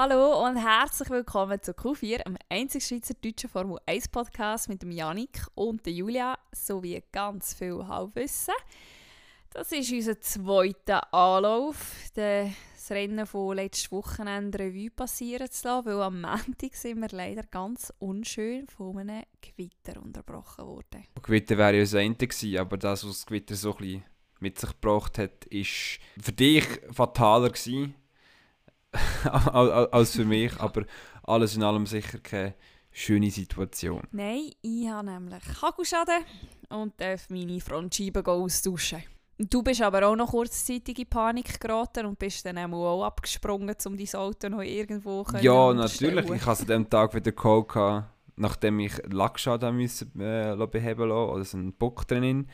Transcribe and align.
Hallo 0.00 0.46
und 0.46 0.54
herzlich 0.54 1.10
willkommen 1.10 1.60
zu 1.60 1.72
Q4, 1.72 2.22
dem 2.22 2.36
einzigen 2.48 2.84
schweizerdeutschen 2.84 3.50
Formel 3.50 3.80
1 3.84 4.06
Podcast 4.06 4.68
mit 4.68 4.80
dem 4.80 4.92
Janik 4.92 5.44
und 5.56 5.84
der 5.84 5.92
Julia 5.92 6.38
sowie 6.52 7.02
ganz 7.10 7.52
viel 7.52 7.84
Halbwissen. 7.84 8.54
Das 9.50 9.72
ist 9.72 9.90
unser 9.90 10.20
zweiter 10.20 11.12
Anlauf, 11.12 11.96
das 12.14 12.52
Rennen 12.90 13.26
von 13.26 13.56
letztes 13.56 13.90
Wochenende 13.90 14.60
Revue 14.60 14.90
passieren 14.90 15.50
zu 15.50 15.66
lassen, 15.66 15.86
weil 15.86 16.00
am 16.00 16.20
Montag 16.20 16.76
sind 16.76 17.00
wir 17.00 17.08
leider 17.10 17.42
ganz 17.42 17.92
unschön 17.98 18.68
von 18.68 18.98
einem 18.98 19.24
Gewitter 19.40 20.00
unterbrochen 20.00 20.64
worden. 20.64 21.08
Gewitter 21.20 21.58
wäre 21.58 21.74
ja 21.74 21.80
das 21.80 21.96
eine 21.96 22.14
gewesen, 22.14 22.56
aber 22.56 22.76
das, 22.76 23.02
was 23.02 23.14
das 23.14 23.26
Gewitter 23.26 23.56
so 23.56 23.72
ein 23.72 23.78
bisschen 23.78 24.04
mit 24.38 24.60
sich 24.60 24.70
gebracht 24.70 25.18
hat, 25.18 25.44
ist 25.46 25.98
für 26.20 26.32
dich 26.32 26.64
fataler 26.92 27.48
gewesen 27.48 27.96
als 29.92 30.16
für 30.16 30.24
mich, 30.24 30.58
aber 30.58 30.84
alles 31.24 31.56
in 31.56 31.62
allem 31.62 31.86
sicher 31.86 32.18
keine 32.18 32.54
schöne 32.90 33.30
Situation. 33.30 34.02
Nein, 34.12 34.50
ich 34.62 34.88
habe 34.88 35.10
nämlich 35.10 35.42
Hagelschaden 35.62 36.24
und 36.70 37.00
darf 37.00 37.28
meine 37.30 37.60
Frontscheibe 37.60 38.26
austauschen. 38.26 39.02
Du 39.40 39.62
bist 39.62 39.82
aber 39.82 40.04
auch 40.08 40.16
noch 40.16 40.30
kurzzeitig 40.30 40.98
in 40.98 41.06
Panik 41.06 41.60
geraten 41.60 42.06
und 42.06 42.18
bist 42.18 42.44
dann 42.44 42.58
auch 42.58 43.04
abgesprungen, 43.04 43.76
um 43.86 43.96
dein 43.96 44.14
Auto 44.14 44.48
noch 44.48 44.62
irgendwo 44.62 45.22
zu 45.22 45.38
Ja, 45.38 45.72
natürlich. 45.72 46.28
Ich 46.28 46.44
hatte 46.44 46.62
an 46.62 46.66
diesem 46.66 46.90
Tag 46.90 47.14
wieder 47.14 47.30
Call, 47.30 48.04
nachdem 48.34 48.80
ich 48.80 48.94
Lackschaden 49.08 49.76
müssen, 49.76 50.20
äh, 50.20 50.56
beheben 50.68 51.08
musste, 51.08 51.32
oder 51.32 51.44
so 51.44 51.56
einen 51.56 51.72
Bock 51.72 52.08
drin. 52.08 52.48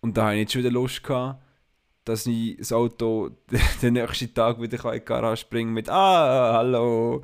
Und 0.00 0.18
da 0.18 0.26
hatte 0.26 0.34
ich 0.34 0.40
nicht 0.40 0.52
schon 0.52 0.60
wieder 0.60 0.70
Lust, 0.70 1.02
gehabt, 1.02 1.42
dass 2.08 2.26
ich 2.26 2.56
das 2.56 2.72
Auto 2.72 3.30
den 3.82 3.94
nächsten 3.94 4.32
Tag 4.32 4.60
wieder 4.60 4.82
in 4.84 5.00
die 5.00 5.04
Garage 5.04 5.46
bringen 5.48 5.74
mit 5.74 5.90
«Ah, 5.90 6.54
hallo, 6.54 7.22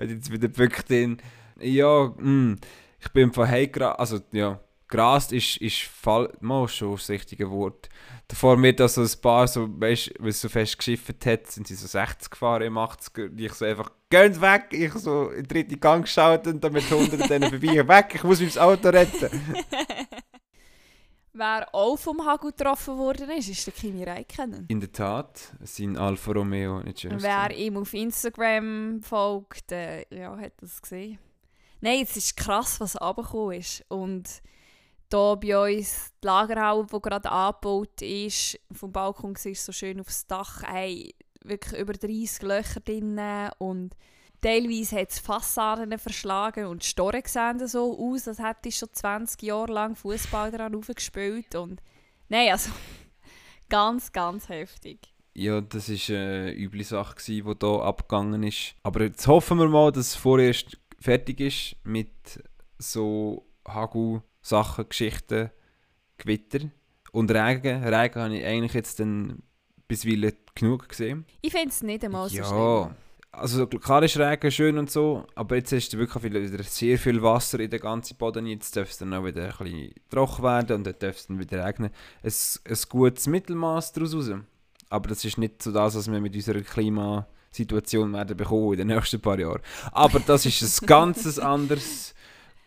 jetzt 0.00 0.30
wieder 0.30 0.48
bückt 0.48 0.90
in». 0.90 1.18
Ja, 1.58 2.04
mh, 2.04 2.14
hm, 2.16 2.58
ich 3.00 3.08
bin 3.10 3.32
von 3.32 3.48
Heim 3.48 3.70
also 3.96 4.20
ja, 4.32 4.60
Grast 4.88 5.32
ist, 5.32 5.56
ist 5.58 5.82
fall, 5.82 6.32
mal 6.40 6.68
schon 6.68 6.92
das 6.92 7.08
richtige 7.08 7.50
Wort. 7.50 7.88
Davor 8.28 8.56
mir 8.56 8.74
da 8.74 8.86
so 8.86 9.02
ein 9.02 9.20
paar, 9.20 9.48
so, 9.48 9.68
weißt 9.80 10.12
es 10.24 10.40
so 10.40 10.48
fest 10.48 10.78
geschifft 10.78 11.26
hat, 11.26 11.46
sind 11.48 11.66
sie 11.66 11.74
so 11.74 11.86
60 11.86 12.30
gefahren 12.30 12.62
im 12.62 12.78
80er. 12.78 13.30
Und 13.30 13.40
ich 13.40 13.52
so 13.52 13.64
einfach, 13.64 13.90
geht 14.08 14.40
weg! 14.40 14.66
Ich 14.70 14.92
so 14.92 15.30
in 15.30 15.42
den 15.42 15.48
dritten 15.48 15.80
Gang 15.80 16.04
geschaut 16.04 16.46
und 16.46 16.62
dann 16.62 16.72
mit 16.72 16.84
100 16.84 17.28
denen 17.28 17.50
vorbei, 17.50 17.88
weg! 17.88 18.12
Ich 18.14 18.24
muss 18.24 18.40
mein 18.40 18.58
Auto 18.58 18.88
retten! 18.88 19.28
Wer 21.32 21.72
auch 21.72 21.96
vom 21.96 22.24
Hagel 22.26 22.50
getroffen 22.50 22.98
worden 22.98 23.30
ist, 23.30 23.48
ist 23.48 23.66
der 23.66 23.72
Kimi 23.72 24.02
Räikkönen. 24.02 24.66
In 24.68 24.80
der 24.80 24.90
Tat, 24.90 25.54
sein 25.62 25.96
Alfa 25.96 26.32
Romeo 26.32 26.80
nicht 26.80 27.00
schön. 27.00 27.22
Wer 27.22 27.56
ihm 27.56 27.76
auf 27.76 27.94
Instagram 27.94 29.00
folgt, 29.02 29.70
äh, 29.70 30.04
ja, 30.10 30.36
hat 30.36 30.54
das 30.60 30.82
gesehen. 30.82 31.18
Nein, 31.80 32.02
es 32.02 32.16
ist 32.16 32.36
krass, 32.36 32.80
was 32.80 33.00
runtergekommen 33.00 33.58
ist. 33.58 33.84
Und 33.88 34.28
hier 35.10 35.38
bei 35.40 35.78
uns 35.78 36.12
die 36.22 36.26
Lagerhalle, 36.26 36.86
die 36.92 37.00
gerade 37.00 37.30
angebaut 37.30 38.02
ist, 38.02 38.58
vom 38.72 38.92
Balkon 38.92 39.36
siehst 39.36 39.64
so 39.64 39.72
schön 39.72 40.00
aufs 40.00 40.26
Dach, 40.26 40.62
ey, 40.64 41.14
wirklich 41.44 41.80
über 41.80 41.92
30 41.92 42.42
Löcher 42.42 42.80
drin 42.80 43.20
und 43.58 43.94
teilweise 44.40 44.96
hat 44.96 45.10
es 45.10 45.18
Fassaden 45.18 45.98
verschlagen 45.98 46.66
und 46.66 46.82
die 46.82 46.86
Storen 46.86 47.22
sehen 47.24 47.66
so 47.66 47.98
aus, 47.98 48.28
als 48.28 48.38
hätte 48.38 48.68
ich 48.68 48.76
schon 48.76 48.92
20 48.92 49.42
Jahre 49.42 49.72
lang 49.72 49.96
Fußball 49.96 50.50
daran 50.50 50.74
aufgespielt 50.74 51.54
und 51.54 51.80
nein, 52.28 52.50
also 52.52 52.70
ganz, 53.68 54.12
ganz 54.12 54.48
heftig. 54.48 55.12
Ja, 55.34 55.60
das 55.60 55.88
war 55.88 56.16
eine 56.16 56.54
üble 56.56 56.84
Sache, 56.84 57.16
die 57.26 57.42
hier 57.42 57.64
abgegangen 57.64 58.42
ist. 58.42 58.74
Aber 58.82 59.02
jetzt 59.04 59.26
hoffen 59.26 59.58
wir 59.58 59.68
mal, 59.68 59.92
dass 59.92 60.08
es 60.08 60.14
vorerst 60.16 60.78
fertig 60.98 61.40
ist 61.40 61.76
mit 61.84 62.42
so 62.78 63.46
Hagel 63.66 64.22
Sachen, 64.42 64.88
Geschichten, 64.88 65.50
Gewitter 66.18 66.70
und 67.12 67.30
Regen. 67.30 67.84
Regen 67.84 68.22
habe 68.22 68.36
ich 68.36 68.44
eigentlich 68.44 68.74
jetzt 68.74 69.00
dann 69.00 69.42
bisweilen 69.86 70.32
genug 70.54 70.88
gesehen. 70.88 71.26
Ich 71.42 71.52
finde 71.52 71.68
es 71.68 71.82
nicht 71.82 72.04
einmal 72.04 72.28
so 72.28 72.36
ja. 72.36 72.44
schlimm. 72.44 72.96
Also 73.32 73.66
klar 73.68 74.02
ist 74.02 74.18
Regen 74.18 74.50
schön 74.50 74.76
und 74.76 74.90
so, 74.90 75.24
aber 75.36 75.54
jetzt 75.54 75.70
du 75.70 75.98
wirklich 75.98 76.24
wieder 76.24 76.62
sehr 76.64 76.98
viel 76.98 77.22
Wasser 77.22 77.60
in 77.60 77.70
den 77.70 77.78
ganzen 77.78 78.16
Boden. 78.16 78.46
Jetzt 78.46 78.76
darf 78.76 78.90
es 78.90 78.98
dann 78.98 79.14
auch 79.14 79.24
wieder 79.24 79.44
ein 79.44 79.64
bisschen 79.64 79.94
trocken 80.10 80.42
werden 80.42 80.76
und 80.78 80.84
dann 80.84 80.96
darf 80.98 81.16
es 81.16 81.26
dann 81.28 81.38
wieder 81.38 81.64
regnen. 81.64 81.90
Ein, 82.24 82.32
ein 82.68 82.78
gutes 82.88 83.28
Mittelmaß 83.28 83.92
daraus 83.92 84.14
raus. 84.14 84.30
Aber 84.88 85.08
das 85.08 85.24
ist 85.24 85.38
nicht 85.38 85.62
so 85.62 85.70
das, 85.70 85.94
was 85.94 86.10
wir 86.10 86.20
mit 86.20 86.34
unserer 86.34 86.60
Klimasituation 86.60 88.12
werden 88.12 88.36
bekommen 88.36 88.72
in 88.72 88.78
den 88.78 88.88
nächsten 88.88 89.20
paar 89.20 89.38
Jahren. 89.38 89.60
Aber 89.92 90.18
das 90.18 90.44
ist 90.46 90.82
ein 90.82 90.86
ganz 90.88 91.38
anderes, 91.38 92.14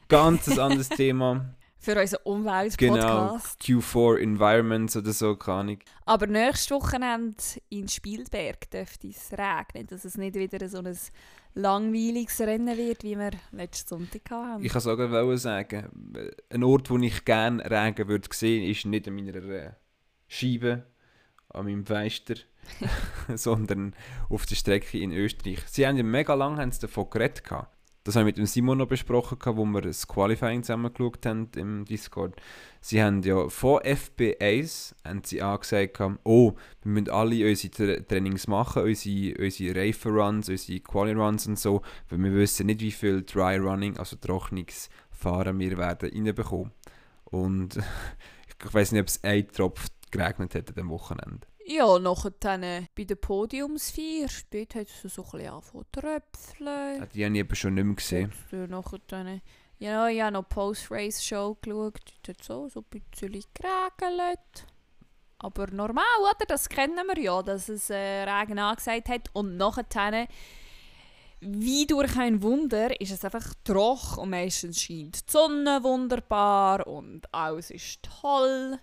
ganz 0.07 0.57
anderes 0.57 0.87
Thema 0.87 1.53
für 1.83 1.99
unseren 1.99 2.21
Umweltpodcast. 2.23 3.59
Genau, 3.59 3.79
Q4 3.81 4.19
Environments 4.19 4.95
oder 4.95 5.11
so, 5.11 5.35
keine 5.35 5.57
Ahnung. 5.57 5.79
Aber 6.05 6.27
nächstes 6.27 6.71
Wochenende 6.71 7.43
in 7.67 7.89
Spielberg 7.89 8.71
dürfte 8.71 9.09
es 9.09 9.33
regnen, 9.33 9.87
dass 9.87 10.05
es 10.05 10.17
nicht 10.17 10.35
wieder 10.35 10.69
so 10.69 10.77
ein 10.77 10.97
langweiliges 11.55 12.39
Rennen 12.39 12.77
wird, 12.77 13.03
wie 13.03 13.17
wir 13.17 13.31
letzten 13.51 13.89
Sonntag 13.89 14.21
hatten. 14.31 14.63
Ich 14.63 14.71
kann 14.71 14.81
sogar 14.81 15.37
sagen, 15.37 16.31
ein 16.49 16.63
Ort, 16.63 16.89
wo 16.89 16.97
ich 16.97 17.25
gerne 17.25 17.69
Regen 17.69 18.07
würde 18.07 18.29
sehen, 18.31 18.63
ist 18.63 18.85
nicht 18.85 19.07
an 19.09 19.15
meiner 19.15 19.35
äh, 19.35 19.71
Scheibe, 20.29 20.83
an 21.49 21.65
meinem 21.65 21.85
Fenster, 21.85 22.35
sondern 23.35 23.93
auf 24.29 24.45
der 24.45 24.55
Strecke 24.55 24.99
in 24.99 25.11
Österreich. 25.11 25.59
Sie 25.67 25.85
haben 25.85 25.97
ja 25.97 26.03
mega 26.03 26.33
lange 26.33 26.61
haben 26.61 26.71
sie 26.71 26.79
davon 26.79 27.09
geredet. 27.09 27.43
Gehabt 27.43 27.72
das 28.03 28.15
haben 28.15 28.21
wir 28.21 28.25
mit 28.25 28.37
dem 28.37 28.45
Simon 28.45 28.79
noch 28.79 28.87
besprochen, 28.87 29.37
wo 29.55 29.65
wir 29.65 29.81
das 29.81 30.07
Qualifying 30.07 30.63
zusammen 30.63 30.93
geschaut 30.93 31.25
haben 31.25 31.49
im 31.55 31.85
Discord. 31.85 32.35
Sie 32.81 33.01
haben 33.01 33.21
ja 33.23 33.47
vor 33.47 33.81
FB1 33.83 34.93
haben 35.05 35.21
sie 35.23 35.41
angesagt, 35.41 36.01
oh, 36.23 36.53
wir 36.83 36.91
müssen 36.91 37.09
alle 37.09 37.49
unsere 37.49 38.05
Trainings 38.05 38.47
machen, 38.47 38.83
unsere, 38.83 39.41
unsere 39.41 39.75
Reifen-Runs, 39.79 40.49
unsere 40.49 40.79
Quali-Runs 40.81 41.47
und 41.47 41.57
so, 41.57 41.81
weil 42.09 42.19
wir 42.19 42.33
wissen 42.33 42.65
nicht, 42.65 42.81
wie 42.81 42.91
viel 42.91 43.23
Dry-Running, 43.23 43.97
also 43.97 44.17
Trocknungsfahren 44.17 45.57
wir 45.57 45.77
werden 45.77 46.09
reinbekommen. 46.09 46.71
Und 47.23 47.77
ich 48.65 48.73
weiß 48.73 48.91
nicht, 48.91 49.01
ob 49.01 49.07
es 49.07 49.23
ein 49.23 49.47
Tropf 49.47 49.87
geregnet 50.13 50.55
hat 50.55 50.69
an 50.69 50.75
dem 50.75 50.89
Wochenende. 50.89 51.47
Ja, 51.65 51.97
nachher 51.97 52.31
dann 52.39 52.63
äh, 52.63 52.83
bei 52.95 53.05
der 53.05 53.15
Podiumsfeier, 53.15 54.29
dort 54.51 54.75
hat 54.75 54.87
es 54.87 55.13
so 55.13 55.23
ein 55.23 55.31
bisschen 55.31 55.49
angefangen 55.49 55.85
tröpfeln. 55.91 56.99
Ja, 56.99 57.05
die 57.05 57.25
habe 57.25 57.33
ich 57.33 57.39
eben 57.39 57.55
schon 57.55 57.73
nicht 57.73 57.85
mehr 57.85 57.95
gesehen. 57.95 58.33
Nachher 58.69 58.99
dann, 59.07 59.41
ja, 59.79 60.07
ich 60.07 60.21
habe 60.21 60.33
noch 60.33 60.47
Post-Race-Show 60.49 61.57
geschaut, 61.61 61.99
dort 62.25 62.37
hat 62.37 62.43
so, 62.43 62.67
so 62.69 62.81
ein 62.81 63.01
bisschen 63.11 63.31
geregelt. 63.53 64.67
Aber 65.39 65.67
normal, 65.67 66.03
oder? 66.21 66.45
Das 66.47 66.69
kennen 66.69 67.05
wir 67.05 67.21
ja, 67.21 67.41
dass 67.41 67.67
es 67.69 67.89
äh, 67.89 68.23
Regen 68.23 68.59
angesagt 68.59 69.09
hat. 69.09 69.29
Und 69.33 69.57
nachher 69.57 69.83
dann, 69.83 70.27
wie 71.39 71.85
durch 71.85 72.17
ein 72.17 72.41
Wunder, 72.41 72.99
ist 72.99 73.11
es 73.11 73.25
einfach 73.25 73.53
trocken 73.63 74.19
und 74.19 74.29
meistens 74.29 74.81
scheint 74.81 75.27
die 75.27 75.31
Sonne 75.31 75.83
wunderbar 75.83 76.87
und 76.87 77.33
alles 77.33 77.71
ist 77.71 78.03
toll. 78.03 78.79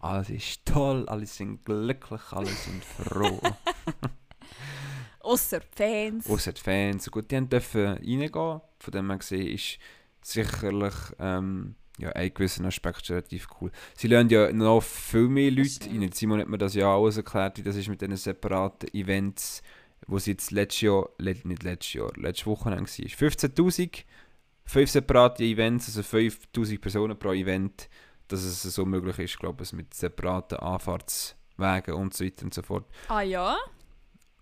Alles 0.00 0.30
ist 0.30 0.66
toll, 0.66 1.08
alle 1.08 1.26
sind 1.26 1.64
glücklich, 1.64 2.20
alle 2.30 2.46
sind 2.46 2.84
froh. 2.84 3.40
Außer 5.20 5.60
die 5.60 5.66
Fans. 5.74 6.28
Außer 6.28 6.52
die 6.52 6.60
Fans. 6.60 7.10
Gut, 7.10 7.30
die 7.30 7.40
dürfen 7.48 7.86
reingehen. 7.86 8.30
Von 8.78 8.92
dem 8.92 9.08
her 9.08 9.18
gesehen 9.18 9.46
ist 9.46 9.78
sicherlich 10.22 10.94
ähm, 11.18 11.76
ja, 11.98 12.10
ein 12.10 12.32
gewisser 12.32 12.64
Aspekt 12.64 13.08
relativ 13.10 13.48
cool. 13.60 13.70
Sie 13.96 14.08
lernen 14.08 14.30
ja 14.30 14.52
noch 14.52 14.82
viel 14.82 15.28
mehr 15.28 15.50
Leute 15.50 15.88
rein. 15.88 16.10
Simon 16.12 16.40
hat 16.40 16.48
mir 16.48 16.58
das 16.58 16.74
ja 16.74 16.88
auch 16.88 17.08
erklärt, 17.08 17.58
wie 17.58 17.62
das 17.62 17.76
ist 17.76 17.88
mit 17.88 18.00
diesen 18.00 18.16
separaten 18.16 18.92
Events, 18.92 19.62
wo 20.06 20.18
sie 20.18 20.32
jetzt 20.32 20.50
letztes 20.50 20.82
Jahr, 20.82 21.08
nicht 21.18 21.62
letztes 21.62 21.94
Jahr, 21.94 22.10
letzte 22.16 22.46
Woche 22.46 22.66
war. 22.66 22.78
15'000, 22.78 24.04
fünf 24.64 24.90
separate 24.90 25.44
Events, 25.44 25.86
also 25.86 26.02
5000 26.02 26.80
Personen 26.80 27.18
pro 27.18 27.32
Event 27.32 27.88
dass 28.28 28.42
es 28.42 28.62
so 28.62 28.84
möglich 28.84 29.18
ist, 29.18 29.38
glaube 29.38 29.64
ich, 29.64 29.72
mit 29.72 29.94
separaten 29.94 30.58
Anfahrtswegen 30.58 31.94
und 31.94 32.14
so 32.14 32.24
weiter 32.24 32.44
und 32.44 32.54
so 32.54 32.62
fort. 32.62 32.86
Ah 33.08 33.22
ja? 33.22 33.56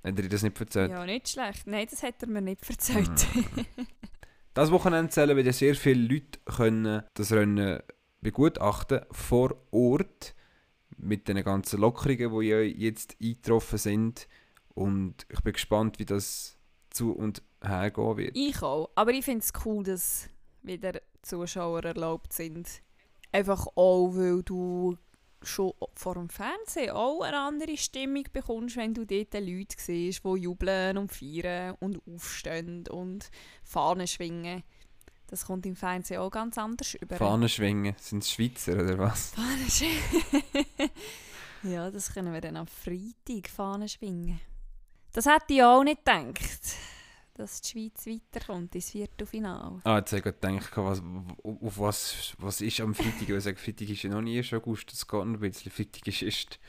Hat 0.05 0.17
er 0.17 0.23
dir 0.23 0.29
das 0.29 0.43
nicht 0.43 0.59
erzählt? 0.59 0.91
Ja, 0.91 1.05
nicht 1.05 1.29
schlecht. 1.29 1.67
Nein, 1.67 1.87
das 1.89 2.03
hat 2.03 2.23
er 2.23 2.29
mir 2.29 2.43
nicht 2.43 2.69
erzählt. 2.69 3.27
Mhm. 3.35 3.67
das 4.55 4.71
Wochenende 4.71 5.11
zählen 5.11 5.37
wieder 5.37 5.53
sehr 5.53 5.75
viele 5.75 6.15
Leute 6.15 6.41
können 6.45 7.03
das 7.15 7.33
Rennen 7.33 7.81
begutachten 8.21 9.03
vor 9.11 9.57
Ort 9.71 10.35
mit 10.97 11.29
den 11.29 11.43
ganzen 11.43 11.81
Lockerungen, 11.81 12.41
die 12.41 12.47
ja 12.47 12.61
jetzt 12.61 13.17
eingetroffen 13.21 13.79
sind. 13.79 14.29
Und 14.75 15.27
ich 15.29 15.41
bin 15.41 15.53
gespannt, 15.53 15.99
wie 15.99 16.05
das 16.05 16.57
zu 16.91 17.13
und 17.13 17.43
her 17.63 17.91
gehen 17.91 18.17
wird. 18.17 18.37
Ich 18.37 18.63
auch. 18.63 18.91
Aber 18.95 19.13
ich 19.13 19.25
finde 19.25 19.41
es 19.41 19.53
cool, 19.65 19.85
dass 19.85 20.29
wieder 20.63 21.01
Zuschauer 21.23 21.85
erlaubt 21.85 22.33
sind 22.33 22.83
Einfach 23.33 23.67
auch, 23.75 24.15
weil 24.15 24.43
du 24.43 24.97
schon 25.43 25.73
vor 25.95 26.15
dem 26.15 26.29
Fernsehen 26.29 26.91
auch 26.91 27.23
eine 27.23 27.39
andere 27.39 27.77
Stimmung 27.77 28.25
bekommst, 28.33 28.77
wenn 28.77 28.95
du 28.95 29.05
dort 29.05 29.35
Leute 29.35 29.77
siehst, 29.77 30.25
die 30.25 30.29
jubeln 30.29 30.99
und 30.99 31.13
feiern 31.13 31.77
und 31.81 32.01
aufstehen 32.07 32.87
und 32.89 33.31
Fahnen 33.65 34.07
schwingen. 34.07 34.63
Das 35.27 35.47
kommt 35.47 35.65
im 35.65 35.77
Fernsehen 35.77 36.21
auch 36.21 36.31
ganz 36.31 36.59
anders 36.59 36.95
über. 36.95 37.17
Fahnen 37.17 37.49
schwingen, 37.49 37.95
sind 37.99 38.23
es 38.23 38.31
Schweizer 38.31 38.75
oder 38.75 38.99
was? 38.99 39.31
Fahnen 39.31 39.71
schwingen. 39.71 40.91
ja, 41.63 41.91
das 41.91 42.13
können 42.13 42.33
wir 42.33 42.41
dann 42.41 42.57
am 42.57 42.67
Freitag 42.67 43.49
Fahnen 43.49 43.89
schwingen. 43.89 44.41
Das 45.13 45.27
hätte 45.27 45.55
ich 45.55 45.63
auch 45.63 45.83
nicht 45.83 46.05
gedacht, 46.05 46.77
dass 47.43 47.61
die 47.61 47.71
Schweiz 47.71 48.07
weiterkommt 48.07 48.75
ins 48.75 48.91
Viertelfinale. 48.91 49.81
Ah, 49.85 49.99
jetzt 49.99 50.13
habe 50.13 50.19
ich 50.19 50.25
gedacht, 50.25 50.77
was, 50.77 51.03
auf 51.43 51.79
was, 51.79 52.35
was 52.39 52.61
ist 52.61 52.81
am 52.81 52.95
Freitag? 52.95 53.29
Ich 53.29 53.43
sage, 53.43 53.57
Freitag 53.57 53.89
ist 53.89 54.03
ja 54.05 54.11
noch 54.11 54.23
nie 54.23 54.37
erst 54.37 54.55
August, 54.55 54.93
das 54.93 55.07
geht 55.07 55.19
noch 55.19 55.27
ein 55.27 55.41
bisschen. 55.41 55.73
Freitag 55.73 56.07
ist 56.07 56.23
erst 56.23 56.61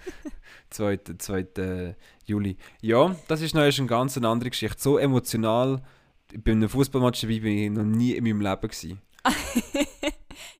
2. 0.70 1.00
2. 1.18 1.96
Juli. 2.24 2.56
Ja, 2.80 3.14
das 3.28 3.42
ist 3.42 3.54
noch 3.54 3.62
eine 3.62 3.86
ganz 3.86 4.16
andere 4.16 4.50
Geschichte. 4.50 4.80
So 4.80 4.98
emotional 4.98 5.82
bei 6.38 6.52
einem 6.52 6.68
Fußballmatch 6.68 7.22
dabei 7.22 7.40
bin 7.40 7.58
ich 7.58 7.70
noch 7.70 7.84
nie 7.84 8.12
in 8.12 8.24
meinem 8.24 8.40
Leben. 8.40 8.60
Gewesen. 8.62 9.00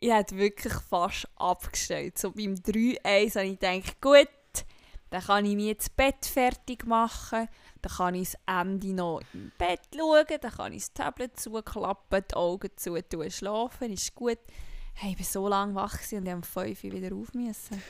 ich 0.00 0.12
hätte 0.12 0.36
wirklich 0.36 0.72
fast 0.72 1.28
abgestellt. 1.36 2.18
So 2.18 2.32
beim 2.32 2.54
3-1 2.54 3.36
habe 3.36 3.46
ich 3.46 3.58
gedacht, 3.58 4.00
gut, 4.00 4.28
dann 5.10 5.22
kann 5.22 5.44
ich 5.44 5.56
mich 5.56 5.66
jetzt 5.66 5.96
Bett 5.96 6.24
fertig 6.24 6.86
machen, 6.86 7.48
dann 7.82 7.92
kann 7.92 8.14
ich 8.14 8.30
das 8.30 8.40
Ende 8.46 8.94
noch 8.94 9.20
im 9.34 9.50
Bett 9.58 9.80
schauen, 9.94 10.24
dann 10.40 10.52
kann 10.52 10.72
ich 10.72 10.82
das 10.82 10.92
Tablet 10.94 11.38
zuklappen, 11.38 12.24
die 12.30 12.34
Augen 12.34 12.70
zu 12.76 13.02
tun, 13.02 13.30
schlafen, 13.30 13.92
ist 13.92 14.14
gut. 14.14 14.38
Hey, 14.94 15.12
ich 15.12 15.18
war 15.18 15.26
so 15.26 15.48
lange 15.48 15.74
wach 15.74 15.98
und 16.12 16.26
ich 16.26 16.34
um 16.34 16.42
5 16.42 16.84
Uhr 16.84 16.92
wieder 16.92 17.14
auf 17.14 17.34
müssen. 17.34 17.82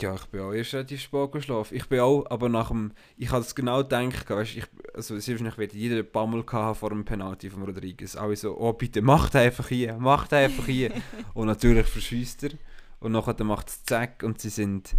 Ja, 0.00 0.16
ich 0.16 0.24
bin 0.26 0.40
auch 0.40 0.52
erst 0.52 0.74
relativ 0.74 1.00
spät 1.00 1.30
geschlafen. 1.30 1.76
Ich 1.76 1.88
bin 1.88 2.00
auch, 2.00 2.24
aber 2.28 2.48
nach 2.48 2.68
dem, 2.68 2.92
ich 3.16 3.30
habe 3.30 3.42
es 3.42 3.54
genau 3.54 3.82
gedacht, 3.82 4.28
weißt, 4.28 4.56
ich, 4.56 4.64
also 4.92 5.18
selbst 5.20 5.56
wird 5.56 5.72
jeder 5.72 6.02
Bammel 6.02 6.44
vor 6.44 6.88
dem 6.88 7.04
Penalty 7.04 7.48
von 7.48 7.62
Rodriguez. 7.62 8.16
Alle 8.16 8.34
so, 8.34 8.58
oh 8.58 8.72
bitte, 8.72 9.02
macht 9.02 9.36
einfach 9.36 9.68
hier, 9.68 9.96
macht 9.98 10.32
einfach 10.32 10.66
hier. 10.66 10.90
und 11.34 11.46
natürlich 11.46 11.86
verschießt 11.86 12.44
er. 12.44 12.50
Und 12.98 13.12
nachher 13.12 13.44
macht 13.44 13.68
es 13.68 13.84
zack 13.84 14.24
und 14.24 14.40
sie 14.40 14.48
sind 14.48 14.96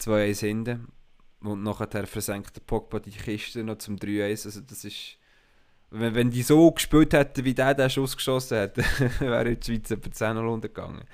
2-1 0.00 0.40
hinten. 0.40 0.88
Und 1.40 1.62
nachher 1.62 2.06
versenkt 2.06 2.56
der 2.56 2.62
Pogba 2.62 2.98
die 2.98 3.10
Kiste 3.10 3.62
noch 3.62 3.78
zum 3.78 3.96
3-1. 3.96 4.46
Also 4.46 4.60
das 4.60 4.84
ist... 4.84 5.16
Wenn, 5.90 6.14
wenn 6.14 6.30
die 6.30 6.42
so 6.42 6.70
gespielt 6.70 7.14
hätten, 7.14 7.44
wie 7.44 7.54
der 7.54 7.72
den 7.72 7.88
Schuss 7.88 8.14
geschossen 8.14 8.58
hat, 8.58 8.76
wäre 9.20 9.56
die 9.56 9.64
Schweiz 9.64 9.90
etwa 9.90 10.10
10 10.10 10.34
0 10.34 10.46
untergegangen. 10.46 11.04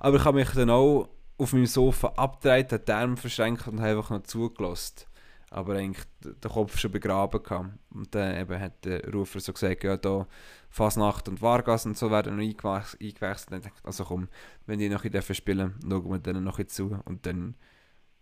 Aber 0.00 0.16
ich 0.16 0.24
habe 0.24 0.38
mich 0.38 0.50
dann 0.50 0.70
auch 0.70 1.08
auf 1.36 1.52
meinem 1.52 1.66
Sofa 1.66 2.08
abgedreht, 2.16 2.88
die 2.88 2.92
Arme 2.92 3.16
verschränkt 3.16 3.66
und 3.68 3.80
einfach 3.80 4.10
noch 4.10 4.22
zugelassen. 4.22 5.06
Aber 5.50 5.74
eigentlich 5.74 6.04
den 6.20 6.50
Kopf 6.50 6.78
schon 6.78 6.90
begraben 6.90 7.42
gehabt. 7.42 7.70
Und 7.90 8.14
dann 8.14 8.36
eben 8.36 8.60
hat 8.60 8.84
der 8.84 9.08
Rufer 9.12 9.40
so 9.40 9.52
gesagt, 9.52 9.84
ja 9.84 9.96
da 9.96 10.26
Fasnacht 10.68 11.28
und 11.28 11.40
Vargas 11.42 11.86
und 11.86 11.96
so 11.96 12.10
werden 12.10 12.36
noch 12.36 12.42
eingewechselt. 12.42 13.52
Und 13.52 13.58
ich 13.58 13.64
dachte, 13.64 13.70
also 13.84 14.04
komm, 14.04 14.28
wenn 14.66 14.80
die 14.80 14.88
noch 14.88 15.04
in 15.04 15.22
spielen, 15.22 15.74
schauen 15.82 16.10
wir 16.10 16.18
denen 16.18 16.42
noch 16.42 16.62
zu. 16.64 16.98
Und 17.04 17.26
dann, 17.26 17.54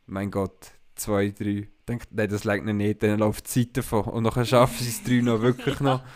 mein 0.06 0.30
Gott, 0.30 0.72
zwei, 0.94 1.30
drei. 1.30 1.68
Denkt, 1.88 2.08
nein, 2.12 2.28
das 2.28 2.44
legt 2.44 2.64
nicht, 2.64 3.02
dann 3.02 3.18
läuft 3.18 3.46
die 3.46 3.66
Zeit 3.66 3.76
davon. 3.76 4.04
Und 4.04 4.24
dann 4.24 4.46
schaffen 4.46 4.76
sie 4.78 4.90
es 4.90 5.02
drei 5.02 5.20
noch 5.20 5.40
wirklich 5.40 5.80
noch. 5.80 6.02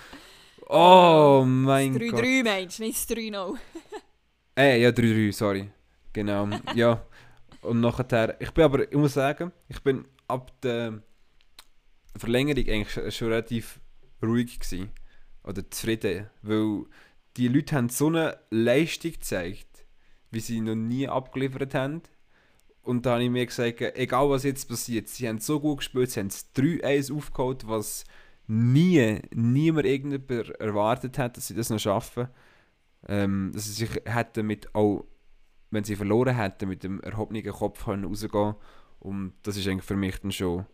Oh 0.68 1.44
mein 1.46 1.94
3 1.94 2.06
-3 2.06 2.10
Gott. 2.10 2.20
3-3 2.24 2.42
meinst 2.42 2.78
du, 2.80 2.82
nicht 2.82 3.10
3-0. 3.10 3.56
äh, 4.58 4.82
ja, 4.82 4.88
3-3, 4.88 5.32
sorry. 5.32 5.70
Genau, 6.12 6.48
ja. 6.74 7.06
Und 7.60 7.80
nachher, 7.80 8.40
ich 8.40 8.50
bin 8.50 8.64
aber, 8.64 8.90
ich 8.90 8.98
muss 8.98 9.14
sagen, 9.14 9.52
ich 9.68 9.80
bin 9.80 10.06
ab 10.26 10.50
der 10.62 11.02
Verlängerung 12.16 12.68
eigentlich 12.68 13.14
schon 13.14 13.28
relativ 13.28 13.80
ruhig 14.22 14.58
gewesen. 14.58 14.90
Oder 15.44 15.70
zufrieden. 15.70 16.28
Weil 16.42 16.86
die 17.36 17.48
Leute 17.48 17.76
haben 17.76 17.88
so 17.88 18.08
eine 18.08 18.38
Leistung 18.50 19.12
gezeigt, 19.12 19.86
wie 20.30 20.40
sie 20.40 20.60
noch 20.60 20.74
nie 20.74 21.08
abgeliefert 21.08 21.74
haben. 21.74 22.02
Und 22.86 23.04
da 23.04 23.14
habe 23.14 23.24
ich 23.24 23.30
mir 23.30 23.46
gesagt, 23.46 23.80
egal 23.80 24.30
was 24.30 24.44
jetzt 24.44 24.68
passiert, 24.68 25.08
sie 25.08 25.28
haben 25.28 25.38
so 25.38 25.60
gut 25.60 25.78
gespielt, 25.78 26.10
sie 26.10 26.20
haben 26.20 26.28
3-1 26.28 27.14
aufgeholt, 27.14 27.66
was 27.66 28.04
nie, 28.46 29.20
niemand 29.34 29.86
irgendjemand 29.86 30.50
erwartet 30.60 31.18
hat, 31.18 31.36
dass 31.36 31.48
sie 31.48 31.54
das 31.54 31.70
noch 31.70 31.80
schaffen. 31.80 32.28
Ähm, 33.08 33.52
dass 33.54 33.64
sie 33.64 33.86
sich 33.86 33.90
hätten 34.04 34.46
mit 34.46 34.74
auch 34.74 35.04
wenn 35.70 35.84
sie 35.84 35.96
verloren 35.96 36.36
hätten, 36.36 36.68
mit 36.68 36.84
dem 36.84 37.00
erhobenen 37.00 37.44
Kopf 37.44 37.84
können 37.84 38.04
rausgehen 38.04 38.54
Und 39.00 39.34
das 39.42 39.56
ist 39.56 39.66
eigentlich 39.66 39.84
für 39.84 39.96
mich 39.96 40.18
dann 40.20 40.32
schon 40.32 40.66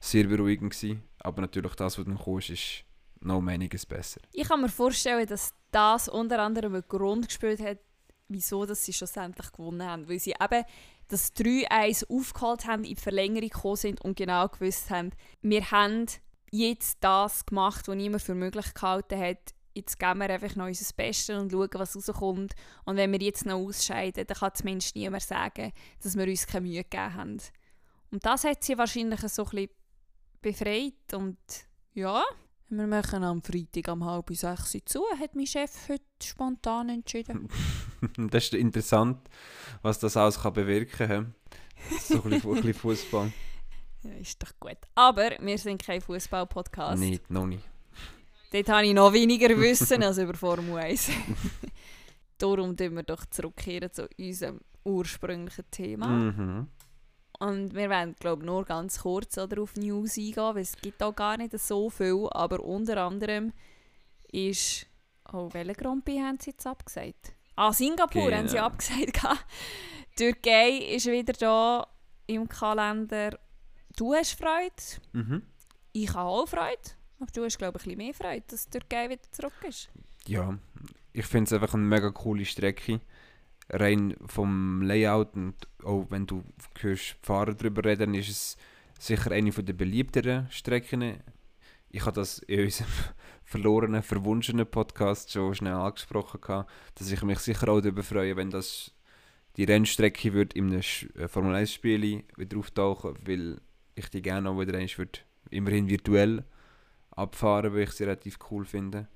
sehr 0.00 0.26
beruhigend 0.26 0.72
gewesen. 0.72 1.02
Aber 1.20 1.42
natürlich 1.42 1.74
das, 1.74 1.98
was 1.98 2.04
dann 2.04 2.18
kam, 2.18 2.38
ist 2.38 2.84
noch 3.20 3.46
einiges 3.46 3.84
besser. 3.84 4.20
Ich 4.32 4.48
kann 4.48 4.60
mir 4.60 4.68
vorstellen, 4.68 5.26
dass 5.26 5.54
das 5.70 6.08
unter 6.08 6.40
anderem 6.40 6.74
einen 6.74 6.88
Grund 6.88 7.28
gespielt 7.28 7.60
hat, 7.60 7.78
wieso 8.28 8.64
dass 8.64 8.84
sie 8.84 8.92
schlussendlich 8.92 9.50
gewonnen 9.52 9.82
haben. 9.82 10.08
Weil 10.08 10.18
sie 10.18 10.34
eben 10.40 10.64
das 11.08 11.34
3-1 11.34 12.08
aufgeholt 12.08 12.66
haben, 12.66 12.84
in 12.84 12.94
die 12.94 13.00
Verlängerung 13.00 13.48
gekommen 13.48 13.76
sind 13.76 14.00
und 14.00 14.16
genau 14.16 14.48
gewusst 14.48 14.90
haben, 14.90 15.10
wir 15.42 15.70
haben 15.70 16.06
jetzt 16.50 16.98
das 17.00 17.46
gemacht, 17.46 17.88
was 17.88 17.96
niemand 17.96 18.22
für 18.22 18.34
möglich 18.34 18.74
gehalten 18.74 19.18
hat 19.18 19.54
jetzt 19.78 19.98
geben 19.98 20.20
wir 20.20 20.30
einfach 20.30 20.54
noch 20.56 20.66
unser 20.66 20.94
Bestes 20.94 21.38
und 21.38 21.52
schauen, 21.52 21.70
was 21.74 21.96
rauskommt. 21.96 22.54
Und 22.84 22.96
wenn 22.96 23.12
wir 23.12 23.20
jetzt 23.20 23.46
noch 23.46 23.58
ausscheiden, 23.58 24.26
dann 24.26 24.36
kann 24.36 24.54
zumindest 24.54 24.96
niemand 24.96 25.22
sagen, 25.22 25.72
dass 26.02 26.16
wir 26.16 26.26
uns 26.26 26.46
keine 26.46 26.66
Mühe 26.66 26.82
gegeben 26.84 27.14
haben. 27.14 27.38
Und 28.10 28.24
das 28.24 28.44
hat 28.44 28.64
sie 28.64 28.76
wahrscheinlich 28.76 29.20
so 29.20 29.46
ein 29.46 29.68
befreit. 30.42 31.14
Und 31.14 31.38
ja, 31.94 32.22
wir 32.68 32.86
machen 32.86 33.24
am 33.24 33.42
Freitag 33.42 33.88
um 33.92 34.04
halb 34.04 34.30
sechs 34.34 34.76
zu, 34.84 35.02
hat 35.18 35.34
mein 35.34 35.46
Chef 35.46 35.88
heute 35.88 36.04
spontan 36.24 36.88
entschieden. 36.88 37.48
das 38.16 38.44
ist 38.44 38.54
interessant, 38.54 39.18
was 39.82 39.98
das 39.98 40.16
alles 40.16 40.40
kann 40.40 40.52
bewirken 40.52 41.08
kann. 41.08 41.34
So 42.00 42.22
ein 42.22 42.30
bisschen 42.40 42.74
Fußball. 42.74 43.32
Ist 44.20 44.42
doch 44.42 44.52
gut. 44.60 44.78
Aber 44.94 45.30
wir 45.40 45.58
sind 45.58 45.82
kein 45.82 46.00
Fußball-Podcast. 46.00 47.00
Nicht, 47.00 47.30
noch 47.30 47.46
nicht. 47.46 47.64
Dort 48.50 48.68
habe 48.68 48.86
ich 48.86 48.94
noch 48.94 49.12
weniger 49.12 49.48
Wissen 49.58 50.02
als 50.02 50.18
über 50.18 50.34
Formel 50.34 50.78
1. 50.78 51.10
Darum 52.38 52.76
tun 52.76 52.96
wir 52.96 53.02
doch 53.02 53.26
zurückkehren 53.26 53.92
zu 53.92 54.08
unserem 54.18 54.60
ursprünglichen 54.84 55.70
Thema. 55.70 56.06
Mhm. 56.06 56.68
Und 57.40 57.74
wir 57.74 57.90
werden, 57.90 58.16
glaube 58.18 58.42
ich, 58.42 58.46
nur 58.46 58.64
ganz 58.64 59.00
kurz 59.00 59.36
oder, 59.38 59.62
auf 59.62 59.76
News 59.76 60.16
eingehen, 60.16 60.54
weil 60.54 60.62
es 60.62 60.76
gibt 60.76 61.02
auch 61.02 61.14
gar 61.14 61.36
nicht 61.36 61.58
so 61.58 61.90
viel. 61.90 62.28
Aber 62.30 62.60
unter 62.60 62.96
anderem 62.98 63.52
ist... 64.30 64.86
Oh, 65.32 65.48
welchen 65.52 65.74
Grand 65.74 66.04
Prix 66.04 66.20
haben 66.20 66.38
sie 66.40 66.50
jetzt 66.50 66.66
abgesagt? 66.66 67.32
Ah, 67.56 67.72
Singapur 67.72 68.26
genau. 68.26 68.36
haben 68.36 68.48
sie 68.48 68.58
abgesagt. 68.58 69.20
Türkei 70.16 70.70
ist 70.70 71.06
wieder 71.06 71.32
da 71.32 71.86
im 72.26 72.48
Kalender. 72.48 73.38
Du 73.96 74.14
hast 74.14 74.32
Freude. 74.32 74.72
Mhm. 75.12 75.42
Ich 75.92 76.12
habe 76.14 76.28
auch 76.28 76.46
Freude. 76.46 76.78
Aber 77.20 77.30
du 77.32 77.44
hast, 77.44 77.58
glaube 77.58 77.78
ich, 77.78 77.86
ein 77.86 77.96
bisschen 77.96 77.98
mehr 77.98 78.14
Freude, 78.14 78.44
dass 78.46 78.68
die 78.68 78.78
Türkei 78.78 79.10
wieder 79.10 79.22
zurück 79.32 79.64
ist. 79.66 79.90
Ja, 80.26 80.56
ich 81.12 81.26
finde 81.26 81.44
es 81.48 81.52
einfach 81.52 81.74
eine 81.74 81.82
mega 81.82 82.10
coole 82.10 82.44
Strecke. 82.44 83.00
Rein 83.70 84.16
vom 84.26 84.82
Layout 84.82 85.34
und 85.34 85.56
auch 85.84 86.06
wenn 86.10 86.26
du 86.26 86.42
hörst 86.80 87.16
Fahrer 87.22 87.54
darüber 87.54 87.84
reden, 87.84 88.14
ist 88.14 88.28
es 88.28 88.56
sicher 88.98 89.30
eine 89.32 89.50
der 89.50 89.72
beliebteren 89.74 90.50
Strecken. 90.50 91.22
Ich 91.90 92.02
habe 92.02 92.12
das 92.12 92.38
in 92.38 92.64
unserem 92.64 92.88
verlorenen, 93.48 94.02
verwunschenen 94.02 94.66
Podcast 94.66 95.32
schon 95.32 95.54
schnell 95.54 95.72
angesprochen, 95.72 96.38
gehabt, 96.38 96.70
dass 96.96 97.10
ich 97.10 97.22
mich 97.22 97.38
sicher 97.38 97.70
auch 97.70 97.80
darüber 97.80 98.02
freue, 98.02 98.36
wenn 98.36 98.50
das 98.50 98.92
die 99.56 99.64
Rennstrecke 99.64 100.34
wird 100.34 100.52
in 100.52 100.70
einem 100.70 100.82
äh, 101.14 101.28
Formel 101.28 101.54
1 101.54 101.72
Spiel 101.72 102.24
wieder 102.36 102.58
auftauchen, 102.58 103.14
weil 103.24 103.58
ich 103.94 104.10
die 104.10 104.20
gerne 104.20 104.50
auch 104.50 104.60
wieder 104.60 104.76
einmal 104.76 105.08
immerhin 105.50 105.88
virtuell 105.88 106.44
abfahren, 107.10 107.72
weil 107.72 107.84
ich 107.84 107.92
sie 107.92 108.04
relativ 108.04 108.38
cool 108.50 108.66
finde. 108.66 109.08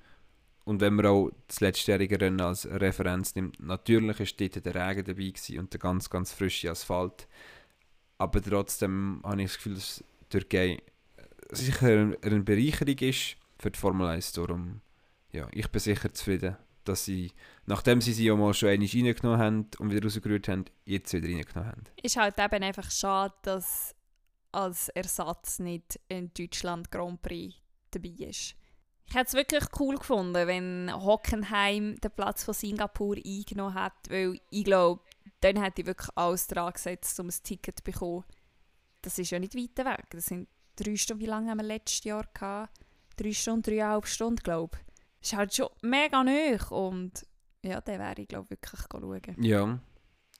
Und 0.65 0.81
wenn 0.81 0.95
man 0.95 1.05
auch 1.05 1.29
das 1.47 1.59
letztjährige 1.59 2.19
Rennen 2.19 2.41
als 2.41 2.65
Referenz 2.65 3.35
nimmt, 3.35 3.59
natürlich 3.59 4.19
war 4.19 4.47
dort 4.49 4.65
der 4.65 4.75
Regen 4.75 5.05
dabei 5.05 5.29
gewesen 5.29 5.59
und 5.59 5.73
der 5.73 5.79
ganz, 5.79 6.09
ganz 6.09 6.33
frische 6.33 6.71
Asphalt. 6.71 7.27
Aber 8.17 8.41
trotzdem 8.41 9.21
habe 9.23 9.43
ich 9.43 9.49
das 9.49 9.57
Gefühl, 9.57 9.75
dass 9.75 10.03
Türkei 10.29 10.81
sicher 11.51 12.15
eine 12.21 12.39
Bereicherung 12.41 12.97
ist 12.97 13.37
für 13.63 13.71
die 13.71 13.79
Formel 13.79 14.07
1. 14.07 14.33
Darum, 14.33 14.81
ja, 15.31 15.47
ich 15.51 15.71
bin 15.71 15.79
sicher 15.79 16.13
zufrieden, 16.13 16.57
dass 16.83 17.05
sie, 17.05 17.31
nachdem 17.65 18.01
sie 18.01 18.11
sie 18.11 18.25
ja 18.25 18.35
mal 18.35 18.53
schon 18.53 18.69
einmal 18.69 18.89
reingenommen 18.89 19.39
haben 19.39 19.67
und 19.79 19.89
wieder 19.89 20.03
rausgerührt 20.03 20.49
haben, 20.49 20.65
jetzt 20.85 21.13
wieder 21.13 21.29
reingenommen 21.29 21.71
haben. 21.71 21.83
Ist 22.01 22.17
halt 22.17 22.37
eben 22.37 22.63
einfach 22.63 22.91
schade, 22.91 23.33
dass 23.43 23.95
als 24.51 24.89
Ersatz 24.89 25.59
nicht 25.59 25.99
in 26.09 26.31
Deutschland 26.37 26.91
Grand 26.91 27.21
Prix 27.21 27.55
dabei 27.91 28.09
ist. 28.09 28.55
Ich 29.05 29.15
hätte 29.15 29.27
es 29.27 29.33
wirklich 29.33 29.63
cool 29.79 29.97
gefunden, 29.97 30.47
wenn 30.47 30.91
Hockenheim 30.93 31.95
den 32.01 32.11
Platz 32.11 32.43
von 32.43 32.53
Singapur 32.53 33.15
eingenommen 33.15 33.75
hat, 33.75 33.93
weil 34.09 34.39
ich 34.49 34.63
glaube, 34.65 35.01
dann 35.39 35.61
hätte 35.61 35.81
ich 35.81 35.87
wirklich 35.87 36.09
alles 36.15 36.47
dran 36.47 36.73
gesetzt, 36.73 37.19
um 37.19 37.27
ein 37.27 37.43
Ticket 37.43 37.77
zu 37.79 37.83
bekommen. 37.83 38.25
Das 39.01 39.17
ist 39.19 39.31
ja 39.31 39.39
nicht 39.39 39.55
weit 39.55 39.85
weg. 39.85 40.05
Das 40.11 40.25
sind 40.25 40.47
drei 40.75 40.95
Stunden, 40.95 41.21
wie 41.21 41.27
lange 41.27 41.49
haben 41.49 41.57
wir 41.57 41.63
letztes 41.63 42.03
Jahr 42.03 42.25
gehabt? 42.33 42.77
Drei 43.15 43.31
Stunden, 43.33 43.63
dreieinhalb 43.63 44.07
Stunden, 44.07 44.37
glaube 44.43 44.77
ich. 45.21 45.27
Ist 45.31 45.37
halt 45.37 45.53
schon 45.53 45.69
mega 45.81 46.23
nöch 46.23 46.69
und 46.71 47.25
ja, 47.63 47.79
dann 47.81 47.99
wäre 47.99 48.21
ich, 48.21 48.27
glaube 48.27 48.49
wirklich 48.49 48.81
schauen. 48.91 49.21
Ja, 49.43 49.79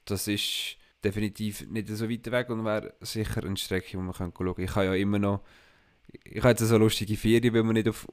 das 0.06 0.28
ist 0.28 0.78
definitiv 1.04 1.66
nicht 1.70 1.88
so 1.90 2.10
weit 2.10 2.30
weg 2.32 2.50
und 2.50 2.66
wäre 2.66 2.94
sicher 3.02 3.44
eine 3.44 3.58
Strecke, 3.58 3.98
wo 3.98 4.02
man 4.02 4.14
schauen 4.14 4.34
kann. 4.34 4.54
Ich 4.58 4.76
habe 4.76 4.86
ja 4.88 4.94
immer 4.96 5.20
noch, 5.20 5.44
ich 6.24 6.40
habe 6.40 6.50
jetzt 6.50 6.62
so 6.62 6.78
lustige 6.78 7.16
Ferien, 7.16 7.54
weil 7.54 7.64
wir 7.64 7.74
nicht 7.74 7.88
auf, 7.88 8.08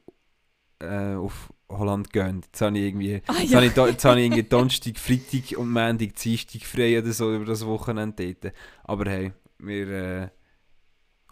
äh, 0.81 1.15
auf 1.15 1.53
Holland 1.69 2.13
gehen. 2.13 2.43
Jetzt 2.45 2.61
habe 2.61 2.79
ich 2.79 2.85
irgendwie, 2.85 3.23
Ah, 3.27 3.35
jetzt 3.41 3.51
ja. 3.51 3.57
habe 3.57 3.67
ich, 3.67 3.77
jetzt 3.77 4.05
habe 4.05 4.21
ich 4.21 4.27
irgendwie 4.27 4.43
Donnerstag, 4.45 4.99
Freitag 4.99 5.59
und 5.59 5.71
Montag, 5.73 6.15
Dienstag 6.17 6.63
frei 6.63 6.99
oder 6.99 7.13
so 7.13 7.35
über 7.35 7.45
das 7.47 7.65
Wochenende 7.67 8.35
dort. 8.35 8.55
Aber 8.85 9.11
hey, 9.11 9.33
mir 9.59 9.89
äh, 9.89 10.29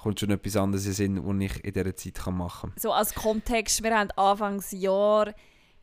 kommt 0.02 0.20
schon 0.20 0.30
etwas 0.30 0.56
anderes 0.56 0.86
in 0.86 0.92
Sinn, 0.92 1.26
was 1.26 1.44
ich 1.44 1.64
in 1.64 1.72
dieser 1.72 1.96
Zeit 1.96 2.14
kann 2.14 2.36
machen 2.36 2.72
so 2.76 2.92
als 2.92 3.14
Kontext, 3.14 3.82
wir 3.82 3.96
haben 3.96 4.10
Anfangsjahr 4.12 5.34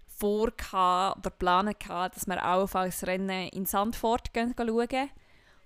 vor 0.08 0.48
oder 0.48 1.30
planen 1.38 1.74
gehabt, 1.78 2.16
dass 2.16 2.28
wir 2.28 2.44
auch 2.46 2.70
das 2.70 3.06
Rennen 3.06 3.50
in 3.50 3.66
Sandford 3.66 4.34
gehen, 4.34 4.54
schauen. 4.58 5.10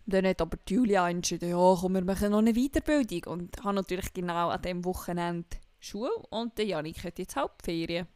Und 0.05 0.13
dann 0.13 0.25
hat 0.25 0.41
aber 0.41 0.57
Julia 0.67 1.07
entschieden, 1.07 1.49
ja 1.49 1.75
komm, 1.79 1.93
wir 1.93 2.03
machen 2.03 2.31
noch 2.31 2.39
eine 2.39 2.53
Weiterbildung. 2.53 3.31
Und 3.31 3.63
habe 3.63 3.75
natürlich 3.75 4.11
genau 4.11 4.49
an 4.49 4.61
diesem 4.61 4.83
Wochenende 4.85 5.45
Schule 5.79 6.11
und 6.29 6.57
der 6.57 6.65
Janik 6.65 7.03
hat 7.03 7.19
jetzt 7.19 7.35
Hauptferien. 7.35 8.07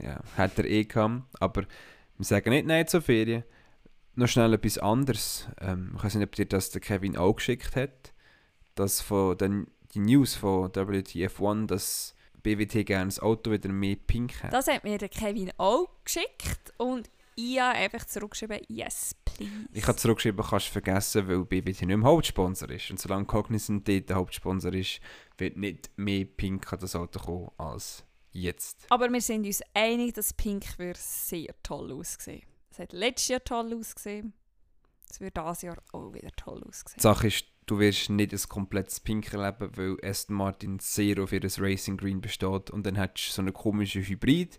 Ja, 0.00 0.20
hat 0.36 0.58
er 0.58 0.64
eh 0.64 0.84
gehabt. 0.84 1.24
Aber 1.38 1.62
wir 2.16 2.24
sagen 2.24 2.50
nicht 2.50 2.66
Nein 2.66 2.88
zur 2.88 3.02
Ferien. 3.02 3.44
Noch 4.14 4.28
schnell 4.28 4.54
etwas 4.54 4.78
anderes. 4.78 5.46
Ähm, 5.60 5.92
ich 5.96 6.04
weiß 6.04 6.14
nicht, 6.14 6.24
ob 6.24 6.34
dir 6.34 6.46
das 6.46 6.70
der 6.70 6.80
Kevin 6.80 7.16
auch 7.16 7.34
geschickt 7.34 7.76
hat. 7.76 8.12
Das 8.74 9.02
von 9.02 9.36
den, 9.36 9.66
die 9.94 10.00
News 10.00 10.34
von 10.34 10.70
WTF1, 10.70 11.66
dass 11.66 12.14
BWT 12.42 12.86
gerne 12.86 13.06
das 13.06 13.20
Auto 13.20 13.50
wieder 13.50 13.70
mehr 13.70 13.96
pink 13.96 14.42
hat. 14.42 14.52
Das 14.52 14.66
hat 14.66 14.84
mir 14.84 14.98
der 14.98 15.08
Kevin 15.08 15.52
auch 15.58 15.88
geschickt 16.04 16.72
und 16.78 17.10
ich 17.34 17.58
habe 17.58 17.78
einfach 17.78 18.04
zurückgeschrieben, 18.04 18.60
yes, 18.68 19.14
please. 19.24 19.50
Ich 19.72 19.86
habe 19.86 19.96
zurückgeschrieben, 19.96 20.44
kannst 20.44 20.68
du 20.68 20.72
vergessen, 20.72 21.28
weil 21.28 21.44
BWT 21.44 21.82
nicht 21.82 21.96
mehr 21.96 22.02
Hauptsponsor 22.02 22.68
ist. 22.70 22.90
Und 22.90 23.00
solange 23.00 23.24
Cognizant 23.24 23.88
dort 23.88 24.08
der 24.08 24.16
Hauptsponsor 24.16 24.74
ist, 24.74 25.00
wird 25.38 25.56
nicht 25.56 25.90
mehr 25.96 26.24
pink 26.24 26.70
an 26.72 26.80
das 26.80 26.94
Auto 26.94 27.20
kommen 27.20 27.50
als 27.56 28.04
jetzt. 28.32 28.86
Aber 28.90 29.10
wir 29.10 29.20
sind 29.20 29.46
uns 29.46 29.62
einig, 29.72 30.14
dass 30.14 30.34
Pink 30.34 30.78
wird 30.78 30.98
sehr 30.98 31.54
toll 31.62 31.92
aussehen. 31.92 32.42
Es 32.70 32.78
hat 32.78 32.92
letztes 32.92 33.28
Jahr 33.28 33.44
toll 33.44 33.74
ausgesehen. 33.74 34.32
Es 35.10 35.20
wird 35.20 35.36
dieses 35.36 35.62
Jahr 35.62 35.76
auch 35.92 36.12
wieder 36.12 36.30
toll 36.36 36.60
Die 36.60 36.68
aussehen. 36.68 37.00
Sache 37.00 37.26
ist, 37.28 37.44
du 37.66 37.78
wirst 37.78 38.10
nicht 38.10 38.32
ein 38.32 38.48
komplettes 38.48 39.00
Pink 39.00 39.32
erleben, 39.32 39.70
weil 39.76 39.96
Aston 40.02 40.36
Martin 40.36 40.78
sehr 40.80 41.22
auf 41.22 41.32
ihr 41.32 41.42
Racing 41.42 41.96
Green 41.96 42.20
besteht 42.20 42.70
und 42.70 42.86
dann 42.86 42.96
hättest 42.96 43.28
du 43.28 43.32
so 43.32 43.42
einen 43.42 43.52
komischen 43.52 44.02
Hybrid, 44.02 44.58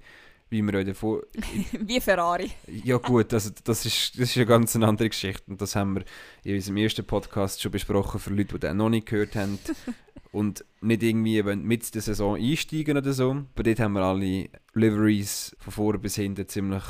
wie 0.49 0.61
wir 0.61 0.73
heute 0.73 0.91
davor... 0.91 1.23
Wie 1.79 1.99
Ferrari. 1.99 2.51
Ja 2.67 2.97
gut, 2.97 3.33
also 3.33 3.49
das 3.63 3.85
ist, 3.85 4.19
das 4.19 4.29
ist 4.29 4.37
eine 4.37 4.45
ganz 4.45 4.75
andere 4.75 5.09
Geschichte 5.09 5.49
und 5.49 5.61
das 5.61 5.75
haben 5.75 5.95
wir 5.95 6.03
in 6.43 6.55
unserem 6.55 6.77
ersten 6.77 7.05
Podcast 7.05 7.61
schon 7.61 7.71
besprochen 7.71 8.19
für 8.19 8.29
Leute, 8.29 8.53
die 8.53 8.59
den 8.59 8.77
noch 8.77 8.89
nicht 8.89 9.07
gehört 9.07 9.35
haben 9.35 9.57
und 10.31 10.63
nicht 10.81 11.03
irgendwie 11.03 11.41
mit 11.41 11.93
der 11.93 12.01
Saison 12.01 12.35
einsteigen 12.35 12.97
oder 12.97 13.13
so. 13.13 13.45
Bei 13.55 13.63
dort 13.63 13.79
haben 13.79 13.93
wir 13.93 14.03
alle 14.03 14.49
Liveries 14.73 15.55
von 15.59 15.73
vorne 15.73 15.99
bis 15.99 16.15
hinten 16.15 16.47
ziemlich 16.47 16.83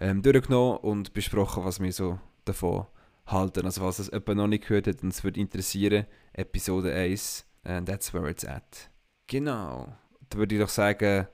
ähm, 0.00 0.22
durchgenommen 0.22 0.78
und 0.78 1.12
besprochen, 1.12 1.64
was 1.64 1.80
wir 1.80 1.92
so 1.92 2.18
davon 2.44 2.86
halten. 3.26 3.64
Also 3.64 3.82
was 3.82 3.98
es 3.98 4.10
jemand 4.10 4.36
noch 4.36 4.46
nicht 4.46 4.66
gehört 4.66 4.86
hat 4.86 5.02
und 5.02 5.12
es 5.12 5.24
würde 5.24 5.40
interessieren, 5.40 6.06
Episode 6.32 6.94
1, 6.94 7.46
and 7.64 7.88
that's 7.88 8.12
where 8.12 8.28
it's 8.28 8.44
at. 8.44 8.90
Genau. 9.26 9.96
Da 10.28 10.38
würde 10.38 10.54
ich 10.54 10.60
doch 10.60 10.68
sagen, 10.68 11.26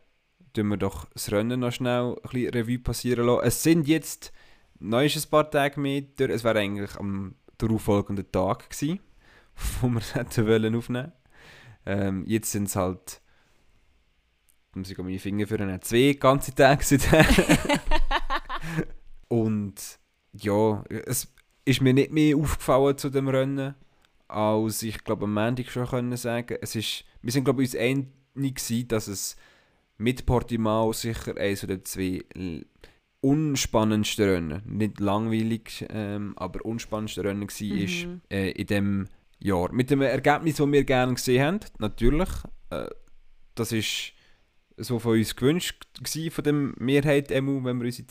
tun 0.52 0.68
wir 0.68 0.76
doch 0.76 1.06
das 1.12 1.32
Rennen 1.32 1.60
noch 1.60 1.72
schnell 1.72 2.16
ein 2.16 2.30
bisschen 2.30 2.54
Revue 2.54 2.78
passieren 2.78 3.26
lassen. 3.26 3.46
Es 3.46 3.62
sind 3.62 3.88
jetzt, 3.88 4.32
neu 4.78 5.06
ist 5.06 5.24
ein 5.24 5.30
paar 5.30 5.50
Tage 5.50 5.80
mehr, 5.80 6.02
es 6.18 6.44
wäre 6.44 6.58
eigentlich 6.58 6.96
am 6.96 7.34
darauffolgenden 7.58 8.30
Tag 8.30 8.70
gewesen, 8.70 9.00
wo 9.80 9.88
wir 9.88 10.00
es 10.00 10.14
hätten 10.14 10.46
wollen 10.46 10.74
aufnehmen. 10.74 11.12
Ähm, 11.86 12.24
jetzt 12.26 12.52
sind 12.52 12.68
es 12.68 12.76
halt, 12.76 13.20
muss 14.74 14.90
ich 14.90 14.98
meine 14.98 15.18
Finger 15.18 15.46
führen, 15.46 15.80
zwei 15.82 16.16
ganze 16.18 16.54
Tage 16.54 16.84
seither. 16.84 17.26
Und 19.28 19.98
ja, 20.32 20.84
es 20.88 21.32
ist 21.64 21.80
mir 21.80 21.92
nicht 21.92 22.12
mehr 22.12 22.36
aufgefallen 22.36 22.98
zu 22.98 23.10
dem 23.10 23.28
Rennen, 23.28 23.74
als 24.28 24.82
ich 24.82 25.04
glaube 25.04 25.24
am 25.24 25.34
Montag 25.34 25.70
schon 25.70 25.86
können 25.86 26.16
sagen. 26.16 26.56
Es 26.60 26.76
ist, 26.76 27.04
wir 27.22 27.32
sind 27.32 27.44
glaube 27.44 27.62
ich 27.62 27.70
uns 27.70 27.80
einig 27.80 28.08
gewesen, 28.34 28.88
dass 28.88 29.08
es 29.08 29.36
mit 29.98 30.24
Portimao 30.24 30.92
sicher 30.92 31.36
eines 31.36 31.60
der 31.60 31.84
zwei 31.84 32.24
unspannendsten 33.20 34.28
Rennen, 34.28 34.62
nicht 34.64 34.98
langweilig, 34.98 35.86
ähm, 35.90 36.32
aber 36.36 36.64
unspannendsten 36.64 37.26
Rennen 37.26 37.48
war 37.48 38.08
Mhm. 38.08 38.20
äh, 38.30 38.50
in 38.52 38.66
dem 38.66 39.08
Jahr. 39.38 39.72
Mit 39.72 39.90
dem 39.90 40.00
Ergebnis, 40.00 40.56
das 40.56 40.72
wir 40.72 40.84
gerne 40.84 41.14
gesehen 41.14 41.44
haben, 41.44 41.60
natürlich. 41.78 42.28
Äh, 42.70 42.88
das 43.54 43.72
ist 43.72 44.12
so 44.78 44.98
von 44.98 45.18
uns 45.18 45.36
gewünscht 45.36 45.86
gewesen, 45.98 46.30
von 46.30 46.44
der 46.44 46.52
Mehrheit, 46.52 47.30
wenn 47.30 47.46
wir 47.62 47.84
unsere 47.84 48.06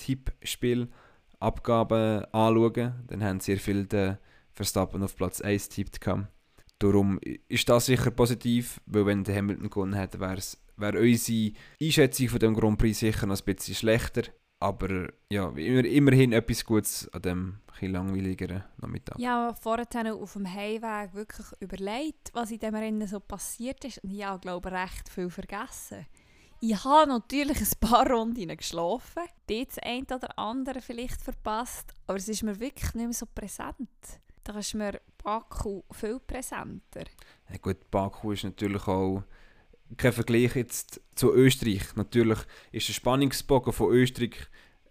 Tippspielabgaben 1.39 2.25
anschauen. 2.33 2.93
Dann 3.07 3.23
haben 3.23 3.39
sehr 3.39 3.57
viele 3.57 3.85
den 3.85 4.17
Verstappen 4.51 5.03
auf 5.03 5.15
Platz 5.15 5.41
1 5.41 5.69
tippt. 5.69 5.99
Darum 6.79 7.19
ist 7.47 7.67
das 7.67 7.87
sicher 7.87 8.11
positiv, 8.11 8.79
weil 8.85 9.05
wenn 9.05 9.23
der 9.23 9.35
Hamilton 9.35 9.69
gewonnen 9.69 9.93
hätte, 9.93 10.19
wäre 10.19 10.99
unsere 10.99 11.51
Einschätzung 11.81 12.29
von 12.29 12.39
dem 12.39 12.53
Grand 12.53 12.77
Prix 12.77 12.99
sicher 12.99 13.25
noch 13.25 13.39
ein 13.39 13.55
bisschen 13.55 13.75
schlechter. 13.75 14.23
Aber 14.61 15.09
ja, 15.31 15.49
immer, 15.49 15.85
immerhin 15.85 16.33
etwas 16.33 16.65
Gutes 16.65 17.09
an 17.13 17.21
dem 17.21 17.59
ein 17.81 17.91
langweiligeren 17.91 18.63
Nachmittag. 18.77 19.17
Ja, 19.17 19.53
vorher 19.53 19.87
auf 20.13 20.33
dem 20.33 20.53
Heimweg 20.53 21.13
wirklich 21.13 21.47
überlegt, 21.61 22.29
was 22.33 22.51
in 22.51 22.59
diesem 22.59 22.75
Rennen 22.75 23.07
so 23.07 23.21
passiert 23.21 23.85
ist. 23.85 24.03
Und 24.03 24.11
ich 24.11 24.25
habe, 24.25 24.39
glaube 24.41 24.69
recht 24.69 25.07
viel 25.07 25.29
vergessen. 25.29 26.05
Ich 26.61 26.83
habe 26.83 27.09
natürlich 27.09 27.61
ein 27.61 27.79
paar 27.79 28.09
Runden 28.09 28.57
geschlafen, 28.57 29.23
dort 29.47 29.69
das 29.69 29.79
eine 29.79 30.03
oder 30.03 30.37
andere 30.37 30.81
vielleicht 30.81 31.21
verpasst, 31.21 31.93
aber 32.05 32.17
es 32.17 32.27
ist 32.27 32.43
mir 32.43 32.59
wirklich 32.59 32.93
nicht 32.95 33.05
mehr 33.05 33.13
so 33.13 33.25
präsent. 33.33 33.89
Da 34.43 34.57
ist 34.59 34.73
mir 34.73 34.99
Baku 35.23 35.83
viel 35.91 36.19
präsenter. 36.19 37.05
Ja, 37.49 37.57
gut, 37.61 37.89
Baku 37.89 38.33
ist 38.33 38.43
natürlich 38.43 38.85
auch 38.87 39.23
kein 39.95 40.11
Vergleich 40.11 40.55
jetzt 40.55 40.99
zu 41.15 41.33
Österreich. 41.33 41.95
Natürlich 41.95 42.39
ist 42.73 42.89
der 42.89 42.93
Spannungsbogen 42.93 43.71
von 43.71 43.91
Österreich 43.93 44.35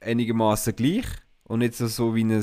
einigermaßen 0.01 0.75
gleich 0.75 1.07
und 1.45 1.59
nicht 1.59 1.75
so, 1.75 1.87
so 1.87 2.15
wie 2.15 2.25
ein 2.25 2.43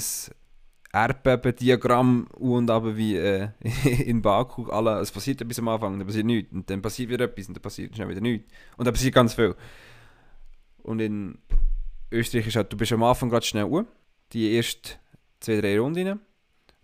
Erdbebendiagramm 0.96 2.28
und 2.36 2.70
aber 2.70 2.96
wie 2.96 3.18
äh, 3.18 3.50
in 4.06 4.22
Baku. 4.22 4.68
Alle, 4.70 5.00
es 5.00 5.12
passiert 5.12 5.42
etwas 5.42 5.60
am 5.60 5.68
Anfang, 5.68 5.98
dann 5.98 6.08
passiert 6.08 6.26
nichts 6.26 6.54
und 6.54 6.70
dann 6.70 6.82
passiert 6.82 7.10
wieder 7.10 7.26
etwas 7.26 7.50
und 7.50 7.58
dann 7.58 7.62
passiert 7.62 7.96
schnell 7.96 8.08
wieder 8.08 8.22
nichts. 8.22 8.50
Und 8.78 8.86
dann 8.86 8.94
passiert 8.94 9.14
ganz 9.14 9.34
viel. 9.34 9.56
Und 10.84 11.02
in 11.02 11.38
Österreich 12.12 12.48
ist 12.48 12.56
halt, 12.56 12.72
du 12.72 12.78
bist 12.78 12.94
am 12.94 13.04
Anfang 13.04 13.30
gerade 13.30 13.46
schnell 13.46 13.66
uhr, 13.66 13.86
die 14.32 14.56
ersten 14.56 14.92
zwei, 15.42 15.60
drei 15.60 15.78
Runden 15.78 16.22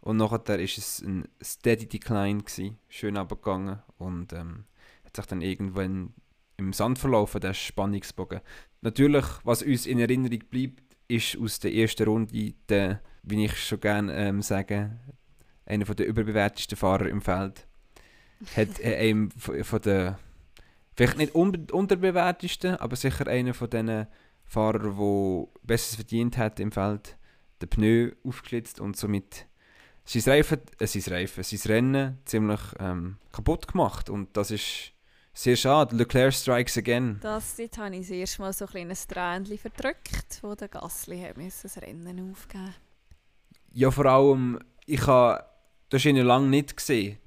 und 0.01 0.17
nachher 0.17 0.59
ist 0.59 0.77
es 0.77 1.01
ein 1.01 1.27
steady 1.41 1.85
Decline 1.85 2.39
gewesen, 2.39 2.79
schön 2.89 3.15
abgegangen 3.15 3.79
und 3.97 4.33
ähm, 4.33 4.65
hat 5.05 5.15
sich 5.15 5.25
dann 5.27 5.41
irgendwann 5.41 6.13
im 6.57 6.73
Sand 6.73 6.99
verlaufen, 6.99 7.39
der 7.39 7.53
Spannungsbogen. 7.53 8.41
Natürlich, 8.81 9.25
was 9.43 9.63
uns 9.63 9.85
in 9.85 9.99
Erinnerung 9.99 10.39
bleibt, 10.49 10.97
ist 11.07 11.37
aus 11.37 11.59
der 11.59 11.73
ersten 11.73 12.07
Runde 12.07 12.53
der, 12.67 13.01
wie 13.23 13.45
ich 13.45 13.63
schon 13.63 13.79
gerne 13.79 14.13
ähm, 14.15 14.41
sage, 14.41 14.91
einer 15.65 15.85
der 15.85 16.07
überbewertesten 16.07 16.77
Fahrer 16.77 17.07
im 17.07 17.21
Feld. 17.21 17.67
Hat 18.55 18.79
äh, 18.79 18.97
einem 18.97 19.31
von 19.31 19.81
der, 19.81 20.19
vielleicht 20.95 21.17
nicht 21.17 21.35
un 21.35 21.67
unterbewertesten, 21.71 22.75
aber 22.75 22.95
sicher 22.95 23.27
einer 23.27 23.53
von 23.53 23.69
diesen 23.69 24.07
Fahrern, 24.45 24.97
der 24.97 25.47
Besseres 25.63 25.95
verdient 25.95 26.37
hat 26.37 26.59
im 26.59 26.71
Feld, 26.71 27.17
den 27.61 27.69
Pneu 27.69 28.11
aufgeschlitzt 28.23 28.79
und 28.79 28.97
somit 28.97 29.45
sein 30.03 30.23
Reifen, 30.25 30.59
äh, 30.79 30.87
sein 30.87 31.13
Reifen, 31.13 31.43
sein 31.43 31.71
Rennen 31.71 32.17
ziemlich 32.25 32.61
ähm, 32.79 33.17
kaputt 33.31 33.67
gemacht. 33.67 34.09
Und 34.09 34.35
das 34.35 34.49
ist 34.49 34.93
sehr 35.33 35.55
schade. 35.55 35.95
Leclerc 35.95 36.33
strikes 36.33 36.77
again. 36.77 37.19
Das, 37.21 37.55
dort 37.55 37.77
habe 37.77 37.95
ich 37.95 38.01
das 38.01 38.09
erste 38.09 38.41
Mal 38.41 38.53
so 38.53 38.65
ein 38.65 38.71
kleines 38.71 39.07
Tränchen 39.07 39.59
verdrückt, 39.59 40.39
wo 40.41 40.55
der 40.55 40.67
Gasly 40.67 41.21
hat 41.21 41.37
das 41.37 41.77
Rennen 41.77 42.31
aufgeben 42.31 42.73
Ja, 43.73 43.91
vor 43.91 44.05
allem, 44.05 44.59
ich 44.85 45.05
habe, 45.07 45.43
du 45.89 45.97
hast 45.97 46.05
ihn 46.05 46.15
ja 46.15 46.23
lange 46.23 46.47
nicht 46.47 46.75
gesehen. 46.75 47.17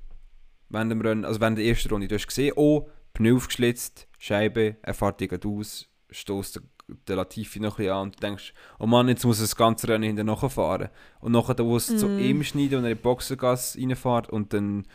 Während, 0.69 0.91
dem 0.91 1.01
Rennen, 1.01 1.25
also 1.25 1.41
während 1.41 1.59
der 1.59 1.65
ersten 1.65 1.89
Runde. 1.91 2.09
Du 2.09 2.15
hast 2.15 2.27
gesehen, 2.27 2.53
oh, 2.57 2.89
Pneu 3.13 3.37
aufgeschlitzt, 3.37 4.09
Scheibe, 4.19 4.77
er 4.83 4.95
fährt 4.95 5.47
aus, 5.47 5.89
stößt 6.11 6.61
der 7.09 7.17
Latifi 7.17 7.61
noch 7.61 7.75
ein 7.75 7.77
bisschen 7.77 7.93
an 7.93 8.03
und 8.03 8.17
du 8.17 8.21
denkst, 8.21 8.53
oh 8.79 8.87
Mann, 8.87 9.09
jetzt 9.09 9.25
muss 9.25 9.39
er 9.39 9.45
das 9.45 9.57
ganze 9.57 9.89
Rennen 9.89 10.17
hinterher 10.17 10.51
fahren. 10.51 10.89
Und 11.21 11.33
nachher, 11.33 11.59
wo 11.65 11.77
es 11.77 11.87
zu 11.87 12.09
Mm. 12.09 12.19
ihm 12.19 12.45
schneidet 12.45 12.75
und 12.75 12.85
er 12.85 12.91
in 12.91 12.97
die 12.97 13.03
Boxengasse 13.03 13.79
reinfährt 13.79 14.29
und 14.29 14.53
dann 14.53 14.87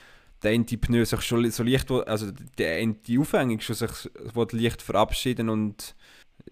der 0.43 0.51
eine 0.51 0.63
Pneu 0.65 1.03
sich 1.03 1.21
schon 1.21 1.49
so 1.49 1.63
leicht, 1.63 1.89
also 1.91 2.31
der 2.57 2.77
eine 2.77 2.95
Aufhängung 3.17 3.59
schon 3.59 3.75
sich 3.75 3.91
leicht 4.51 4.81
verabschieden 4.81 5.49
und 5.49 5.95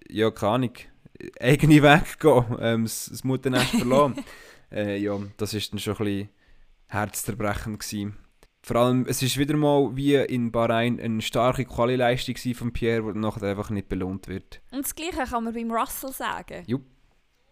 ja, 0.10 0.32
keine 0.32 0.52
Ahnung, 0.54 0.74
eigene 1.40 1.84
Weg 1.84 2.20
gehen, 2.20 2.58
ähm, 2.60 2.84
das, 2.84 3.08
das 3.10 3.24
Mutternest 3.24 3.70
verlassen. 3.72 4.16
äh, 4.72 4.98
ja, 4.98 5.18
das 5.38 5.54
ist 5.54 5.72
dann 5.72 5.80
schon 5.80 5.96
ein 5.98 6.06
bisschen 6.06 6.30
herzzerbrechend 6.88 7.80
gewesen. 7.80 8.18
Vor 8.62 8.76
allem, 8.78 9.06
es 9.08 9.22
ist 9.22 9.38
wieder 9.38 9.56
mal 9.56 9.96
wie 9.96 10.16
in 10.16 10.52
Bahrain 10.52 11.00
eine 11.00 11.22
starke 11.22 11.64
Quali-Leistung 11.64 12.36
gewesen 12.36 12.56
von 12.56 12.74
Pierre, 12.74 13.14
die 13.14 13.20
nachher 13.20 13.44
einfach 13.44 13.70
nicht 13.70 13.88
belohnt 13.88 14.28
wird. 14.28 14.62
Und 14.72 14.84
das 14.84 14.94
Gleiche 14.94 15.24
kann 15.24 15.46
man 15.46 15.54
beim 15.54 15.72
Russell 15.72 16.12
sagen. 16.12 16.64
Jupp. 16.68 16.84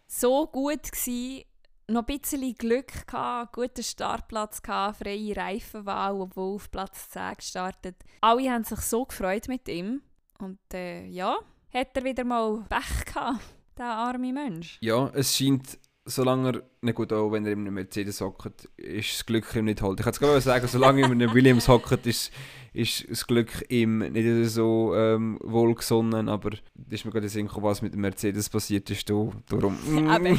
So 0.07 0.48
gut 0.48 0.91
gsi, 0.91 1.45
noch 1.88 2.05
ein 2.07 2.19
bisschen 2.19 2.53
Glück 2.55 3.07
gehabt, 3.07 3.53
guten 3.53 3.84
Startplatz 3.84 4.62
gehabt, 4.62 4.98
freie 4.98 5.36
Reifenwahl, 5.36 6.19
obwohl 6.19 6.55
auf 6.55 6.69
Platz 6.69 7.10
10 7.12 7.36
gestartet. 7.38 7.95
Alle 8.22 8.51
haben 8.51 8.63
sich 8.63 8.79
so 8.79 9.05
gefreut 9.05 9.48
mit 9.48 9.67
ihm. 9.69 10.01
Und 10.39 10.60
äh, 10.74 11.05
ja, 11.05 11.38
hat 11.74 11.95
er 11.95 12.03
wieder 12.03 12.24
mal 12.24 12.65
Pech 12.69 13.05
gehabt, 13.05 13.39
der 13.77 13.86
arme 13.86 14.34
Mensch. 14.34 14.77
Ja, 14.81 15.10
es 15.13 15.36
scheint, 15.36 15.79
solange 16.05 16.50
er, 16.50 16.63
na 16.81 16.91
gut, 16.91 17.12
auch 17.12 17.31
wenn 17.31 17.45
er 17.45 17.53
in 17.53 17.62
einem 17.62 17.74
Mercedes 17.74 18.21
hockt, 18.21 18.69
ist 18.77 19.13
das 19.13 19.25
Glück 19.25 19.55
ihm 19.55 19.65
nicht 19.65 19.81
halt. 19.81 20.00
Ich 20.00 20.03
kann 20.03 20.13
es 20.13 20.19
gerade 20.19 20.39
sagen, 20.39 20.67
solange 20.67 21.01
er 21.01 21.12
in 21.12 21.13
einem 21.13 21.33
Williams 21.33 21.67
hockt, 21.67 22.05
ist, 22.05 22.31
ist 22.74 23.09
das 23.09 23.25
Glück 23.25 23.65
ihm 23.69 24.00
nicht 24.00 24.50
so 24.51 24.93
ähm, 24.95 25.39
wohlgesonnen, 25.43 26.29
aber 26.29 26.51
da 26.51 26.57
ist 26.89 27.05
mir 27.05 27.12
gerade 27.12 27.27
Sinn 27.27 27.47
gekommen, 27.47 27.65
was 27.65 27.81
mit 27.81 27.93
dem 27.93 28.01
Mercedes 28.01 28.50
passiert 28.50 28.89
ist. 28.91 29.09
Da, 29.09 29.29
darum, 29.50 29.74
mm. 29.85 30.38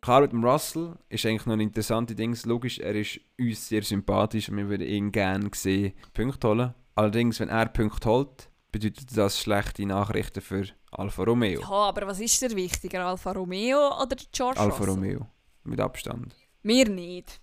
Klar, 0.00 0.22
mit 0.22 0.32
dem 0.32 0.44
Russell 0.44 0.94
ist 1.08 1.26
eigentlich 1.26 1.46
noch 1.46 1.54
ein 1.54 1.60
interessante 1.60 2.14
Ding. 2.14 2.36
Logisch, 2.44 2.78
er 2.78 2.94
ist 2.94 3.20
uns 3.38 3.68
sehr 3.68 3.82
sympathisch 3.82 4.48
und 4.48 4.56
wir 4.56 4.68
würden 4.68 4.86
ihn 4.86 5.10
gerne 5.10 5.50
sehen, 5.52 5.92
Punkte 6.14 6.48
holen. 6.48 6.74
Allerdings, 6.94 7.40
wenn 7.40 7.48
er 7.48 7.66
Punkte 7.66 8.08
holt, 8.08 8.48
bedeutet 8.72 9.16
das 9.16 9.38
schlechte 9.38 9.86
Nachrichten 9.86 10.40
für 10.40 10.64
Alfa 10.90 11.22
Romeo. 11.24 11.60
ja, 11.60 11.68
aber 11.68 12.06
was 12.06 12.20
ist 12.20 12.40
der 12.42 12.50
wichtiger, 12.56 13.06
Alfa 13.06 13.32
Romeo 13.32 13.88
oder 14.02 14.16
der 14.16 14.26
George 14.32 14.58
Alfa 14.58 14.78
Russell? 14.78 14.94
Romeo. 14.94 15.26
Mit 15.64 15.80
Abstand. 15.80 16.34
Mir 16.62 16.88
nicht. 16.88 17.40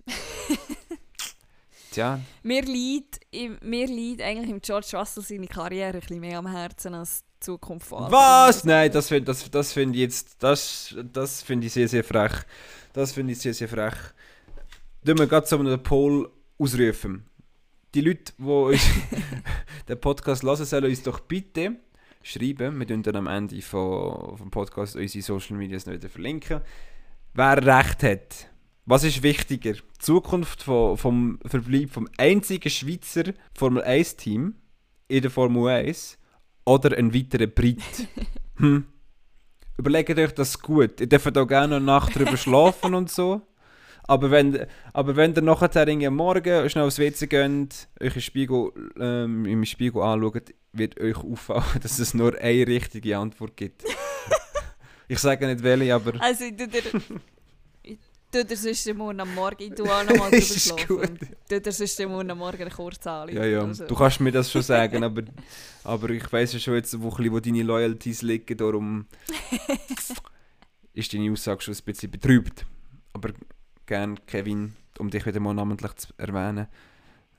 Tja, 1.91 2.19
Mir 2.43 2.61
liegt, 2.61 3.19
mir 3.63 3.87
liegt 3.87 4.21
eigentlich 4.21 4.49
im 4.49 4.61
George 4.61 4.91
Russell 4.93 5.23
seine 5.23 5.47
Karriere 5.47 5.93
ein 5.95 5.99
bisschen 6.01 6.19
mehr 6.19 6.37
am 6.37 6.47
Herzen 6.47 6.93
als 6.93 7.23
die 7.23 7.39
Zukunft 7.45 7.87
von 7.87 8.03
Alfa 8.03 8.47
was? 8.47 8.63
Romeo. 8.63 8.75
Nein, 8.75 8.91
das 8.91 9.07
finde 9.07 9.25
das, 9.25 9.49
das 9.49 9.73
find 9.73 9.95
ich 9.95 10.01
jetzt, 10.01 10.35
das, 10.43 10.95
das 11.11 11.41
finde 11.41 11.65
ich 11.67 11.73
sehr, 11.73 11.87
sehr 11.87 12.03
frech. 12.03 12.33
Das 12.93 13.11
finde 13.13 13.33
ich 13.33 13.39
sehr, 13.39 13.53
sehr 13.53 13.67
frech. 13.69 13.95
Tun 15.05 15.17
wir 15.17 15.27
gerade 15.27 15.47
so 15.47 15.57
einen 15.57 15.81
Poll 15.81 16.29
ausrufen. 16.59 17.25
Die 17.95 18.01
Leute, 18.01 18.33
die 18.37 18.43
uns 18.43 18.87
den 19.87 19.99
Podcast 19.99 20.43
hören, 20.43 20.63
sollen 20.63 20.85
uns 20.85 21.01
doch 21.01 21.19
bitte 21.21 21.77
schreiben. 22.21 22.79
Wir 22.79 22.87
tun 22.87 23.01
dann 23.01 23.15
am 23.15 23.27
Ende 23.27 23.61
von, 23.63 24.37
vom 24.37 24.51
Podcast 24.51 24.95
unsere 24.95 25.23
Social 25.23 25.57
Medias 25.57 25.87
noch 25.87 25.93
wieder 25.93 26.09
verlinken. 26.09 26.61
Wer 27.33 27.65
recht 27.65 28.03
hat. 28.03 28.49
Was 28.85 29.03
ist 29.03 29.23
wichtiger? 29.23 29.73
Die 29.73 29.97
Zukunft 29.97 30.63
von, 30.63 30.97
vom 30.97 31.39
Verbleib 31.45 31.91
vom 31.91 32.07
einzigen 32.17 32.69
Schweizer 32.69 33.33
Formel 33.55 33.83
1 33.83 34.17
Team 34.17 34.55
in 35.07 35.21
der 35.21 35.31
Formel 35.31 35.67
1 35.69 36.19
oder 36.65 36.95
ein 36.95 37.13
weiterer 37.13 37.47
Brit? 37.47 37.81
hm. 38.57 38.85
Überlegt 39.77 40.17
euch 40.17 40.33
das 40.33 40.59
gut. 40.59 41.01
Ihr 41.01 41.07
dürft 41.07 41.35
auch 41.37 41.47
gerne 41.47 41.77
eine 41.77 41.85
Nacht 41.85 42.15
drüber 42.15 42.37
schlafen 42.37 42.93
und 42.93 43.09
so. 43.09 43.41
Aber 44.09 44.31
wenn, 44.31 44.65
aber 44.91 45.15
wenn 45.15 45.35
ihr 45.35 45.41
nachher 45.43 45.87
am 45.87 46.15
Morgen 46.15 46.67
schnell 46.67 46.85
aufs 46.85 46.97
WC 46.97 47.27
geht, 47.27 47.87
euch 48.01 48.15
im 48.15 48.21
Spiegel, 48.21 48.71
ähm, 48.99 49.45
im 49.45 49.63
Spiegel 49.65 50.01
anschaut, 50.01 50.51
wird 50.73 50.99
euch 50.99 51.17
auffallen, 51.17 51.63
dass 51.83 51.99
es 51.99 52.15
nur 52.15 52.35
eine 52.39 52.65
richtige 52.65 53.19
Antwort 53.19 53.55
gibt. 53.55 53.83
ich 55.07 55.19
sage 55.19 55.45
nicht 55.45 55.61
welche, 55.61 55.93
aber 55.93 56.19
Also 56.23 56.45
ich 56.45 56.57
tu 56.57 56.65
dir... 56.65 56.81
ich 57.83 57.99
tu 58.31 58.43
dir 58.43 58.57
sonst 58.57 58.87
am 58.89 58.97
morgen 58.97 59.19
am 59.19 59.35
Morgen, 59.35 59.61
ich 59.61 59.75
tu 59.75 59.83
auch 59.83 60.03
noch 60.03 60.17
mal 60.17 60.31
drüber 60.31 60.41
schlafen. 60.41 60.87
gut. 60.87 61.07
und 61.07 61.19
Tu 61.47 61.61
dir 61.61 61.71
sonst 61.71 62.01
am 62.01 62.09
morgen 62.09 62.31
am 62.31 62.37
Morgen 62.39 62.61
eine 62.63 62.71
Kurzzahlung. 62.71 63.35
ja, 63.35 63.45
ja, 63.45 63.61
Also, 63.61 63.85
du 63.85 63.93
kannst 63.93 64.19
mir 64.21 64.31
das 64.31 64.51
schon 64.51 64.63
sagen, 64.63 65.03
aber, 65.03 65.21
aber 65.83 66.09
ich 66.09 66.33
weiß 66.33 66.53
ja 66.53 66.59
schon 66.59 66.73
jetzt, 66.73 66.99
wo, 66.99 67.11
wo 67.15 67.39
deine 67.39 67.61
Loyalties 67.61 68.23
liegen, 68.23 68.57
darum 68.57 69.05
ist 70.95 71.13
deine 71.13 71.31
Aussage 71.31 71.61
schon 71.61 71.75
ein 71.75 71.83
bisschen 71.85 72.09
betrübt. 72.09 72.65
Aber 73.13 73.29
gern, 73.89 74.23
Kevin, 74.27 74.75
um 74.99 75.09
dich 75.09 75.25
wieder 75.25 75.39
mal 75.39 75.53
namentlich 75.53 75.93
zu 75.95 76.13
erwähnen, 76.17 76.67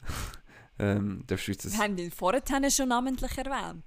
ähm, 0.79 1.23
darfst 1.27 1.47
du 1.47 1.53
jetzt 1.53 1.65
das 1.65 1.73
Wir 1.73 1.85
haben 1.85 1.97
ihn 1.97 2.11
vorhin 2.11 2.71
schon 2.71 2.89
namentlich 2.89 3.39
erwähnt. 3.39 3.85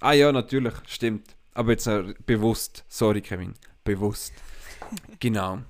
Ah 0.00 0.12
ja, 0.12 0.30
natürlich, 0.32 0.74
stimmt. 0.86 1.36
Aber 1.52 1.70
jetzt 1.70 1.88
bewusst. 2.26 2.84
Sorry, 2.88 3.22
Kevin. 3.22 3.54
Bewusst. 3.84 4.32
genau. 5.20 5.60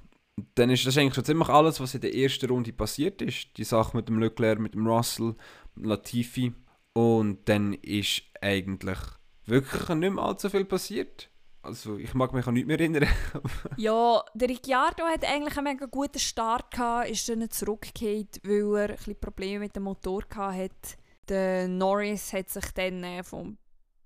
Dann 0.55 0.71
ist 0.71 0.87
das 0.87 0.97
eigentlich 0.97 1.15
schon 1.15 1.27
ziemlich 1.27 1.49
alles, 1.49 1.79
was 1.79 1.95
in 1.95 2.01
der 2.01 2.15
ersten 2.15 2.51
Runde 2.51 2.73
passiert 2.73 3.21
ist. 3.21 3.57
Die 3.59 3.65
Sache 3.65 3.97
mit 3.97 4.09
dem 4.09 4.19
Leclerc, 4.19 4.59
mit 4.59 4.75
dem 4.75 4.87
Russell, 4.87 5.37
Latifi. 5.77 6.55
Und 6.95 7.47
dann 7.49 7.75
ist 7.75 8.23
eigentlich 8.41 8.99
wirklich 9.45 9.89
nicht 9.91 10.15
mehr 10.15 10.25
allzu 10.25 10.49
viel 10.49 10.65
passiert. 10.65 11.29
Also 11.65 11.97
ich 11.97 12.13
mag 12.13 12.33
mich 12.35 12.47
an 12.47 12.55
nichts 12.55 12.67
mehr 12.67 12.79
erinnern. 12.79 13.09
Ja, 13.79 14.23
der 14.35 14.49
Ricciardo 14.51 15.05
hat 15.05 15.25
eigentlich 15.25 15.57
einen 15.57 15.65
mega 15.65 15.87
guten 15.87 16.19
Start 16.19 16.71
gehabt, 16.71 17.09
ist 17.09 17.27
dann 17.29 17.49
zurückgekehrt, 17.51 18.41
weil 18.45 18.77
er 18.77 18.91
ein 18.91 18.97
bisschen 18.97 19.19
Probleme 19.19 19.61
mit 19.61 19.75
dem 19.75 19.85
Motor 19.85 20.25
hatte. 20.35 20.99
Der 21.29 21.67
Norris 21.67 22.35
hat 22.35 22.51
sich 22.51 22.71
dann 22.75 23.03
äh, 23.03 23.23
vom, 23.23 23.57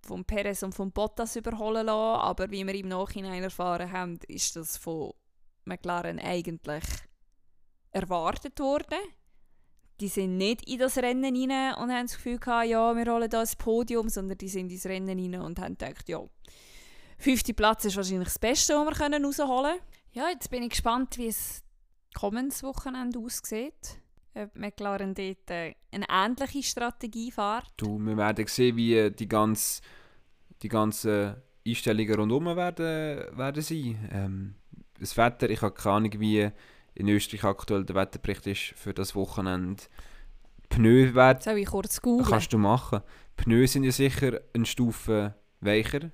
vom 0.02 0.24
Perez 0.24 0.62
und 0.62 0.74
vom 0.74 0.92
Bottas 0.92 1.34
überholen 1.34 1.86
lassen, 1.86 2.20
aber 2.20 2.48
wie 2.50 2.64
wir 2.64 2.74
im 2.74 2.88
Nachhinein 2.88 3.42
erfahren 3.42 3.90
haben, 3.90 4.20
ist 4.28 4.54
das 4.54 4.76
von 4.76 5.12
McLaren 5.64 6.20
eigentlich 6.20 6.84
erwartet 7.90 8.60
worden. 8.60 8.98
Die 10.00 10.08
sind 10.08 10.36
nicht 10.36 10.68
in 10.68 10.78
das 10.78 10.96
Rennen 10.96 11.34
rein 11.34 11.74
und 11.74 11.90
haben 11.90 12.06
das 12.06 12.14
Gefühl 12.14 12.38
gehabt, 12.38 12.68
ja, 12.68 12.94
wir 12.94 13.12
holen 13.12 13.28
da 13.28 13.40
das 13.40 13.56
Podium, 13.56 14.08
sondern 14.08 14.38
die 14.38 14.48
sind 14.48 14.70
ins 14.70 14.86
Rennen 14.86 15.18
rein 15.18 15.42
und 15.42 15.58
haben 15.58 15.76
gedacht, 15.76 16.08
ja, 16.08 16.20
fünfte 17.18 17.54
Platz 17.54 17.84
ist 17.84 17.96
wahrscheinlich 17.96 18.28
das 18.28 18.38
Beste, 18.38 18.74
was 18.74 18.86
wir 18.86 19.04
können 19.04 19.24
rausholen 19.24 19.72
können. 19.72 19.80
Ja, 20.12 20.28
jetzt 20.30 20.50
bin 20.50 20.62
ich 20.62 20.70
gespannt, 20.70 21.18
wie 21.18 21.28
es 21.28 21.62
kommendes 22.14 22.62
Wochenende 22.62 23.18
aussieht. 23.18 24.00
Ob 24.34 24.54
McLaren 24.56 25.14
dort 25.14 25.50
äh, 25.50 25.74
eine 25.90 26.06
ähnliche 26.08 26.62
Strategie 26.62 27.30
fährt. 27.30 27.66
Du, 27.76 27.98
wir 27.98 28.16
werden 28.16 28.46
sehen, 28.46 28.76
wie 28.76 28.94
äh, 28.94 29.10
die, 29.10 29.28
ganz, 29.28 29.80
die 30.62 30.68
ganzen 30.68 31.34
Einstellungen 31.66 32.14
rundherum 32.14 32.56
werden, 32.56 33.36
werden 33.36 33.62
sein. 33.62 34.08
Ähm, 34.12 34.54
das 34.98 35.16
Wetter, 35.16 35.50
ich 35.50 35.60
habe 35.62 35.74
keine 35.74 35.96
Ahnung, 35.96 36.12
wie 36.20 36.50
in 36.94 37.08
Österreich 37.08 37.44
aktuell 37.44 37.84
der 37.84 37.96
Wetterbericht 37.96 38.46
ist 38.46 38.60
für 38.76 38.94
das 38.94 39.14
Wochenende. 39.14 39.82
Pneu 40.68 41.14
werden, 41.14 41.40
Soll 41.40 41.58
ich 41.58 41.66
kurz 41.66 42.00
googeln? 42.02 42.28
kannst 42.28 42.52
du 42.52 42.58
machen. 42.58 43.00
Die 43.38 43.44
Pneu 43.44 43.66
sind 43.66 43.84
ja 43.84 43.92
sicher 43.92 44.40
eine 44.54 44.66
Stufe 44.66 45.34
weicher. 45.60 46.10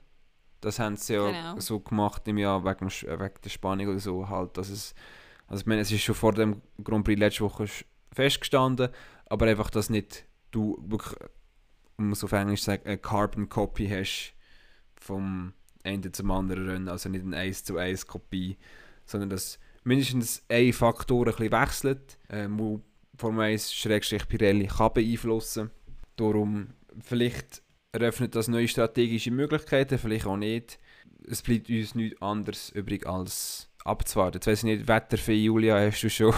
Das 0.65 0.79
haben 0.79 0.97
sie 0.97 1.15
ja 1.15 1.31
Genau. 1.31 1.61
so 1.61 1.81
gemacht 1.81 2.27
im 2.27 2.39
Jahr 2.39 2.65
wegen, 2.65 2.89
äh, 2.89 3.21
wegen 3.21 3.35
der 3.43 3.51
Spannung 3.51 3.89
oder 3.89 3.99
so 3.99 4.29
halt, 4.29 4.57
dass 4.57 4.69
es 4.69 4.95
also 5.47 5.61
ich 5.61 5.67
meine, 5.67 5.83
es 5.83 5.93
ist 5.93 6.03
schon 6.03 6.15
vor 6.15 6.33
dem 6.33 6.63
Grand 6.83 7.05
Prix 7.05 7.19
letzte 7.19 7.45
Woche 7.45 7.67
festgestanden, 8.13 8.89
aber 9.27 9.47
einfach, 9.47 9.71
dass 9.71 9.91
nicht 9.91 10.25
du 10.51 10.83
wirklich, 10.87 11.17
um 11.97 12.13
es 12.13 12.25
auf 12.25 12.33
Englisch 12.33 12.61
zu 12.61 12.67
sagen, 12.67 12.87
eine 12.87 12.99
Carbon 12.99 13.49
Copy 13.49 13.89
hast 13.89 14.35
vom 14.97 15.53
Ende 15.83 16.13
zum 16.13 16.31
anderen 16.31 16.69
Rennen, 16.69 16.89
also 16.89 17.09
nicht 17.09 17.25
eine 17.25 17.37
1 17.37 17.65
zu 17.65 17.77
1 17.77 18.07
Kopie, 18.07 18.57
sondern 19.05 19.29
dass 19.31 19.59
mindestens 19.83 20.43
ein 20.49 20.73
Faktor 20.73 21.27
ein 21.27 21.35
bisschen 21.35 21.53
wechselt, 21.53 22.19
ähm, 22.31 22.59
wo 22.59 22.81
Formel 23.17 23.53
1 23.53 23.75
Schrägstrich 23.75 24.27
Pirelli 24.27 24.67
kann 24.67 24.95
beeinflussen. 24.95 25.71
Darum, 26.17 26.69
vielleicht 27.03 27.63
eröffnet 27.95 28.35
das 28.35 28.49
neue 28.49 28.69
strategische 28.69 29.31
Möglichkeiten, 29.31 29.99
vielleicht 29.99 30.27
auch 30.27 30.37
nicht. 30.37 30.79
Es 31.27 31.43
bleibt 31.43 31.71
uns 31.71 31.95
nichts 31.95 32.21
anderes 32.21 32.71
übrig 32.71 33.07
als 33.07 33.71
abzuwarten. 33.85 34.37
Jetzt 34.39 34.47
weiss 34.47 34.59
ich 34.59 34.65
nicht, 34.65 34.89
Wetter 34.89 35.17
für 35.17 35.33
Julia, 35.33 35.79
hast 35.79 36.03
du 36.03 36.11
schon 36.11 36.35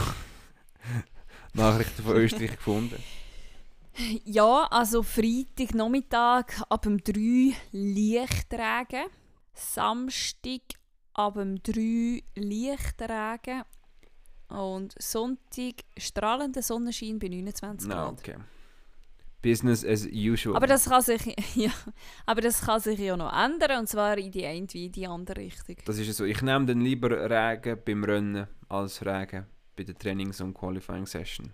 Nachrichten 1.55 2.03
von 2.03 2.16
Österreich 2.16 2.53
gefunden? 2.53 3.03
Ja, 4.25 4.66
also 4.71 5.03
Freitag 5.03 5.75
Nachmittag 5.75 6.61
ab 6.69 6.83
dem 6.83 7.03
3 7.03 7.55
Lichtregen. 7.73 9.07
Samstag 9.55 10.61
ab 11.14 11.35
dem 11.35 11.62
3 11.62 12.23
Lichtregen. 12.35 13.62
Und 14.49 14.95
Sonntag 15.03 15.85
strahlender 15.97 16.62
Sonnenschein 16.62 17.19
bei 17.19 17.29
29 17.29 17.88
Na, 17.88 17.95
Grad. 18.05 18.19
okay. 18.21 18.37
Business 19.47 19.85
as 19.85 20.05
usual. 20.07 20.57
Aber 20.57 20.67
das 20.67 20.87
kann 20.89 21.03
sich, 21.03 21.23
ja, 21.55 21.71
aber 22.27 22.41
das 22.41 22.61
kann 22.61 22.81
sich 22.81 22.99
ja 22.99 23.17
noch 23.17 23.33
ändern, 23.33 23.79
und 23.79 23.89
zwar 23.89 24.19
in 24.19 24.33
die 24.33 24.45
eine 24.45 24.67
wie 24.73 24.87
in 24.87 24.93
die 24.93 25.07
andere 25.07 25.41
Richtung. 25.41 25.77
Das 25.85 25.99
ist 25.99 26.17
so. 26.17 26.25
Ich 26.25 26.43
nehme 26.43 26.67
dann 26.67 26.81
lieber 26.81 27.11
Regen 27.31 27.79
beim 27.85 28.03
Rennen 28.03 28.49
als 28.69 29.07
Regen 29.07 29.47
bei 29.77 29.85
der 29.85 29.95
Trainings- 29.95 30.41
und 30.41 30.55
Qualifying-Session. 30.55 31.53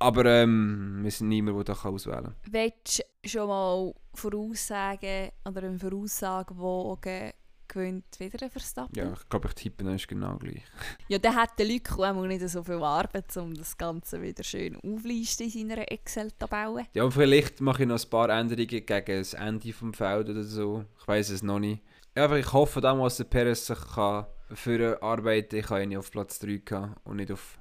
Aber 0.00 0.24
ähm, 0.24 1.00
wir 1.02 1.10
sind 1.10 1.28
niemand, 1.28 1.56
der 1.58 1.74
das 1.74 1.84
auswählen 1.84 2.24
kann. 2.24 2.34
Willst 2.50 2.98
du 2.98 3.28
schon 3.28 3.48
mal 3.48 3.94
voraussagen 4.14 5.30
oder 5.46 5.62
eine 5.62 5.78
Voraussage 5.78 6.58
wagen, 6.58 7.32
gewinnt 7.72 8.18
wieder 8.18 8.42
ein 8.42 8.50
Verstappen? 8.50 8.94
Ja, 8.96 9.12
ich 9.12 9.28
glaube, 9.28 9.48
ich 9.48 9.54
tippe 9.54 9.84
dann 9.84 9.94
ist 9.94 10.08
genau 10.08 10.36
gleich. 10.36 10.62
Ja, 11.08 11.18
dann 11.18 11.36
hat 11.36 11.58
der 11.58 11.66
Leute 11.66 11.94
auch 11.94 12.26
nicht 12.26 12.48
so 12.48 12.62
viel 12.62 12.82
Arbeit, 12.82 13.36
um 13.36 13.54
das 13.54 13.76
Ganze 13.76 14.20
wieder 14.20 14.42
schön 14.42 14.76
auflisten 14.76 15.46
in 15.46 15.68
seiner 15.68 15.90
Excel-Tabelle. 15.90 16.86
Ja, 16.94 17.04
und 17.04 17.12
vielleicht 17.12 17.60
mache 17.60 17.82
ich 17.82 17.88
noch 17.88 18.02
ein 18.02 18.10
paar 18.10 18.28
Änderungen 18.28 18.66
gegen 18.68 19.18
das 19.18 19.34
Ende 19.34 19.72
vom 19.72 19.94
Feld 19.94 20.28
oder 20.28 20.44
so. 20.44 20.84
Ich 21.00 21.08
weiß 21.08 21.30
es 21.30 21.42
noch 21.42 21.58
nicht. 21.58 21.82
Ja, 22.16 22.24
aber 22.24 22.38
ich 22.38 22.52
hoffe 22.52 22.80
damals, 22.80 23.16
dass 23.16 23.28
der 23.28 23.30
Perez 23.30 23.66
sich 23.66 23.80
kann 23.94 24.26
für 24.52 25.00
arbeiten 25.02 25.56
Ich 25.56 25.70
habe 25.70 25.82
ihn 25.82 25.96
auf 25.96 26.10
Platz 26.10 26.38
3 26.40 26.62
gehabt 26.64 27.00
und 27.06 27.16
nicht 27.16 27.30
auf 27.30 27.58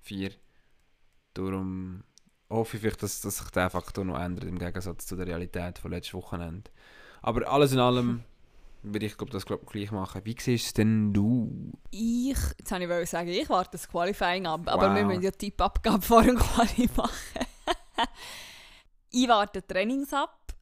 4. 0.00 0.30
Darum 1.34 2.04
hoffe 2.48 2.76
ich 2.76 2.82
vielleicht, 2.82 3.02
dass, 3.02 3.20
dass 3.20 3.38
sich 3.38 3.50
der 3.50 3.70
Faktor 3.70 4.04
noch 4.04 4.18
ändert 4.18 4.44
im 4.44 4.58
Gegensatz 4.58 5.06
zu 5.06 5.16
der 5.16 5.26
Realität 5.26 5.78
von 5.78 5.90
letztes 5.90 6.14
Wochenende. 6.14 6.70
Aber 7.22 7.48
alles 7.50 7.72
in 7.72 7.78
allem 7.78 8.22
würde 8.92 9.06
ich 9.06 9.16
glaub, 9.16 9.30
das 9.30 9.44
glaub, 9.44 9.66
gleich 9.66 9.90
machen. 9.90 10.20
Wie 10.24 10.36
siehst 10.38 10.78
denn 10.78 11.12
du? 11.12 11.72
Ich, 11.90 12.36
jetzt 12.58 12.70
wollte 12.70 12.84
ich 12.84 12.90
wollte 12.90 13.06
sagen, 13.06 13.28
ich 13.28 13.48
warte 13.48 13.72
das 13.72 13.88
Qualifying 13.88 14.46
ab, 14.46 14.62
aber 14.66 14.88
Wow. 14.90 14.96
wir 14.96 15.04
müssen 15.04 15.22
ja 15.22 15.30
Tippabgabe 15.30 16.02
vor 16.02 16.22
dem 16.22 16.36
Quali 16.36 16.88
machen. 16.96 17.46
ich 19.10 19.28
warte 19.28 19.66
Trainings 19.66 20.12
ab, 20.12 20.52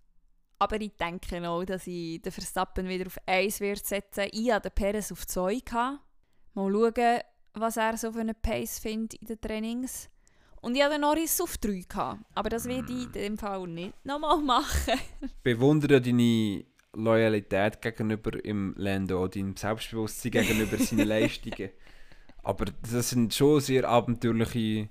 aber 0.58 0.80
ich 0.80 0.92
denke 0.96 1.48
auch, 1.48 1.64
dass 1.64 1.87
ich 1.87 2.22
den 2.22 2.32
Verstappen 2.32 2.88
wieder 2.88 3.06
auf 3.06 3.18
1 3.26 3.60
wird 3.60 3.87
setzen. 3.87 4.28
Ich 4.32 4.50
hatte 4.52 4.70
den 4.70 4.74
Perez 4.74 5.12
auf 5.12 5.26
2 5.26 5.60
gehabt. 5.64 6.00
Mal 6.54 6.72
schauen, 6.72 7.20
was 7.54 7.76
er 7.76 7.96
so 7.96 8.12
für 8.12 8.20
eine 8.20 8.34
Pace 8.34 8.78
findet 8.78 9.14
in 9.20 9.26
den 9.26 9.40
Trainings. 9.40 10.08
Und 10.60 10.76
ich 10.76 10.82
hatte 10.82 10.94
den 10.94 11.02
Norris 11.02 11.40
auf 11.40 11.58
3 11.58 11.84
gehabt. 11.88 12.20
Aber 12.34 12.48
das 12.48 12.64
werde 12.64 12.90
ich 12.92 13.04
in 13.04 13.12
dem 13.12 13.38
Fall 13.38 13.66
nicht 13.66 13.92
nochmal 14.04 14.38
machen. 14.42 14.98
bewundere 15.42 16.00
deine 16.00 16.64
Loyalität 16.94 17.80
gegenüber 17.83 18.44
im 18.44 18.74
Lando, 18.76 19.26
dein 19.28 19.57
Selbstbewusstsein 19.57 20.33
gegenüber 20.33 20.76
seinen 20.78 21.07
Leistungen. 21.09 21.70
Aber 22.42 22.66
das 22.90 23.11
sind 23.11 23.33
schon 23.35 23.61
sehr 23.61 23.88
abenteuerliche 23.88 24.88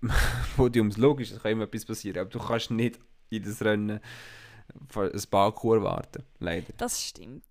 Podiums. 0.56 0.96
Logisch, 0.96 1.30
es 1.32 1.42
kann 1.42 1.52
immer 1.52 1.64
etwas 1.64 1.84
passieren, 1.84 2.20
aber 2.20 2.30
du 2.30 2.38
kannst 2.38 2.70
nicht 2.70 2.98
in 3.30 3.42
das 3.42 3.62
Rennen 3.62 4.00
ein 4.94 5.22
Baku 5.30 5.74
erwarten, 5.74 6.22
leider. 6.38 6.72
Das 6.76 7.02
stimmt. 7.02 7.44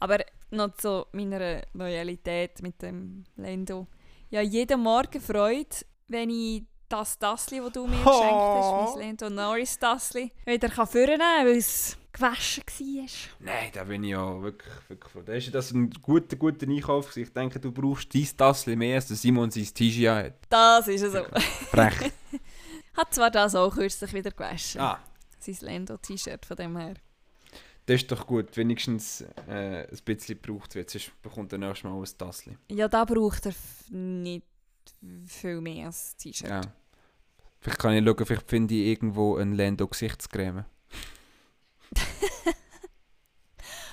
Aber 0.00 0.18
noch 0.50 0.74
zu 0.76 1.06
meiner 1.12 1.62
Loyalität 1.72 2.62
mit 2.62 2.80
dem 2.82 3.24
Lendo. 3.36 3.86
Ja, 4.30 4.40
jeden 4.40 4.80
Morgen 4.80 5.20
Freude, 5.20 5.68
wenn 6.08 6.30
ich 6.30 6.64
das 6.88 7.18
Tassli, 7.18 7.58
das 7.58 7.72
du 7.72 7.86
mir 7.86 7.96
Oh. 8.04 8.10
geschenkt 8.10 8.34
hast, 8.34 8.96
mein 8.96 9.06
Lendo 9.06 9.30
Norris 9.30 9.78
Tassli, 9.78 10.30
wieder 10.46 10.68
kann 10.68 10.86
vornehmen 10.86 11.18
kann, 11.18 11.46
weil 11.46 11.56
es 11.56 11.96
gewaschen 12.14 12.62
war. 12.66 13.06
Nein, 13.40 13.70
da 13.74 13.84
bin 13.84 14.02
ich 14.04 14.10
ja 14.12 14.42
wirklich, 14.42 14.72
wirklich 14.88 15.12
froh. 15.12 15.20
Da 15.22 15.34
ist 15.34 15.46
ja 15.46 15.52
das 15.52 15.70
ein 15.72 15.90
guter, 15.90 16.36
guter 16.36 16.66
Einkauf. 16.66 17.14
Ich 17.16 17.30
denke, 17.32 17.60
du 17.60 17.70
brauchst 17.72 18.14
dein 18.14 18.26
Tassli 18.36 18.74
mehr, 18.76 18.96
als 18.96 19.08
Simon 19.08 19.50
sein 19.50 19.64
T-Shirt 19.74 20.08
hat. 20.08 20.34
Das 20.48 20.88
ist 20.88 21.02
es 21.02 21.12
so. 21.12 21.24
Frech. 21.70 22.12
Hat 22.96 23.12
zwar 23.14 23.30
das 23.30 23.54
auch 23.54 23.74
kürzlich 23.74 24.12
wieder 24.14 24.30
gewaschen. 24.30 24.80
ah, 24.80 24.98
Sein 25.38 25.56
Lendo-T-Shirt 25.60 26.46
von 26.46 26.56
dem 26.56 26.76
her. 26.78 26.94
das 27.86 27.96
ist 28.02 28.10
doch 28.12 28.26
gut. 28.26 28.56
Wenigstens 28.56 29.22
äh, 29.48 29.86
ein 29.90 29.98
bisschen 30.04 30.40
gebraucht 30.40 30.74
wird. 30.74 30.88
Sonst 30.90 31.10
bekommt 31.20 31.52
er 31.52 31.58
nächstes 31.58 31.84
Mal 31.84 31.98
ein 31.98 32.18
Tassli. 32.18 32.56
Ja, 32.70 32.88
da 32.88 33.04
braucht 33.04 33.46
er 33.46 33.54
nicht 33.90 34.46
viel 35.26 35.60
mehr 35.60 35.86
als 35.86 36.16
T-Shirt. 36.16 36.48
Ja. 36.48 36.60
Vielleicht 37.60 37.78
kann 37.80 37.94
ich 37.94 38.04
schauen, 38.04 38.26
vielleicht 38.26 38.48
finde 38.48 38.74
ich 38.74 38.86
irgendwo 38.88 39.36
eine 39.36 39.54
Lando-Gesichtscreme. 39.56 40.64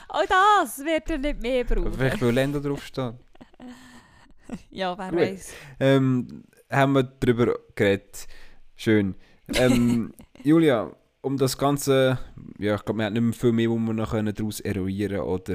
Auch 0.09 0.25
das 0.25 0.79
wird 0.79 1.09
er 1.09 1.17
nicht 1.17 1.41
mehr 1.41 1.63
brauchen. 1.63 1.93
Vielleicht 1.93 2.21
will 2.21 2.33
Lando 2.33 2.59
draufstehen. 2.59 3.17
Ja, 4.69 4.97
wer 4.97 5.11
Gut. 5.11 5.19
weiß. 5.19 5.53
Ähm, 5.79 6.43
haben 6.69 6.91
wir 6.91 7.03
darüber 7.03 7.57
geredet. 7.73 8.27
Schön. 8.75 9.15
Ähm, 9.55 10.13
Julia, 10.43 10.91
um 11.21 11.37
das 11.37 11.57
Ganze, 11.57 12.19
ja, 12.59 12.75
ich 12.75 12.83
glaube, 12.83 12.97
wir 12.99 13.05
haben 13.05 13.13
nicht 13.13 13.21
mehr 13.21 13.33
viel 13.33 13.53
mehr, 13.53 13.69
wo 13.69 13.77
wir 13.77 13.93
noch 13.93 14.11
können 14.11 14.33
daraus 14.35 14.59
eruieren 14.59 15.21
oder 15.21 15.53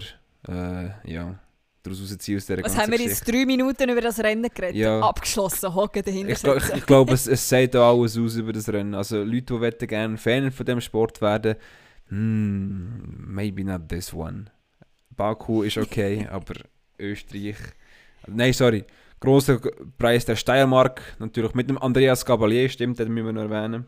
äh, 0.49 1.11
ja, 1.13 1.39
daraus 1.83 2.01
rausziehen 2.01 2.39
aus 2.39 2.47
dieser 2.47 2.63
Was 2.63 2.79
haben 2.79 2.91
wir 2.91 2.99
jetzt 2.99 3.31
drei 3.31 3.45
Minuten 3.45 3.91
über 3.91 4.01
das 4.01 4.19
Rennen 4.19 4.49
geredet? 4.55 4.77
Ja. 4.77 5.01
Abgeschlossen, 5.01 5.75
hocken 5.75 6.03
dahinter 6.03 6.33
Ich, 6.33 6.43
glaub- 6.43 6.57
ich, 6.57 6.63
sitzen. 6.65 6.79
ich 6.79 6.87
glaube, 6.87 7.13
es, 7.13 7.27
es 7.27 7.47
sagt 7.47 7.77
auch 7.77 7.99
alles 7.99 8.17
aus 8.17 8.37
über 8.37 8.55
das 8.55 8.67
Rennen. 8.71 8.95
Also 8.95 9.23
Leute, 9.23 9.43
die 9.43 9.61
wollen 9.61 9.79
gerne 9.79 10.17
Fan 10.17 10.51
von 10.51 10.65
dem 10.65 10.81
Sport 10.81 11.21
werden, 11.21 11.57
hmm, 12.09 13.35
maybe 13.35 13.65
not 13.65 13.89
this 13.89 14.13
one. 14.13 14.47
Baku 15.11 15.63
ist 15.63 15.79
okay, 15.79 16.27
aber 16.31 16.55
Österreich... 16.99 17.57
Nein, 18.27 18.53
sorry. 18.53 18.85
Großer 19.21 19.61
Preis 19.97 20.27
der 20.27 20.37
Steiermark, 20.37 21.01
natürlich 21.19 21.55
mit 21.55 21.71
dem 21.71 21.79
Andreas 21.79 22.25
Gabalier, 22.25 22.69
stimmt, 22.69 22.99
den 22.99 23.13
müssen 23.13 23.27
wir 23.27 23.33
noch 23.33 23.51
erwähnen. 23.51 23.87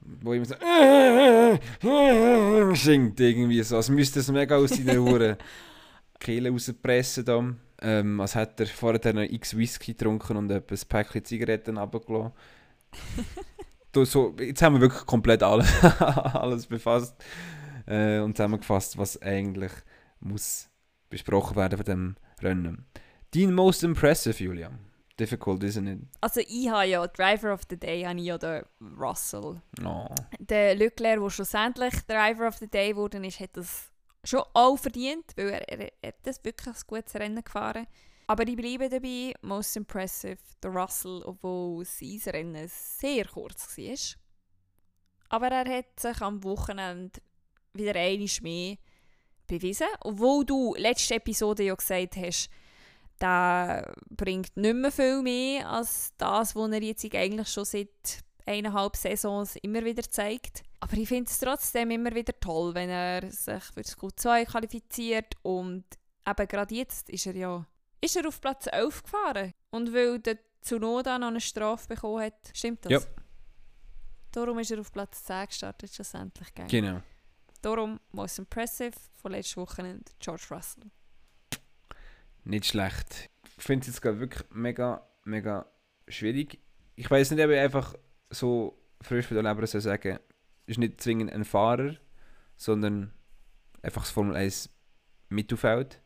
Wo 0.00 0.32
immer 0.32 0.46
so 0.46 0.54
singt 2.74 3.20
irgendwie 3.20 3.62
so, 3.62 3.76
als 3.76 3.88
müsste 3.88 4.20
es 4.20 4.32
mega 4.32 4.56
aus 4.56 4.70
seiner 4.70 4.96
Hure 4.96 5.38
Kehle 6.18 6.50
rauspressen 6.50 7.24
da. 7.24 7.54
Ähm, 7.82 8.20
als 8.20 8.34
hätte 8.34 8.64
er 8.64 8.68
vorher 8.68 9.12
noch 9.12 9.22
x 9.22 9.56
Whisky 9.56 9.92
getrunken 9.92 10.36
und 10.36 10.50
ein 10.50 10.62
Päckchen 10.88 11.24
Zigaretten 11.24 11.78
runtergelassen. 11.78 12.32
Du, 13.92 14.06
so, 14.06 14.34
jetzt 14.38 14.62
haben 14.62 14.76
wir 14.76 14.80
wirklich 14.80 15.04
komplett 15.04 15.42
alles, 15.42 15.70
alles 16.02 16.66
befasst 16.66 17.14
äh, 17.86 18.20
und 18.20 18.36
zusammengefasst, 18.36 18.96
was 18.96 19.20
eigentlich 19.20 19.72
muss 20.20 20.70
besprochen 21.10 21.56
werden 21.56 21.76
von 21.76 21.84
dem 21.84 22.16
Rennen. 22.40 22.86
Dein 23.34 23.52
most 23.52 23.84
impressive, 23.84 24.42
Julia. 24.42 24.70
Difficult, 25.20 25.62
isn't 25.62 25.86
it? 25.86 26.00
Also 26.22 26.40
ich 26.40 26.70
habe 26.70 26.86
ja 26.86 27.06
Driver 27.06 27.52
of 27.52 27.60
the 27.68 27.76
Day, 27.76 28.02
habe 28.02 28.18
ich 28.18 28.24
ja 28.24 28.38
den 28.38 28.64
Russell. 28.98 29.60
Oh. 29.84 30.08
Der 30.38 30.74
Leclerc, 30.74 31.20
der 31.20 31.30
schlussendlich 31.30 31.94
Driver 32.06 32.48
of 32.48 32.56
the 32.56 32.68
Day 32.68 32.90
geworden 32.90 33.24
ist, 33.24 33.40
hat 33.40 33.56
das 33.58 33.92
schon 34.24 34.42
auch 34.54 34.76
verdient, 34.78 35.24
weil 35.36 35.50
er, 35.50 35.68
er, 35.68 35.92
er 36.00 36.08
hat 36.08 36.16
das 36.22 36.42
wirklich 36.44 36.74
ein 36.74 36.82
gutes 36.86 37.14
Rennen 37.14 37.44
gefahren. 37.44 37.86
Aber 38.26 38.46
ich 38.46 38.56
bleibe 38.56 38.88
dabei, 38.88 39.34
most 39.42 39.76
impressive, 39.76 40.38
der 40.62 40.70
Russell, 40.70 41.22
obwohl 41.24 41.84
sein 41.84 42.20
Rennen 42.26 42.68
sehr 42.68 43.26
kurz 43.26 43.76
war. 43.76 44.18
Aber 45.28 45.48
er 45.48 45.78
hat 45.78 45.98
sich 45.98 46.20
am 46.20 46.42
Wochenende 46.44 47.20
wieder 47.74 47.94
einmal 47.98 48.28
mehr 48.42 48.76
bewiesen. 49.46 49.86
Obwohl 50.00 50.44
du 50.44 50.74
letzte 50.76 51.16
Episode 51.16 51.64
ja 51.64 51.74
gesagt 51.74 52.16
hast, 52.16 52.48
der 53.20 53.94
bringt 54.10 54.56
nicht 54.56 54.74
mehr 54.74 54.92
viel 54.92 55.22
mehr 55.22 55.68
als 55.68 56.12
das, 56.18 56.54
was 56.56 56.70
er 56.70 56.82
jetzt 56.82 57.14
eigentlich 57.14 57.48
schon 57.48 57.64
seit 57.64 58.22
eineinhalb 58.46 58.96
Saisons 58.96 59.56
immer 59.56 59.84
wieder 59.84 60.02
zeigt. 60.02 60.62
Aber 60.80 60.96
ich 60.96 61.08
finde 61.08 61.30
es 61.30 61.38
trotzdem 61.38 61.90
immer 61.92 62.14
wieder 62.14 62.38
toll, 62.40 62.74
wenn 62.74 62.90
er 62.90 63.30
sich 63.30 63.62
für 63.62 63.82
das 63.82 63.96
Q2 63.96 64.46
qualifiziert 64.46 65.34
und 65.42 65.84
eben 66.26 66.48
gerade 66.48 66.74
jetzt 66.74 67.08
ist 67.10 67.26
er 67.26 67.36
ja 67.36 67.66
ist 68.02 68.16
er 68.16 68.28
auf 68.28 68.40
Platz 68.40 68.66
11 68.70 69.02
gefahren. 69.04 69.54
Und 69.70 69.94
weil 69.94 70.18
der 70.18 70.38
Tsunoda 70.60 71.18
noch 71.18 71.28
eine 71.28 71.40
Strafe 71.40 71.88
bekommen 71.88 72.22
hat, 72.22 72.50
stimmt 72.52 72.84
das? 72.84 72.92
Ja. 72.92 73.00
Darum 74.32 74.58
ist 74.58 74.70
er 74.70 74.80
auf 74.80 74.92
Platz 74.92 75.24
10 75.24 75.46
gestartet, 75.46 75.94
schlussendlich. 75.94 76.54
Gell? 76.54 76.66
Genau. 76.66 77.02
Darum, 77.60 78.00
most 78.10 78.38
impressive 78.38 78.92
von 79.20 79.32
letztes 79.32 79.56
Wochenende, 79.56 80.10
George 80.18 80.44
Russell. 80.50 80.90
Nicht 82.44 82.66
schlecht. 82.66 83.30
Ich 83.56 83.64
finde 83.64 83.82
es 83.82 83.88
jetzt 83.88 84.02
gerade 84.02 84.18
wirklich 84.18 84.44
mega, 84.50 85.06
mega 85.24 85.66
schwierig. 86.08 86.58
Ich 86.96 87.08
weiß 87.10 87.30
nicht, 87.30 87.44
ob 87.44 87.50
ich 87.50 87.58
einfach 87.58 87.94
so 88.30 88.82
frisch 89.00 89.26
von 89.26 89.36
der 89.36 89.44
Leber 89.44 89.66
soll 89.66 89.80
sagen, 89.80 90.18
ist 90.66 90.78
nicht 90.78 91.00
zwingend 91.00 91.32
ein 91.32 91.44
Fahrer, 91.44 91.96
sondern 92.56 93.12
einfach 93.82 94.02
das 94.02 94.10
Formel 94.10 94.34
1 94.34 94.70
Mittelfeld. 95.28 96.00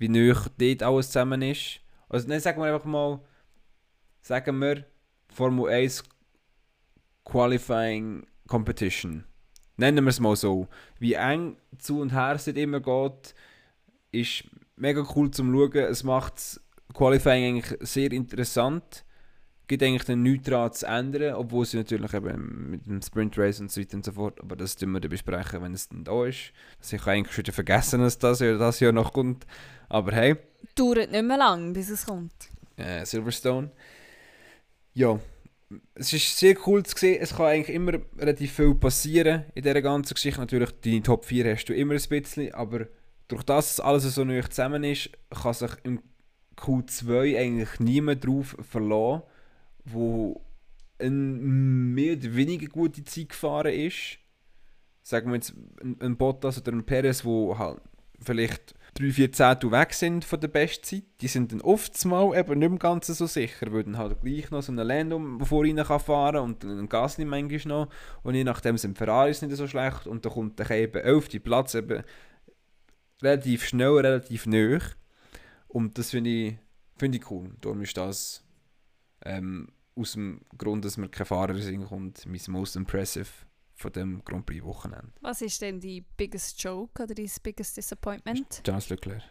Wie 0.00 0.08
nöch 0.08 0.48
dort 0.56 0.82
alles 0.82 1.08
zusammen 1.08 1.42
ist. 1.42 1.80
Also 2.08 2.26
nein, 2.26 2.40
sagen 2.40 2.60
wir 2.60 2.72
einfach 2.72 2.86
mal, 2.86 3.20
sagen 4.22 4.58
wir 4.58 4.86
Formel 5.28 5.68
1 5.70 6.02
Qualifying 7.26 8.26
Competition. 8.48 9.24
Nennen 9.76 10.04
wir 10.04 10.08
es 10.08 10.18
mal 10.18 10.36
so. 10.36 10.68
Wie 10.98 11.12
eng 11.12 11.58
zu 11.76 12.00
und 12.00 12.14
her 12.14 12.32
es 12.32 12.46
immer 12.48 12.80
geht, 12.80 13.34
ist 14.10 14.44
mega 14.76 15.06
cool 15.14 15.30
zum 15.30 15.52
Schauen. 15.52 15.84
Es 15.84 16.02
macht 16.02 16.36
das 16.36 16.60
Qualifying 16.94 17.56
eigentlich 17.58 17.78
sehr 17.80 18.10
interessant. 18.10 19.04
Gibt 19.70 19.84
eigentlich 19.84 20.04
dann 20.04 20.22
nichts 20.24 20.50
daran 20.50 20.72
zu 20.72 20.84
ändern, 20.84 21.34
obwohl 21.34 21.64
sie 21.64 21.76
natürlich 21.76 22.12
eben 22.12 22.70
mit 22.70 22.86
dem 22.86 23.00
Sprint 23.00 23.38
Race 23.38 23.60
und 23.60 23.70
so 23.70 23.80
weiter 23.80 23.94
und 23.94 24.04
so 24.04 24.10
fort, 24.10 24.40
aber 24.40 24.56
das 24.56 24.74
tun 24.74 24.90
wir 24.90 24.98
dann 24.98 25.10
besprechen, 25.10 25.62
wenn 25.62 25.74
es 25.74 25.88
dann 25.88 26.02
da 26.02 26.26
ist. 26.26 26.52
Also 26.80 26.96
ich 26.96 27.02
habe 27.02 27.12
eigentlich 27.12 27.32
schon 27.32 27.54
vergessen, 27.54 28.00
dass 28.00 28.18
das 28.18 28.40
Jahr, 28.40 28.58
das 28.58 28.80
Jahr 28.80 28.90
noch 28.90 29.12
kommt, 29.12 29.46
aber 29.88 30.10
hey. 30.10 30.34
Dauert 30.74 31.12
nicht 31.12 31.22
mehr 31.22 31.38
lang, 31.38 31.72
bis 31.72 31.88
es 31.88 32.04
kommt. 32.04 32.32
Äh, 32.76 33.06
Silverstone. 33.06 33.70
Ja, 34.92 35.20
es 35.94 36.12
ist 36.12 36.36
sehr 36.36 36.56
cool 36.66 36.82
zu 36.82 36.98
sehen, 36.98 37.20
es 37.22 37.36
kann 37.36 37.46
eigentlich 37.46 37.76
immer 37.76 37.92
relativ 38.18 38.54
viel 38.54 38.74
passieren 38.74 39.44
in 39.54 39.62
dieser 39.62 39.82
ganzen 39.82 40.14
Geschichte. 40.14 40.40
Natürlich, 40.40 40.70
deine 40.80 41.04
Top 41.04 41.24
4 41.24 41.54
hast 41.54 41.66
du 41.66 41.74
immer 41.74 41.94
ein 41.94 42.08
bisschen, 42.08 42.52
aber 42.54 42.88
durch 43.28 43.44
das, 43.44 43.76
dass 43.76 43.86
alles 43.86 44.02
so 44.12 44.24
neu 44.24 44.42
zusammen 44.42 44.82
ist, 44.82 45.10
kann 45.30 45.54
sich 45.54 45.70
im 45.84 46.02
Q2 46.56 47.38
eigentlich 47.38 47.78
niemand 47.78 48.26
drauf 48.26 48.56
verlassen, 48.68 49.22
wo 49.84 50.42
ein 50.98 51.94
mehr 51.94 52.16
oder 52.16 52.34
weniger 52.34 52.68
gute 52.68 53.04
Zeit 53.04 53.30
gefahren 53.30 53.72
ist. 53.72 54.18
Sagen 55.02 55.30
wir 55.30 55.36
jetzt 55.36 55.54
ein, 56.00 56.16
Bottas 56.16 56.58
oder 56.58 56.72
ein 56.72 56.84
Perez, 56.84 57.24
wo 57.24 57.58
halt 57.58 57.80
vielleicht 58.20 58.74
3, 58.94 59.10
4 59.12 59.32
Zehntel 59.32 59.70
weg 59.70 59.94
sind 59.94 60.24
von 60.24 60.40
der 60.40 60.48
Bestzeit, 60.48 61.04
die 61.20 61.28
sind 61.28 61.52
dann 61.52 61.62
oftmals 61.62 62.36
eben 62.36 62.58
nicht 62.58 62.68
mehr 62.68 62.78
ganz 62.78 63.06
so 63.06 63.26
sicher, 63.26 63.72
weil 63.72 63.84
dann 63.84 63.96
halt 63.96 64.20
gleich 64.20 64.50
noch 64.50 64.62
so 64.62 64.72
eine 64.72 64.82
Landung 64.82 65.44
vorhin 65.44 65.76
kann 65.76 66.00
fahren 66.00 66.42
und 66.42 66.64
ein 66.64 66.88
Gasly 66.88 67.24
manchmal 67.24 67.86
noch 67.86 67.88
und 68.22 68.34
je 68.34 68.44
nachdem 68.44 68.76
sind 68.76 68.98
Ferraris 68.98 69.42
nicht 69.42 69.56
so 69.56 69.66
schlecht 69.66 70.06
und 70.06 70.24
dann 70.24 70.32
kommt 70.32 70.60
dann 70.60 70.70
eben 70.70 71.00
11. 71.00 71.42
Platz 71.42 71.74
eben 71.74 72.02
relativ 73.22 73.64
schnell, 73.64 73.92
relativ 73.92 74.46
nöch 74.46 74.82
und 75.68 75.96
das 75.96 76.10
finde 76.10 76.30
ich, 76.30 76.56
find 76.98 77.14
ich 77.14 77.30
cool. 77.30 77.50
Darum 77.60 77.80
ist 77.80 77.96
das 77.96 78.44
ähm, 79.24 79.68
aus 79.94 80.12
dem 80.12 80.40
Grund, 80.56 80.84
dass 80.84 80.96
wir 80.96 81.08
keine 81.08 81.26
Fahrer 81.26 81.56
sind, 81.56 81.84
und 81.84 82.26
mein 82.26 82.40
most 82.48 82.76
impressive 82.76 83.28
von 83.74 83.92
dem 83.92 84.22
Grand 84.24 84.46
Prix 84.46 84.64
Wochenende. 84.64 85.12
Was 85.20 85.42
ist 85.42 85.60
denn 85.62 85.80
die 85.80 86.04
biggest 86.16 86.62
joke 86.62 87.02
oder 87.02 87.14
dein 87.14 87.30
biggest 87.42 87.76
disappointment? 87.76 88.62
Charles 88.64 88.88
Leclerc. 88.90 89.22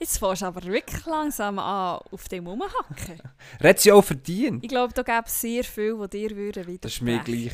Jetzt 0.00 0.18
fährst 0.18 0.42
du 0.42 0.46
aber 0.46 0.62
wirklich 0.62 1.04
langsam 1.06 1.58
an 1.58 2.00
auf 2.12 2.28
dem 2.28 2.46
rumhacken. 2.46 3.20
Red 3.60 3.80
sie 3.80 3.90
auch 3.90 4.04
verdient. 4.04 4.62
Ich 4.62 4.68
glaube, 4.68 4.92
da 4.94 5.02
gäbe 5.02 5.24
es 5.26 5.40
sehr 5.40 5.64
viel, 5.64 5.98
die 6.06 6.28
dir 6.28 6.36
würden 6.36 6.66
wieder. 6.66 6.78
Das 6.82 6.92
ist 6.92 7.02
mir 7.02 7.18
gleich. 7.20 7.52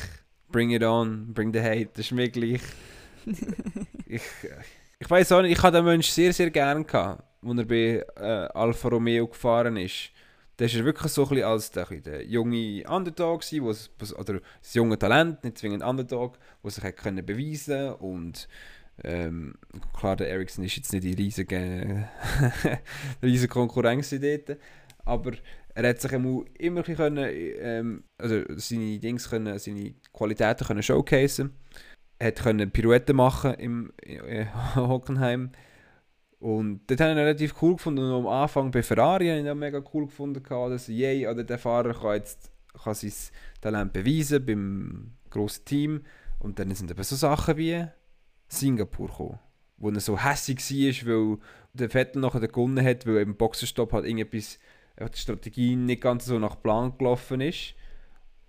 Bring 0.49 0.71
it 0.71 0.83
on, 0.83 1.33
bring 1.33 1.51
the 1.51 1.59
hate. 1.59 1.89
Das 1.93 2.05
ist 2.05 2.11
mir 2.11 2.29
gleich. 2.29 2.61
ich 4.05 4.21
ich 4.99 5.09
weiß 5.09 5.31
auch 5.33 5.41
nicht, 5.41 5.57
ich 5.57 5.63
hatte 5.63 5.77
den 5.77 5.85
Menschen 5.85 6.13
sehr, 6.13 6.33
sehr 6.33 6.49
gerne 6.49 6.83
gehabt, 6.83 7.23
als 7.43 7.57
er 7.57 7.65
bei 7.65 8.05
äh, 8.15 8.47
Alfa 8.53 8.87
Romeo 8.89 9.27
gefahren 9.27 9.77
ist. 9.77 10.11
Da 10.57 10.65
war 10.65 10.73
er 10.73 10.85
wirklich 10.85 11.11
so 11.11 11.23
ein 11.23 11.29
bisschen 11.29 11.45
als 11.45 11.71
der, 11.71 12.25
junge 12.25 12.83
Underdog, 12.87 13.41
was, 13.41 13.89
oder 14.15 14.39
das 14.61 14.73
junge 14.73 14.97
Talent, 14.97 15.43
nicht 15.43 15.57
zwingend 15.57 15.83
Underdog, 15.83 16.37
der 16.63 16.71
sich 16.71 16.83
hat 16.83 16.97
können 16.97 17.25
beweisen 17.25 17.93
und 17.93 18.47
ähm, 19.03 19.55
klar, 19.93 20.15
der 20.15 20.29
Ericsson 20.29 20.63
ist 20.63 20.77
jetzt 20.77 20.93
nicht 20.93 21.03
die 21.03 21.13
riesige, 21.13 22.07
riesige 23.21 23.51
Konkurrenz 23.51 24.11
dort, 24.11 24.57
aber 25.03 25.33
er 25.73 25.89
hat 25.89 25.99
sich 25.99 26.13
immer, 26.13 26.83
können, 26.83 27.29
ähm, 27.59 28.03
also 28.17 28.43
seine 28.55 28.97
Dings 28.99 29.29
können, 29.29 29.59
seine 29.59 29.93
Qualitäten 30.13 30.65
können 30.65 30.83
showcasen 30.83 31.51
hat 32.21 32.41
können 32.41 32.71
Pirouetten 32.71 33.15
machen 33.15 33.53
im 33.55 33.91
in 34.03 34.47
Hockenheim 34.75 35.51
und 36.39 36.81
das 36.87 36.99
habe 36.99 37.11
ich 37.11 37.17
relativ 37.17 37.55
cool 37.61 37.75
gefunden. 37.75 38.03
Und 38.03 38.25
am 38.25 38.27
Anfang 38.27 38.71
bei 38.71 38.83
Ferrari 38.83 39.27
habe 39.27 39.39
ich 39.39 39.45
das 39.45 39.55
mega 39.55 39.81
cool 39.93 40.05
gefunden, 40.05 40.43
dass 40.43 40.87
yay, 40.87 41.27
oder 41.27 41.43
der 41.43 41.57
Fahrer 41.57 41.93
kann 41.93 42.15
jetzt 42.15 42.51
kann 42.83 42.93
sein 42.93 43.13
Talent 43.61 43.93
beweisen 43.93 44.45
beim 44.45 45.11
grossen 45.29 45.65
Team. 45.65 46.01
Und 46.39 46.59
dann 46.59 46.73
sind 46.75 46.91
eben 46.91 47.03
so 47.03 47.15
Sachen 47.15 47.57
wie 47.57 47.85
Singapur 48.47 49.07
gekommen, 49.07 49.39
wo 49.77 49.89
er 49.89 49.99
so 49.99 50.21
hässlich 50.21 51.05
war, 51.05 51.13
weil 51.13 51.37
der 51.73 51.89
Vettel 51.89 52.21
nachher 52.21 52.47
gewonnen 52.47 52.85
hat, 52.85 53.05
weil 53.05 53.17
im 53.17 53.35
Boxenstopp 53.35 53.93
halt 53.93 54.05
irgendetwas, 54.05 54.59
die 54.99 55.17
Strategie 55.17 55.75
nicht 55.75 56.01
ganz 56.01 56.25
so 56.25 56.37
nach 56.39 56.61
Plan 56.61 56.97
gelaufen 56.97 57.41
ist. 57.41 57.73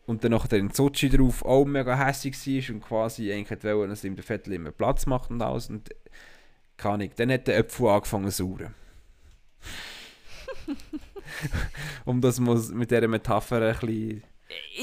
Und 0.07 0.23
dann 0.23 0.31
nachher 0.33 0.59
in 0.59 0.71
Sochi 0.71 1.09
drauf 1.09 1.45
auch 1.45 1.65
mega 1.65 1.97
hässlich 1.97 2.37
war 2.47 2.75
und 2.75 2.81
quasi 2.83 3.33
eigentlich 3.33 3.65
wollte, 3.65 3.89
dass 3.89 4.05
ihm 4.05 4.15
der 4.15 4.25
Vettel 4.25 4.53
immer 4.53 4.71
Platz 4.71 5.07
macht 5.07 5.31
und 5.31 5.43
alles. 5.43 5.69
Und 5.69 5.91
keine 6.77 6.95
Ahnung, 6.95 7.11
dann 7.17 7.33
hat 7.33 7.47
der 7.47 7.59
Apfel 7.61 7.89
angefangen 7.89 8.31
zu 8.31 8.45
sauren. 8.45 8.75
um 12.05 12.21
das 12.21 12.39
muss 12.41 12.71
mit 12.71 12.91
dieser 12.91 13.09
Metapher 13.09 13.63
ein 13.63 13.79
bisschen... 13.79 14.23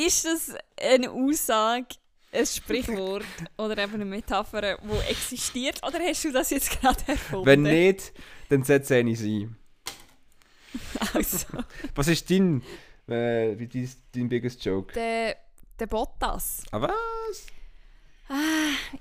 Ist 0.06 0.26
das 0.26 0.56
eine 0.78 1.10
Aussage, 1.10 1.96
ein 2.34 2.46
Sprichwort 2.46 3.26
oder 3.58 3.78
eben 3.78 3.94
eine 3.94 4.06
Metapher, 4.06 4.78
die 4.78 5.10
existiert? 5.10 5.82
Oder 5.86 6.00
hast 6.00 6.24
du 6.26 6.32
das 6.32 6.50
jetzt 6.50 6.82
gerade 6.82 7.02
erfunden? 7.08 7.46
Wenn 7.46 7.62
nicht, 7.62 8.14
dann 8.50 8.64
setze 8.64 9.00
ich 9.00 9.22
ein. 9.22 9.56
Also. 11.14 11.46
Was 11.94 12.08
ist 12.08 12.30
dein, 12.32 12.64
äh, 13.08 13.56
dein, 13.56 13.92
dein 14.12 14.30
biggest 14.30 14.66
joke? 14.66 14.92
Der, 14.94 15.38
der 15.80 15.86
Bottas. 15.86 16.64
Ah, 16.72 16.82
was? 16.82 17.46
Ah, 18.28 18.36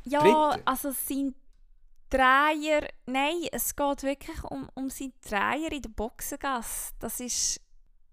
ja, 0.05 0.21
Dritte? 0.21 0.67
also 0.67 0.91
sein 0.91 1.35
Dreier, 2.13 2.87
nein, 3.07 3.49
es 3.53 3.75
geht 3.75 4.03
wirklich 4.03 4.45
um, 4.45 4.69
um 4.75 4.91
seinen 4.91 5.15
Dreier 5.27 5.73
in 5.73 5.81
der 5.81 5.89
Boxengasse. 5.89 6.93
Das 6.99 7.21
ist 7.21 7.59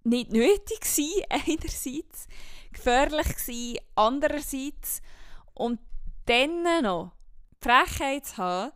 nicht 0.05 0.31
nötig 0.31 0.79
gewesen, 0.79 1.23
einerseits, 1.29 2.27
gefährlich 2.71 3.27
gewesen, 3.27 3.79
andererseits 3.95 5.01
und 5.53 5.81
dann 6.27 6.63
noch 6.81 7.12
die 7.62 7.67
Frechheit 7.67 8.25
zu 8.25 8.38
haben, 8.38 8.71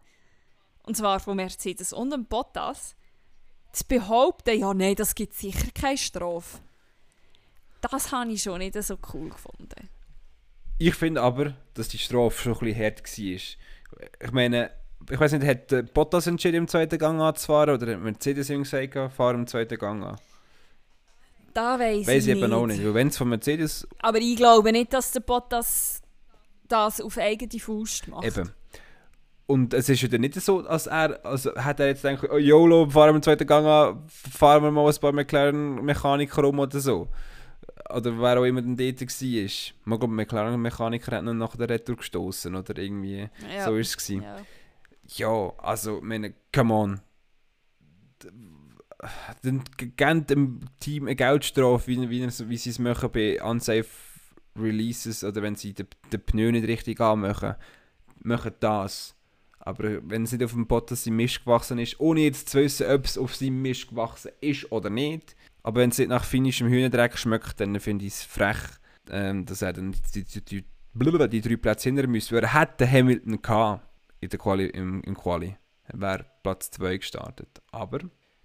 und 0.83 0.97
zwar 0.97 1.21
von 1.21 1.37
Mercedes 1.37 1.93
und 1.93 2.09
dem 2.09 2.25
Bottas, 2.25 2.97
zu 3.71 3.85
behaupten, 3.87 4.59
ja 4.59 4.73
nein, 4.73 4.95
das 4.95 5.15
gibt 5.15 5.35
sicher 5.35 5.71
keine 5.73 5.97
Strafe. 5.97 6.59
Das 7.79 8.11
habe 8.11 8.29
ich 8.31 8.43
schon 8.43 8.57
nicht 8.57 8.75
so 8.83 8.97
cool 9.13 9.29
gefunden. 9.29 9.89
Ich 10.79 10.95
finde 10.95 11.21
aber, 11.21 11.55
dass 11.75 11.87
die 11.87 11.97
Strafe 11.97 12.41
schon 12.41 12.53
ein 12.53 12.59
bisschen 12.59 12.83
hart 12.83 13.17
war. 13.17 14.27
Ich 14.27 14.31
meine, 14.31 14.82
ich 15.09 15.19
weiß 15.19 15.33
nicht, 15.33 15.45
hat 15.45 15.71
äh, 15.71 15.83
Bottas 15.83 16.27
entschieden, 16.27 16.57
im 16.57 16.67
zweiten 16.67 16.97
Gang 16.97 17.21
anzufahren 17.21 17.75
oder 17.75 17.93
hat 17.93 18.01
Mercedes 18.01 18.49
ihm 18.49 18.63
gesagt, 18.63 19.13
fahr 19.13 19.33
im 19.33 19.47
zweiten 19.47 19.77
Gang 19.77 20.03
an? 20.03 20.17
Da 21.53 21.77
Weiß 21.77 22.07
ich 22.07 22.15
ich 22.17 22.27
eben 22.29 22.39
nicht. 22.41 22.53
auch 22.53 22.65
nicht, 22.65 22.83
weil 22.83 22.93
wenn 22.95 23.07
es 23.09 23.17
von 23.17 23.29
Mercedes 23.29 23.87
Aber 24.01 24.17
ich 24.17 24.35
glaube 24.35 24.71
nicht, 24.71 24.91
dass 24.93 25.11
der 25.11 25.19
Bottas 25.19 26.01
das 26.67 26.99
auf 26.99 27.17
eigene 27.17 27.59
Faust 27.59 28.07
macht. 28.07 28.25
eben. 28.25 28.49
Und 29.45 29.73
es 29.73 29.89
ist 29.89 30.01
ja 30.01 30.07
dann 30.07 30.21
nicht 30.21 30.35
so, 30.35 30.65
als 30.65 30.87
er, 30.87 31.23
also 31.23 31.53
hat 31.55 31.79
er 31.79 31.87
jetzt 31.87 32.01
gedacht, 32.01 32.27
oh 32.31 32.37
YOLO, 32.37 32.89
fahren 32.89 33.09
wir 33.11 33.15
im 33.17 33.21
zweiten 33.21 33.45
Gang 33.45 33.67
an, 33.67 34.03
fahren 34.07 34.63
wir 34.63 34.71
mal 34.71 34.89
ein 34.89 34.99
paar 34.99 35.11
McLaren-Mechaniker 35.11 36.45
um 36.45 36.59
oder 36.59 36.79
so. 36.79 37.09
Oder 37.93 38.19
wer 38.19 38.39
auch 38.39 38.45
immer 38.45 38.61
dann 38.61 38.77
dort 38.77 39.01
war. 39.01 39.73
Man 39.83 39.99
glaube, 39.99 40.13
McLaren-Mechaniker 40.13 41.17
hat 41.17 41.23
ihn 41.23 41.37
nach 41.37 41.55
der 41.55 41.69
Retour 41.69 41.97
gestoßen 41.97 42.55
oder 42.55 42.77
irgendwie. 42.81 43.29
Ja. 43.53 43.65
So 43.65 43.73
war 43.73 43.79
es. 43.79 44.07
Ja. 44.07 44.37
Ja, 45.07 45.53
also, 45.57 45.99
meine, 46.01 46.33
come 46.53 46.73
on. 46.73 47.01
Dann 49.41 49.63
g- 49.77 49.91
geben 49.97 50.27
dem 50.27 50.59
Team 50.79 51.05
eine 51.05 51.15
Geldstrafe, 51.15 51.87
wie, 51.87 52.09
wie, 52.09 52.25
wie 52.25 52.57
sie 52.57 52.69
es 52.69 52.79
machen 52.79 53.11
bei 53.11 53.43
unsafe 53.43 53.89
Releases 54.55 55.23
oder 55.23 55.41
wenn 55.41 55.55
sie 55.55 55.73
den, 55.73 55.87
den 56.11 56.21
Pneu 56.21 56.51
nicht 56.51 56.67
richtig 56.67 57.01
anmachen. 57.01 57.55
Machen 58.21 58.53
das. 58.61 59.15
Aber 59.59 59.99
wenn 60.09 60.23
es 60.23 60.31
nicht 60.31 60.43
auf 60.43 60.51
dem 60.51 60.67
Bottas 60.67 61.03
sein 61.03 61.15
Mist 61.15 61.43
gewachsen 61.43 61.79
ist, 61.79 61.99
ohne 61.99 62.21
jetzt 62.21 62.49
zu 62.49 62.59
wissen, 62.59 62.87
ob 62.87 63.05
es 63.05 63.17
auf 63.17 63.35
seinem 63.35 63.61
Mist 63.61 63.89
gewachsen 63.89 64.31
ist 64.41 64.71
oder 64.71 64.89
nicht, 64.89 65.35
aber 65.63 65.81
wenn 65.81 65.89
es 65.89 65.97
nicht 65.97 66.09
nach 66.09 66.23
finnischem 66.25 66.67
Hühnendreck 66.67 67.17
schmeckt, 67.17 67.59
dann 67.59 67.79
finde 67.79 68.05
ich 68.05 68.13
es 68.13 68.23
frech, 68.23 68.57
ähm, 69.09 69.45
dass 69.45 69.61
er 69.61 69.73
dann 69.73 69.95
die, 70.13 70.23
die, 70.23 70.41
die, 70.43 70.63
blablabla, 70.93 71.27
die 71.27 71.41
drei 71.41 71.55
Plätze 71.55 71.89
hinter 71.89 72.07
müsste. 72.07 72.35
Weil 72.35 72.43
er 72.43 72.53
hätte 72.53 72.89
Hamilton 72.89 73.41
gehabt 73.41 73.87
in 74.23 74.29
der 74.29 74.39
Quali, 74.39 74.65
im, 74.67 75.01
im 75.03 75.15
Quali. 75.15 75.55
Er 75.83 75.99
wäre 75.99 76.25
Platz 76.43 76.71
2 76.71 76.97
gestartet. 76.97 77.61
Aber 77.71 77.99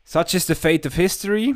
such 0.04 0.34
is 0.34 0.46
the 0.46 0.54
fate 0.54 0.86
of 0.86 0.94
history. 0.94 1.54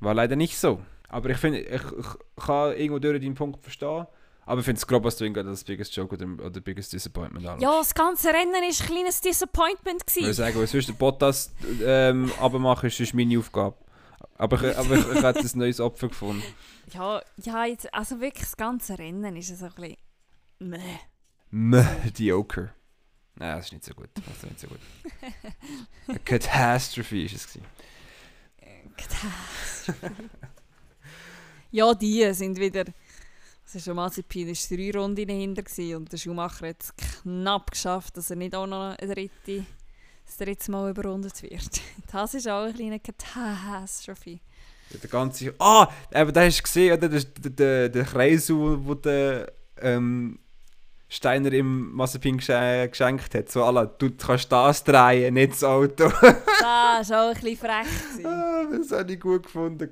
War 0.00 0.14
leider 0.14 0.36
nicht 0.36 0.58
so. 0.58 0.80
Aber 1.08 1.30
ich 1.30 1.36
finde, 1.36 1.60
ich, 1.60 1.82
ich 1.82 2.06
kann 2.36 2.72
irgendwo 2.76 2.98
durch 2.98 3.20
deinen 3.20 3.34
Punkt 3.34 3.62
verstehen. 3.62 4.06
Aber 4.46 4.60
ich 4.60 4.64
finde 4.64 4.78
es 4.78 4.86
grob, 4.86 5.04
was 5.04 5.16
du 5.16 5.24
irgendwie 5.24 5.44
das 5.44 5.62
Biggest 5.64 5.94
Joke 5.94 6.14
oder, 6.14 6.26
oder 6.44 6.60
Biggest 6.60 6.92
Disappointment 6.92 7.46
anschaust. 7.46 7.62
ja, 7.62 7.78
das 7.78 7.94
ganze 7.94 8.28
Rennen 8.28 8.52
war 8.52 8.62
ein 8.62 8.70
kleines 8.72 9.20
Disappointment. 9.20 10.02
Ich 10.06 10.16
würde 10.16 10.22
Gewesen. 10.22 10.34
sagen, 10.34 10.60
was 10.60 10.70
sonst 10.72 10.88
der 10.88 10.94
Bottas 10.94 11.52
ähm, 11.84 12.32
abmachen, 12.40 12.88
ist, 12.88 12.98
ist 12.98 13.14
meine 13.14 13.38
Aufgabe. 13.38 13.76
Aber 14.38 14.56
ich, 14.56 14.76
aber 14.76 14.96
ich, 14.96 15.06
ich 15.06 15.22
hätte 15.22 15.40
ein 15.40 15.58
neues 15.58 15.80
Opfer 15.80 16.08
gefunden. 16.08 16.42
Ja, 16.92 17.22
ja 17.36 17.66
jetzt, 17.66 17.94
also 17.94 18.20
wirklich 18.20 18.42
das 18.42 18.56
ganze 18.56 18.98
Rennen 18.98 19.36
ist 19.36 19.56
so 19.56 19.66
ein 19.66 19.72
bisschen... 19.76 19.96
Meh. 20.58 20.78
Mediocre. 21.50 22.72
Nein, 23.34 23.56
das 23.56 23.66
ist 23.66 23.72
nicht 23.72 23.84
so 23.84 23.94
gut. 23.94 24.10
Das 24.14 24.36
ist 24.36 24.44
nicht 24.44 24.60
so 24.60 24.68
gut. 24.68 24.80
Eine 26.08 26.18
Catastrophe 26.20 27.22
ist 27.24 27.34
es. 27.34 27.46
Gewesen. 27.46 27.66
Ja, 31.70 31.94
die 31.94 32.32
sind 32.34 32.58
wieder. 32.58 32.84
Es 33.64 33.76
ist 33.76 33.84
schon 33.84 33.94
Mazepin 33.94 34.48
ist 34.48 34.68
drei 34.70 34.90
Runden 34.90 35.26
dahinter 35.26 35.62
gewesen 35.62 35.96
und 35.96 36.12
der 36.12 36.16
Schumacher 36.16 36.68
hat 36.68 36.82
es 36.82 36.92
knapp 37.22 37.70
geschafft, 37.70 38.16
dass 38.16 38.30
er 38.30 38.36
nicht 38.36 38.54
auch 38.56 38.66
noch 38.66 38.96
eine 38.98 39.14
dritte, 39.14 39.64
das 40.26 40.36
dritte 40.36 40.70
Mal 40.72 40.90
überrundet 40.90 41.40
wird. 41.42 41.80
Das 42.10 42.34
ist 42.34 42.48
auch 42.48 42.64
eine 42.64 42.74
kleine 42.74 42.98
Katastrophe. 42.98 44.40
Der 45.00 45.08
ganze. 45.08 45.54
Ah! 45.60 45.88
aber 46.12 46.32
da 46.32 46.42
hast 46.42 46.58
du 46.58 46.62
gesehen, 46.64 46.98
oder? 46.98 47.08
Der, 47.08 47.20
der, 47.22 47.50
der, 47.50 47.88
der 47.88 48.04
Kreis, 48.04 48.50
wo, 48.50 48.76
wo 48.84 48.94
der 48.94 49.52
ähm, 49.76 50.40
Steiner 51.12 51.52
im 51.52 51.92
Mazepin 51.92 52.38
geschenkt 52.38 53.34
hat. 53.34 53.50
So, 53.50 53.64
alla, 53.64 53.84
du 53.84 54.12
kannst 54.12 54.50
das 54.52 54.84
drehen, 54.84 55.34
nicht 55.34 55.52
das 55.52 55.64
Auto. 55.64 56.08
das 56.60 57.10
war 57.10 57.24
auch 57.24 57.34
ein 57.34 57.34
bisschen 57.34 57.56
frech. 57.56 58.24
ah, 58.24 58.64
das 58.70 58.92
habe 58.92 59.12
ich 59.12 59.18
gut 59.18 59.42
gefunden. 59.42 59.90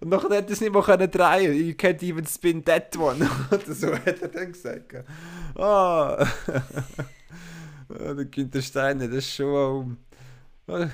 Und 0.00 0.08
nachher 0.08 0.30
hätte 0.30 0.48
er 0.48 0.52
es 0.52 0.62
nicht 0.62 0.72
mehr 0.72 0.82
können 0.82 1.10
drehen 1.10 1.54
You 1.54 1.74
can't 1.74 2.02
even 2.02 2.26
spin 2.26 2.64
that 2.64 2.96
one. 2.96 3.28
Oder 3.50 3.74
so 3.74 3.92
hat 3.92 4.22
er 4.22 4.28
dann 4.28 4.50
gesagt. 4.50 4.94
Ah! 5.56 6.26
ah 7.90 8.14
der 8.14 8.24
Günther 8.24 8.62
Steiner, 8.62 9.06
das 9.06 9.18
ist 9.18 9.34
schon 9.34 9.98
auch 10.66 10.88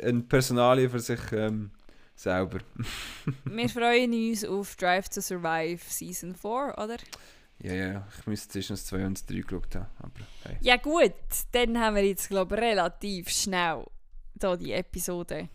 eine 0.00 0.20
Personalie 0.28 0.88
für 0.88 1.00
sich 1.00 1.20
ähm, 1.32 1.72
selber. 2.14 2.60
Wir 3.46 3.68
freuen 3.68 4.12
uns 4.12 4.44
auf 4.44 4.76
Drive 4.76 5.08
to 5.08 5.20
Survive 5.20 5.80
Season 5.88 6.36
4, 6.36 6.74
oder? 6.78 6.96
Ja, 7.62 7.74
ja, 7.74 8.08
ich 8.18 8.26
müsste 8.26 8.48
zwischen 8.48 8.72
das 8.72 8.86
2 8.86 9.06
und 9.06 9.14
das 9.14 9.26
3 9.26 9.40
geschaut 9.40 9.74
haben. 9.74 9.86
Aber, 9.98 10.20
hey. 10.44 10.56
Ja 10.60 10.76
gut, 10.76 11.12
dann 11.52 11.78
haben 11.78 11.96
wir 11.96 12.06
jetzt 12.06 12.28
glaube 12.28 12.56
ich 12.56 12.62
relativ 12.62 13.28
schnell 13.28 13.84
da 14.34 14.56
die 14.56 14.72
Episode 14.72 15.48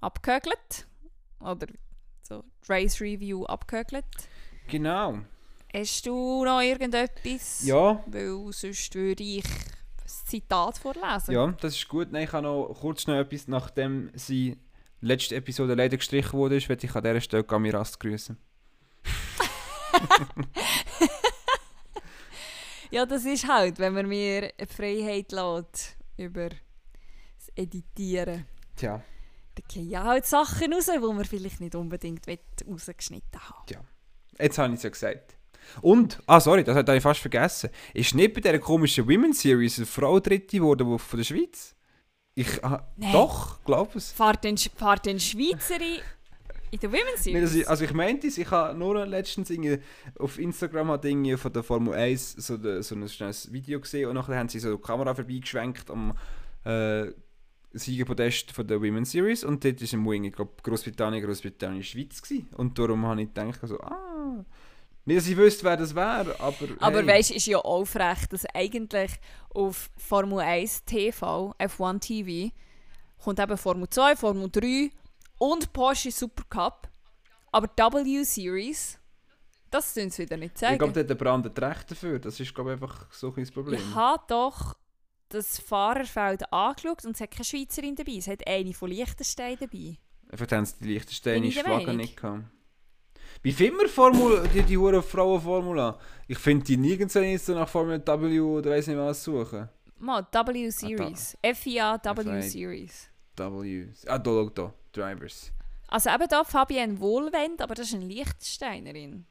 abgehökelt. 0.00 0.86
Oder 1.40 1.66
so 2.22 2.44
Race 2.68 3.00
Review 3.00 3.44
abgehökelt. 3.44 4.04
Genau. 4.68 5.18
Hast 5.74 6.06
du 6.06 6.44
noch 6.44 6.60
irgendetwas? 6.60 7.64
Ja. 7.64 8.02
Weil 8.06 8.52
sonst 8.52 8.94
würde 8.94 9.22
ich 9.22 9.44
das 10.02 10.24
Zitat 10.26 10.78
vorlesen. 10.78 11.32
Ja, 11.32 11.52
das 11.60 11.74
ist 11.74 11.88
gut. 11.88 12.12
Nein, 12.12 12.24
ich 12.24 12.32
habe 12.32 12.46
noch 12.46 12.74
kurz 12.80 13.06
noch 13.06 13.16
etwas, 13.16 13.48
nachdem 13.48 14.10
sie 14.14 14.58
letzte 15.00 15.34
Episode 15.36 15.74
leider 15.74 15.96
gestrichen 15.96 16.34
wurde, 16.34 16.60
werde 16.68 16.86
ich 16.86 16.94
an 16.94 17.02
dieser 17.02 17.20
Stelle 17.20 17.44
Gamirast 17.44 17.98
grüßen. 17.98 18.36
ja, 22.92 23.06
das 23.06 23.24
ist 23.24 23.48
halt, 23.48 23.78
wenn 23.78 23.94
man 23.94 24.06
mir 24.06 24.52
Freiheit 24.68 25.32
lässt 25.32 25.96
über 26.18 26.50
das 26.50 27.48
Editieren. 27.56 28.46
Tja. 28.76 29.02
Da 29.54 29.62
gehen 29.66 29.88
ja 29.88 30.04
halt 30.04 30.26
Sachen 30.26 30.72
raus, 30.72 30.90
die 30.92 30.98
man 30.98 31.24
vielleicht 31.24 31.60
nicht 31.60 31.74
unbedingt 31.74 32.26
rausgeschnitten 32.68 33.40
haben 33.40 33.64
Ja. 33.70 33.80
Jetzt 34.38 34.58
habe 34.58 34.72
ich 34.72 34.78
es 34.78 34.82
ja 34.82 34.90
gesagt. 34.90 35.36
Und, 35.80 36.22
ah 36.26 36.40
sorry, 36.40 36.64
das 36.64 36.76
habe 36.76 36.96
ich 36.96 37.02
fast 37.02 37.20
vergessen. 37.20 37.70
Ist 37.94 38.14
nicht 38.14 38.34
bei 38.34 38.40
dieser 38.40 38.58
komischen 38.58 39.06
Women's 39.06 39.40
Series 39.40 39.78
eine 39.78 39.86
Frau 39.86 40.20
dritte 40.20 40.58
geworden 40.58 40.98
von 40.98 41.16
der 41.18 41.24
Schweiz? 41.24 41.74
Ich, 42.34 42.64
ah, 42.64 42.86
doch, 43.12 43.62
glaube 43.64 43.96
es. 43.96 44.12
Fahrt 44.12 44.44
den, 44.44 44.56
fahrt 44.56 45.06
den 45.06 45.20
Schweizerin 45.20 46.00
in 46.72 46.80
der 46.80 46.90
Women's 46.90 47.22
Series? 47.22 47.54
Nee, 47.54 47.64
also 47.66 47.84
ich 47.84 47.92
meinte 47.92 48.26
es, 48.26 48.38
ich 48.38 48.50
habe 48.50 48.76
nur 48.76 49.06
letztens 49.06 49.52
auf 50.18 50.38
Instagram 50.38 50.88
hat 50.90 51.04
von 51.04 51.52
der 51.52 51.62
Formel 51.62 51.94
1 51.94 52.32
so, 52.32 52.56
de, 52.56 52.82
so 52.82 52.94
ein 52.94 53.08
schnelles 53.08 53.52
Video 53.52 53.78
gesehen 53.78 54.08
und 54.08 54.14
nachher 54.14 54.36
haben 54.36 54.48
sie 54.48 54.58
so 54.58 54.74
die 54.76 54.82
Kamera 54.82 55.14
vorbeigeschwenkt 55.14 55.90
am 55.90 56.14
äh, 56.64 57.12
Siegerpodest 57.74 58.52
von 58.52 58.66
der 58.66 58.80
Women's 58.80 59.12
Series 59.12 59.44
und 59.44 59.64
dort 59.64 59.80
war 59.80 59.92
im 59.92 60.06
Wing, 60.06 60.24
ich 60.24 60.32
glaube, 60.32 60.52
Großbritannien, 60.62 61.24
Großbritannien, 61.24 61.82
Schweiz 61.82 62.20
gewesen. 62.20 62.48
Und 62.56 62.78
darum 62.78 63.06
habe 63.06 63.22
ich 63.22 63.28
gedacht, 63.28 63.60
so, 63.62 63.78
ah, 63.80 64.44
nicht, 65.04 65.18
dass 65.18 65.28
ich 65.28 65.36
wüsste, 65.36 65.64
wer 65.64 65.76
das 65.76 65.94
wäre, 65.94 66.38
aber. 66.38 66.68
Aber 66.78 66.98
hey. 66.98 67.06
weißt 67.06 67.30
du, 67.30 67.34
ist 67.34 67.46
ja 67.46 67.58
aufrecht, 67.58 68.32
dass 68.32 68.46
eigentlich 68.54 69.10
auf 69.50 69.90
Formel 69.96 70.40
1 70.40 70.84
TV, 70.84 71.54
F1 71.58 72.00
TV, 72.00 72.54
kommt 73.22 73.40
eben 73.40 73.56
Formel 73.56 73.88
2, 73.88 74.16
Formel 74.16 74.48
3 74.50 74.90
und 75.42 75.72
Porsche 75.72 76.12
Supercup. 76.12 76.88
Aber 77.50 77.68
W 77.76 78.22
Series, 78.22 78.98
das 79.70 79.92
tun 79.92 80.08
sie 80.08 80.22
wieder 80.22 80.36
nicht 80.36 80.56
zeigen. 80.56 80.74
Ich 80.74 80.78
glaube, 80.78 80.92
der 80.92 81.02
hat 81.02 81.10
der 81.10 81.14
Brand 81.16 81.60
Recht 81.60 81.90
dafür. 81.90 82.20
Das 82.20 82.38
ist, 82.38 82.54
glaube 82.54 82.72
einfach 82.72 83.06
so 83.10 83.34
ein 83.36 83.46
Problem. 83.48 83.80
Ich 83.80 83.94
habe 83.94 84.22
doch 84.28 84.76
das 85.28 85.58
Fahrerfeld 85.58 86.50
angeschaut 86.52 87.04
und 87.04 87.16
es 87.16 87.20
hat 87.20 87.32
keine 87.32 87.44
Schweizerin 87.44 87.96
dabei. 87.96 88.12
Es 88.18 88.28
hat 88.28 88.46
eine 88.46 88.72
von 88.72 88.88
Liechtenstein 88.88 89.56
dabei. 89.58 89.98
Vielleicht 90.30 90.52
haben 90.52 90.64
sie 90.64 90.74
die 90.80 90.88
Liechtensteinische 90.88 91.60
Flagge 91.60 91.92
nicht 91.94 92.16
gehabt. 92.16 92.44
Wie 93.42 93.58
wir 93.58 93.88
Formel, 93.88 94.48
die, 94.54 94.62
die 94.62 94.78
Huren 94.78 95.02
Frauenformula? 95.02 95.98
Ich 96.28 96.38
finde 96.38 96.64
die 96.64 96.76
nirgends 96.76 97.14
so 97.44 97.54
nach 97.54 97.68
Formel 97.68 98.00
W 98.06 98.40
oder 98.40 98.70
weiß 98.70 98.86
nicht 98.86 98.96
was 98.96 99.24
suchen. 99.24 99.68
Mal, 99.98 100.24
W 100.30 100.70
Series. 100.70 101.36
Ah, 101.44 101.52
FIA 101.52 102.00
W 102.04 102.42
Series. 102.42 103.08
W. 103.36 103.88
Ah, 104.06 104.18
da, 104.18 104.44
da, 104.54 104.74
Drivers. 104.92 105.52
Also 105.88 106.10
eben 106.10 106.28
da 106.28 106.44
Fabienne 106.44 107.00
Wohlwend, 107.00 107.60
aber 107.60 107.74
das 107.74 107.88
ist 107.88 107.94
eine 107.94 108.06
Liechtensteinerin. 108.06 109.26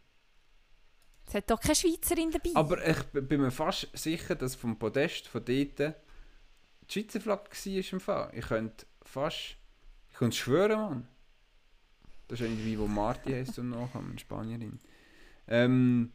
Es 1.28 1.34
hat 1.36 1.50
doch 1.50 1.62
keine 1.62 1.76
Schweizerin 1.76 2.32
dabei. 2.32 2.52
Aber 2.56 2.88
ich 2.88 3.04
bin 3.06 3.41
mir 3.41 3.52
fast 3.52 3.88
sicher, 3.93 4.36
dass 4.36 4.56
vom 4.56 4.78
Podest 4.78 5.28
von 5.28 5.43
dort 5.45 5.80
die 5.80 5.93
Schweizer 6.91 7.21
Flagge 7.21 7.50
war 7.52 7.93
im 7.93 8.00
Fall. 8.00 8.32
Ich 8.36 8.45
könnte 8.47 8.86
fast... 9.02 9.56
Ich 10.10 10.17
könnte 10.17 10.36
schwören, 10.36 10.80
Mann. 10.80 11.08
Das 12.28 12.39
ist 12.39 12.45
irgendwie, 12.45 12.78
wo 12.78 12.86
Marti 12.86 13.32
heißt 13.32 13.60
und 13.60 13.69
nachkommen, 13.69 14.19
Spanierin. 14.19 14.80
Ähm, 15.47 16.12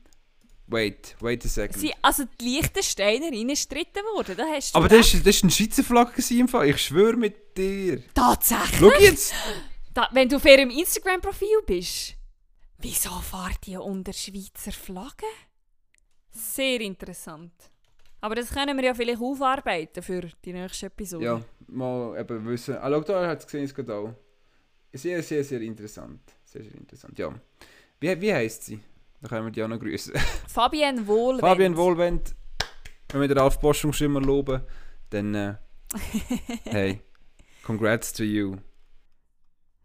wait, 0.69 1.17
wait 1.21 1.45
a 1.45 1.49
second. 1.49 1.79
Sie, 1.79 1.93
also 2.03 2.25
die 2.41 2.57
Liechtensteinerin 2.57 3.49
ist 3.51 3.71
dritte 3.71 4.01
geworden, 4.01 4.35
da 4.37 4.45
hast 4.47 4.75
du 4.75 4.79
Aber 4.79 4.89
das 4.89 5.15
war 5.15 5.33
eine 5.43 5.51
Schweizer 5.51 5.85
Flagge 5.85 6.23
im 6.31 6.49
Fall. 6.49 6.69
Ich 6.69 6.79
schwöre 6.79 7.17
mit 7.17 7.57
dir. 7.57 8.03
Tatsächlich? 8.15 8.79
Schau 8.79 9.01
jetzt! 9.01 9.35
Da, 9.95 10.09
wenn 10.13 10.29
du 10.29 10.37
auf 10.37 10.45
ihrem 10.45 10.71
Instagram-Profil 10.71 11.63
bist. 11.67 12.15
Wieso 12.79 13.11
fahrt 13.11 13.67
ihr 13.67 13.83
unter 13.83 14.13
Schweizer 14.13 14.73
Flagge? 14.73 15.27
Sehr 16.31 16.81
interessant. 16.83 17.53
Aber 18.21 18.35
das 18.35 18.51
können 18.51 18.77
wir 18.77 18.85
ja 18.85 18.95
vielleicht 18.95 19.21
aufarbeiten 19.21 20.03
für 20.03 20.29
die 20.45 20.53
nächste 20.53 20.87
Episode. 20.87 21.25
Ja, 21.25 21.41
mal 21.69 22.19
eben 22.19 22.47
wissen. 22.47 22.77
Ah, 22.77 22.91
schau, 22.91 23.01
da 23.01 23.27
hat 23.29 23.41
es 23.41 23.47
gesehen, 23.47 23.65
es 23.65 23.75
geht 23.75 23.91
auch. 23.91 24.13
Sehr, 24.93 25.23
sehr, 25.23 25.45
sehr 25.45 25.61
interessant. 25.61 26.21
Sehr, 26.45 26.63
sehr 26.63 26.75
interessant, 26.75 27.19
ja. 27.19 27.33
Wie, 28.01 28.21
wie 28.21 28.33
heisst 28.33 28.65
sie? 28.65 28.81
Da 29.27 29.31
können 29.31 29.47
wir 29.47 29.51
die 29.51 29.63
auch 29.65 29.69
noch 29.69 29.81
grüßen. 29.81 30.15
Fabienne 30.47 31.05
Wohlwend. 31.05 31.41
Fabienne 31.41 31.77
Wohlwend. 31.77 32.37
Wenn 33.11 33.21
wir 33.23 33.27
den 33.27 33.39
Ralf 33.39 33.59
Boschung 33.59 33.93
schon 33.93 34.07
immer 34.07 34.21
loben, 34.21 34.63
dann 35.11 35.35
äh, 35.35 35.55
hey, 36.65 37.01
congrats 37.65 38.13
to 38.13 38.23
you. 38.23 38.57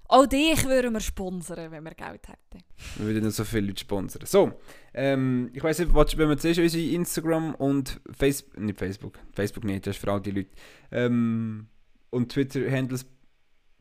Auch 0.07 0.27
dich 0.27 0.63
würden 0.65 0.93
wir 0.93 0.99
sponsern, 0.99 1.71
wenn 1.71 1.83
wir 1.83 1.95
Geld 1.95 2.27
hätten. 2.27 2.63
Wir 2.97 3.07
würden 3.07 3.23
noch 3.23 3.31
so 3.31 3.43
viele 3.43 3.67
Leute 3.67 3.79
sponsern. 3.79 4.27
So, 4.27 4.51
ähm, 4.93 5.49
ich 5.53 5.63
weiß 5.63 5.79
nicht, 5.79 5.91
wenn 5.95 6.29
wir 6.29 6.37
zuerst 6.37 6.59
unsere 6.59 6.93
Instagram 6.93 7.55
und 7.55 7.99
Facebook, 8.11 8.59
nicht 8.59 8.77
Facebook, 8.77 9.17
Facebook 9.33 9.63
nicht, 9.63 9.87
das 9.87 9.95
ist 9.95 10.01
für 10.01 10.11
all 10.11 10.21
die 10.21 10.31
Leute, 10.31 10.51
ähm, 10.91 11.67
und 12.11 12.31
Twitter-Handles 12.31 13.07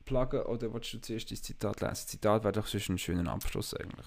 pluggen 0.07 0.43
oder 0.43 0.73
willst 0.73 0.95
du 0.95 1.01
zuerst 1.03 1.31
das 1.31 1.43
Zitat 1.43 1.83
lesen? 1.83 2.07
Zitat 2.07 2.45
wäre 2.45 2.53
doch 2.53 2.67
sonst 2.67 2.89
ein 2.89 2.99
schöner 2.99 3.31
Abschluss 3.31 3.75
eigentlich. 3.75 4.07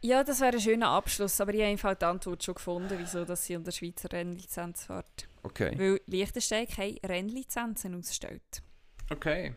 Ja, 0.00 0.22
das 0.22 0.40
wäre 0.40 0.52
ein 0.52 0.60
schöner 0.60 0.90
Abschluss, 0.90 1.40
aber 1.40 1.52
ich 1.52 1.60
habe 1.60 1.70
einfach 1.70 1.94
die 1.94 2.04
Antwort 2.04 2.44
schon 2.44 2.54
gefunden, 2.54 2.94
wieso 2.98 3.24
dass 3.24 3.44
sie 3.44 3.56
unter 3.56 3.72
Schweizer 3.72 4.12
Rennlizenz 4.12 4.84
fährt. 4.84 5.28
Okay. 5.42 5.76
Weil 5.76 6.00
Liechtenstein 6.06 6.68
keine 6.68 6.98
Rennlizenzen 7.04 7.96
ausstellt. 7.96 8.62
Okay. 9.10 9.54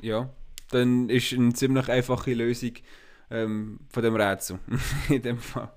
Ja, 0.00 0.30
dann 0.70 1.10
ist 1.10 1.32
eine 1.34 1.52
ziemlich 1.52 1.88
einfache 1.88 2.32
Lösung 2.32 2.72
ähm, 3.30 3.80
von 3.90 4.02
dem 4.02 4.16
Rätsel. 4.16 4.58
In 5.10 5.22
dem 5.22 5.38
Fall. 5.38 5.72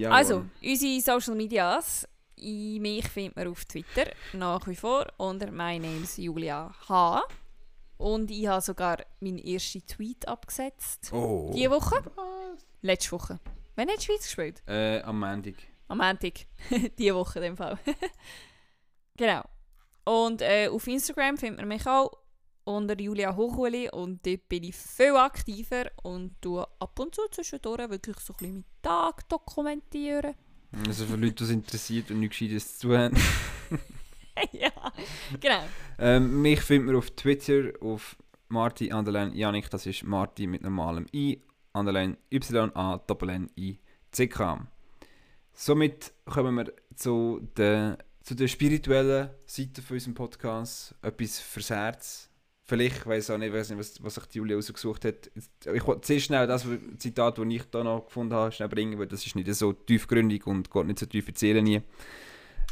also, 0.10 0.44
unsere 0.62 1.00
Social 1.00 1.34
Medias. 1.34 2.06
Mich 2.36 3.08
findet 3.08 3.36
man 3.36 3.46
auf 3.48 3.64
Twitter 3.64 4.10
nach 4.32 4.66
wie 4.66 4.74
vor 4.74 5.06
unter 5.16 5.50
My 5.52 5.78
Name's 5.78 6.16
Julia 6.16 6.74
H. 6.88 7.22
Und 7.98 8.30
ich 8.30 8.46
habe 8.46 8.60
sogar 8.60 8.98
meinen 9.20 9.38
ersten 9.38 9.86
Tweet 9.86 10.26
abgesetzt. 10.26 11.12
Oh. 11.12 11.50
Diese 11.54 11.70
Woche? 11.70 12.02
Was? 12.16 12.66
Letzte 12.80 13.12
Woche. 13.12 13.38
Wann 13.76 13.88
hat 13.88 13.98
die 14.00 14.04
Schweiz 14.04 14.24
gespielt? 14.24 14.62
Äh, 14.66 15.00
am 15.02 15.20
Montag. 15.20 15.54
Am 15.88 15.98
Montag. 15.98 16.46
Diese 16.98 17.14
Woche 17.14 17.38
in 17.38 17.44
dem 17.44 17.56
Fall. 17.56 17.78
genau. 19.16 19.42
Und 20.04 20.42
äh, 20.42 20.68
auf 20.68 20.86
Instagram 20.86 21.36
findet 21.36 21.60
man 21.60 21.68
mich 21.68 21.86
auch 21.86 22.10
unter 22.64 22.98
Julia 22.98 23.34
Hochuli 23.34 23.90
und 23.90 24.24
dort 24.26 24.48
bin 24.48 24.64
ich 24.64 24.76
viel 24.76 25.16
aktiver 25.16 25.90
und 26.02 26.40
tue 26.40 26.66
ab 26.78 26.98
und 26.98 27.14
zu 27.14 27.22
zwischendurch 27.30 27.90
wirklich 27.90 28.18
so 28.18 28.32
ein 28.32 28.36
bisschen 28.36 28.52
meinen 28.52 28.64
Tag 28.82 29.28
dokumentieren. 29.28 30.34
Also 30.86 31.06
für 31.06 31.16
Leute, 31.16 31.34
die 31.34 31.44
es 31.44 31.50
interessiert 31.50 32.10
und 32.10 32.20
nichts 32.20 32.38
Gescheites 32.38 32.78
zu 32.78 32.96
haben. 32.96 33.16
ja, 34.52 34.70
genau. 35.40 35.62
Ähm, 35.98 36.42
mich 36.42 36.60
findet 36.60 36.86
man 36.86 36.96
auf 36.96 37.10
Twitter 37.10 37.72
auf 37.80 38.16
Marti, 38.48 38.92
Underline 38.92 39.34
Janik, 39.34 39.70
das 39.70 39.86
ist 39.86 40.04
Marti 40.04 40.46
mit 40.46 40.62
normalem 40.62 41.06
I, 41.12 41.40
Underline 41.72 42.16
Y, 42.30 42.70
A, 42.74 42.98
Doppel 42.98 43.30
N, 43.30 43.50
I, 43.56 43.78
C, 44.10 44.28
K. 44.28 44.66
Somit 45.54 46.12
kommen 46.26 46.54
wir 46.56 46.72
zu 46.94 47.40
der, 47.56 47.98
zu 48.22 48.34
der 48.34 48.48
spirituellen 48.48 49.30
Seite 49.46 49.82
von 49.82 49.94
unserem 49.94 50.14
Podcast. 50.14 50.94
Etwas 51.02 51.40
fürs 51.40 51.70
Herz. 51.70 52.28
Vielleicht, 52.64 52.98
ich 52.98 53.06
weiß 53.06 53.30
auch 53.30 53.38
nicht, 53.38 53.52
weiß 53.52 53.70
nicht 53.70 53.78
was, 53.78 54.02
was 54.02 54.14
sich 54.14 54.34
Julia 54.34 54.56
rausgesucht 54.56 55.04
hat. 55.04 55.30
Ich 55.72 55.86
wollte 55.86 56.06
sehr 56.06 56.20
schnell 56.20 56.46
das 56.46 56.66
Zitat, 56.98 57.38
das 57.38 57.46
ich 57.46 57.64
da 57.70 57.84
noch 57.84 58.06
gefunden 58.06 58.34
habe, 58.34 58.52
schnell 58.52 58.68
bringen, 58.68 58.98
weil 58.98 59.06
das 59.06 59.26
ist 59.26 59.34
nicht 59.34 59.52
so 59.54 59.72
tiefgründig 59.72 60.46
und 60.46 60.70
geht 60.70 60.86
nicht 60.86 60.98
so 60.98 61.06
tief 61.06 61.26
erzählen 61.26 61.62
nie. 61.62 61.82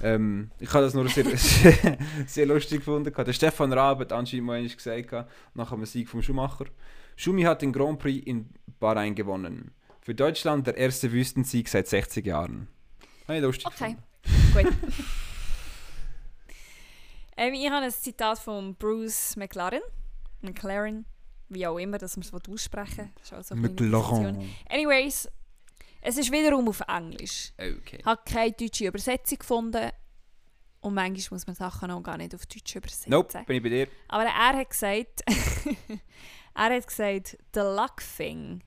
Ähm, 0.02 0.50
ich 0.58 0.72
habe 0.72 0.84
das 0.84 0.94
nur 0.94 1.08
sehr, 1.08 1.24
sehr, 2.26 2.46
lustig 2.46 2.78
gefunden. 2.78 3.12
Der 3.12 3.32
Stefan 3.32 3.72
Raab 3.72 4.00
hat 4.00 4.12
anscheinend 4.12 4.46
mal 4.46 4.62
gesagt, 4.66 5.26
nach 5.54 5.72
einem 5.72 5.86
Sieg 5.86 6.08
vom 6.08 6.22
Schumacher. 6.22 6.66
Schumi 7.16 7.42
hat 7.42 7.62
den 7.62 7.72
Grand 7.72 7.98
Prix 7.98 8.26
in 8.26 8.48
Bahrain 8.78 9.14
gewonnen. 9.14 9.72
Für 10.00 10.14
Deutschland 10.14 10.66
der 10.66 10.76
erste 10.76 11.12
Wüstensieg 11.12 11.68
seit 11.68 11.86
60 11.86 12.24
Jahren. 12.24 12.68
Habe 13.28 13.36
ich 13.36 13.42
lustig 13.42 13.66
Okay, 13.66 13.96
gefunden. 14.22 14.68
gut. 14.68 14.90
ähm, 17.36 17.54
ich 17.54 17.70
habe 17.70 17.84
ein 17.84 17.90
Zitat 17.90 18.38
von 18.38 18.74
Bruce 18.74 19.36
McLaren. 19.36 19.82
McLaren, 20.40 21.04
wie 21.50 21.66
auch 21.66 21.78
immer, 21.78 21.98
dass 21.98 22.16
man 22.16 22.24
es 22.24 22.32
aussprechen 22.32 22.98
will. 22.98 23.10
Das 23.18 23.24
ist 23.24 23.32
auch 23.34 23.42
so 23.42 23.54
eine 23.54 23.68
kleine 23.68 23.90
Diskussion. 23.90 24.24
McLaren. 24.24 24.50
Anyways, 24.70 25.28
es 26.00 26.16
ist 26.16 26.32
wiederum 26.32 26.68
auf 26.68 26.80
Englisch. 26.88 27.52
Okay. 27.58 27.98
Ich 27.98 28.04
habe 28.04 28.20
keine 28.24 28.52
deutsche 28.52 28.86
Übersetzung 28.86 29.38
gefunden. 29.38 29.90
Und 30.80 30.94
manchmal 30.94 31.36
muss 31.36 31.46
man 31.46 31.54
Sachen 31.54 31.90
auch 31.90 32.02
gar 32.02 32.16
nicht 32.16 32.34
auf 32.34 32.46
Deutsch 32.46 32.74
übersetzen. 32.74 33.10
Nope, 33.10 33.44
bin 33.46 33.56
ich 33.56 33.62
bei 33.62 33.68
dir. 33.68 33.88
Aber 34.08 34.24
er 34.24 34.56
hat 34.56 34.70
gesagt, 34.70 35.22
er 36.54 36.74
hat 36.74 36.86
gesagt, 36.86 37.36
the 37.52 37.60
luck 37.60 38.00
thing. 38.16 38.62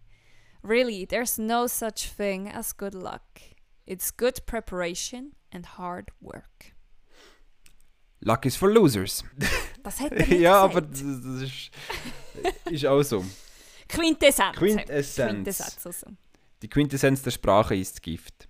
Really, 0.63 1.07
there's 1.07 1.37
no 1.37 1.65
such 1.67 2.13
thing 2.15 2.47
as 2.47 2.77
good 2.77 2.93
luck. 2.93 3.23
It's 3.85 4.15
good 4.15 4.45
preparation 4.45 5.33
and 5.51 5.77
hard 5.77 6.11
work. 6.21 6.73
Luck 8.21 8.45
is 8.45 8.55
for 8.55 8.71
losers. 8.71 9.23
Das 9.83 9.99
hat 9.99 10.13
er 10.13 10.33
ja, 10.33 10.63
aber 10.63 10.79
das, 10.79 11.01
das 11.01 11.41
ist, 11.41 11.71
ist 12.71 12.85
auch 12.85 13.03
so. 13.03 13.25
Quintessenz. 13.89 14.55
Quintessenz. 14.55 15.33
Quintessenz 15.33 15.85
also. 15.85 16.07
Die 16.63 16.69
Quintessenz 16.69 17.21
der 17.21 17.31
Sprache 17.31 17.75
ist 17.75 18.01
Gift. 18.01 18.47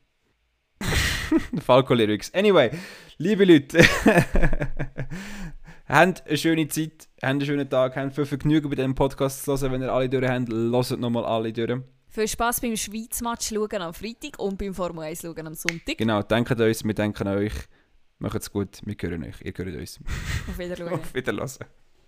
Falco 1.66 1.96
Lyrics. 1.96 2.32
Anyway, 2.32 2.70
liebe 3.18 3.44
Leute, 3.44 3.80
habt 5.88 6.28
eine 6.28 6.38
schöne 6.38 6.68
Zeit, 6.68 7.08
habt 7.16 7.24
einen 7.24 7.42
schönen 7.42 7.68
Tag, 7.68 7.96
habt 7.96 8.14
viel 8.14 8.28
Vergnügen 8.28 8.70
bei 8.70 8.76
diesem 8.76 8.94
Podcast 8.94 9.44
zu 9.44 9.58
hören. 9.58 9.72
Wenn 9.72 9.82
ihr 9.82 9.92
alle 9.92 10.10
durch 10.10 10.30
habt, 10.30 10.48
hört 10.48 11.00
nochmal 11.00 11.26
alle 11.26 11.52
durch. 11.52 11.82
Viel 12.08 12.28
Spaß 12.28 12.62
beim 12.62 12.78
Schweiz-Match 12.78 13.50
schauen 13.50 13.82
am 13.82 13.96
Freitag 13.96 14.38
und 14.38 14.60
beim 14.60 14.76
Formel 14.76 15.06
1 15.06 15.22
schauen 15.22 15.48
am 15.48 15.56
Sonntag. 15.56 15.98
Genau, 15.98 16.22
denkt 16.22 16.52
an 16.52 16.62
uns, 16.62 16.84
wir 16.84 16.94
denken 16.94 17.28
an 17.28 17.38
euch. 17.40 17.54
Macht's 18.20 18.52
gut, 18.52 18.80
wir 18.86 18.96
hören 19.02 19.24
euch, 19.24 19.42
ihr 19.42 19.54
hört 19.58 19.76
uns. 19.76 20.00
Auf 20.48 20.60
Wiedersehen. 20.60 20.88
Auf 20.90 21.16
Wiedersehen. 21.16 21.66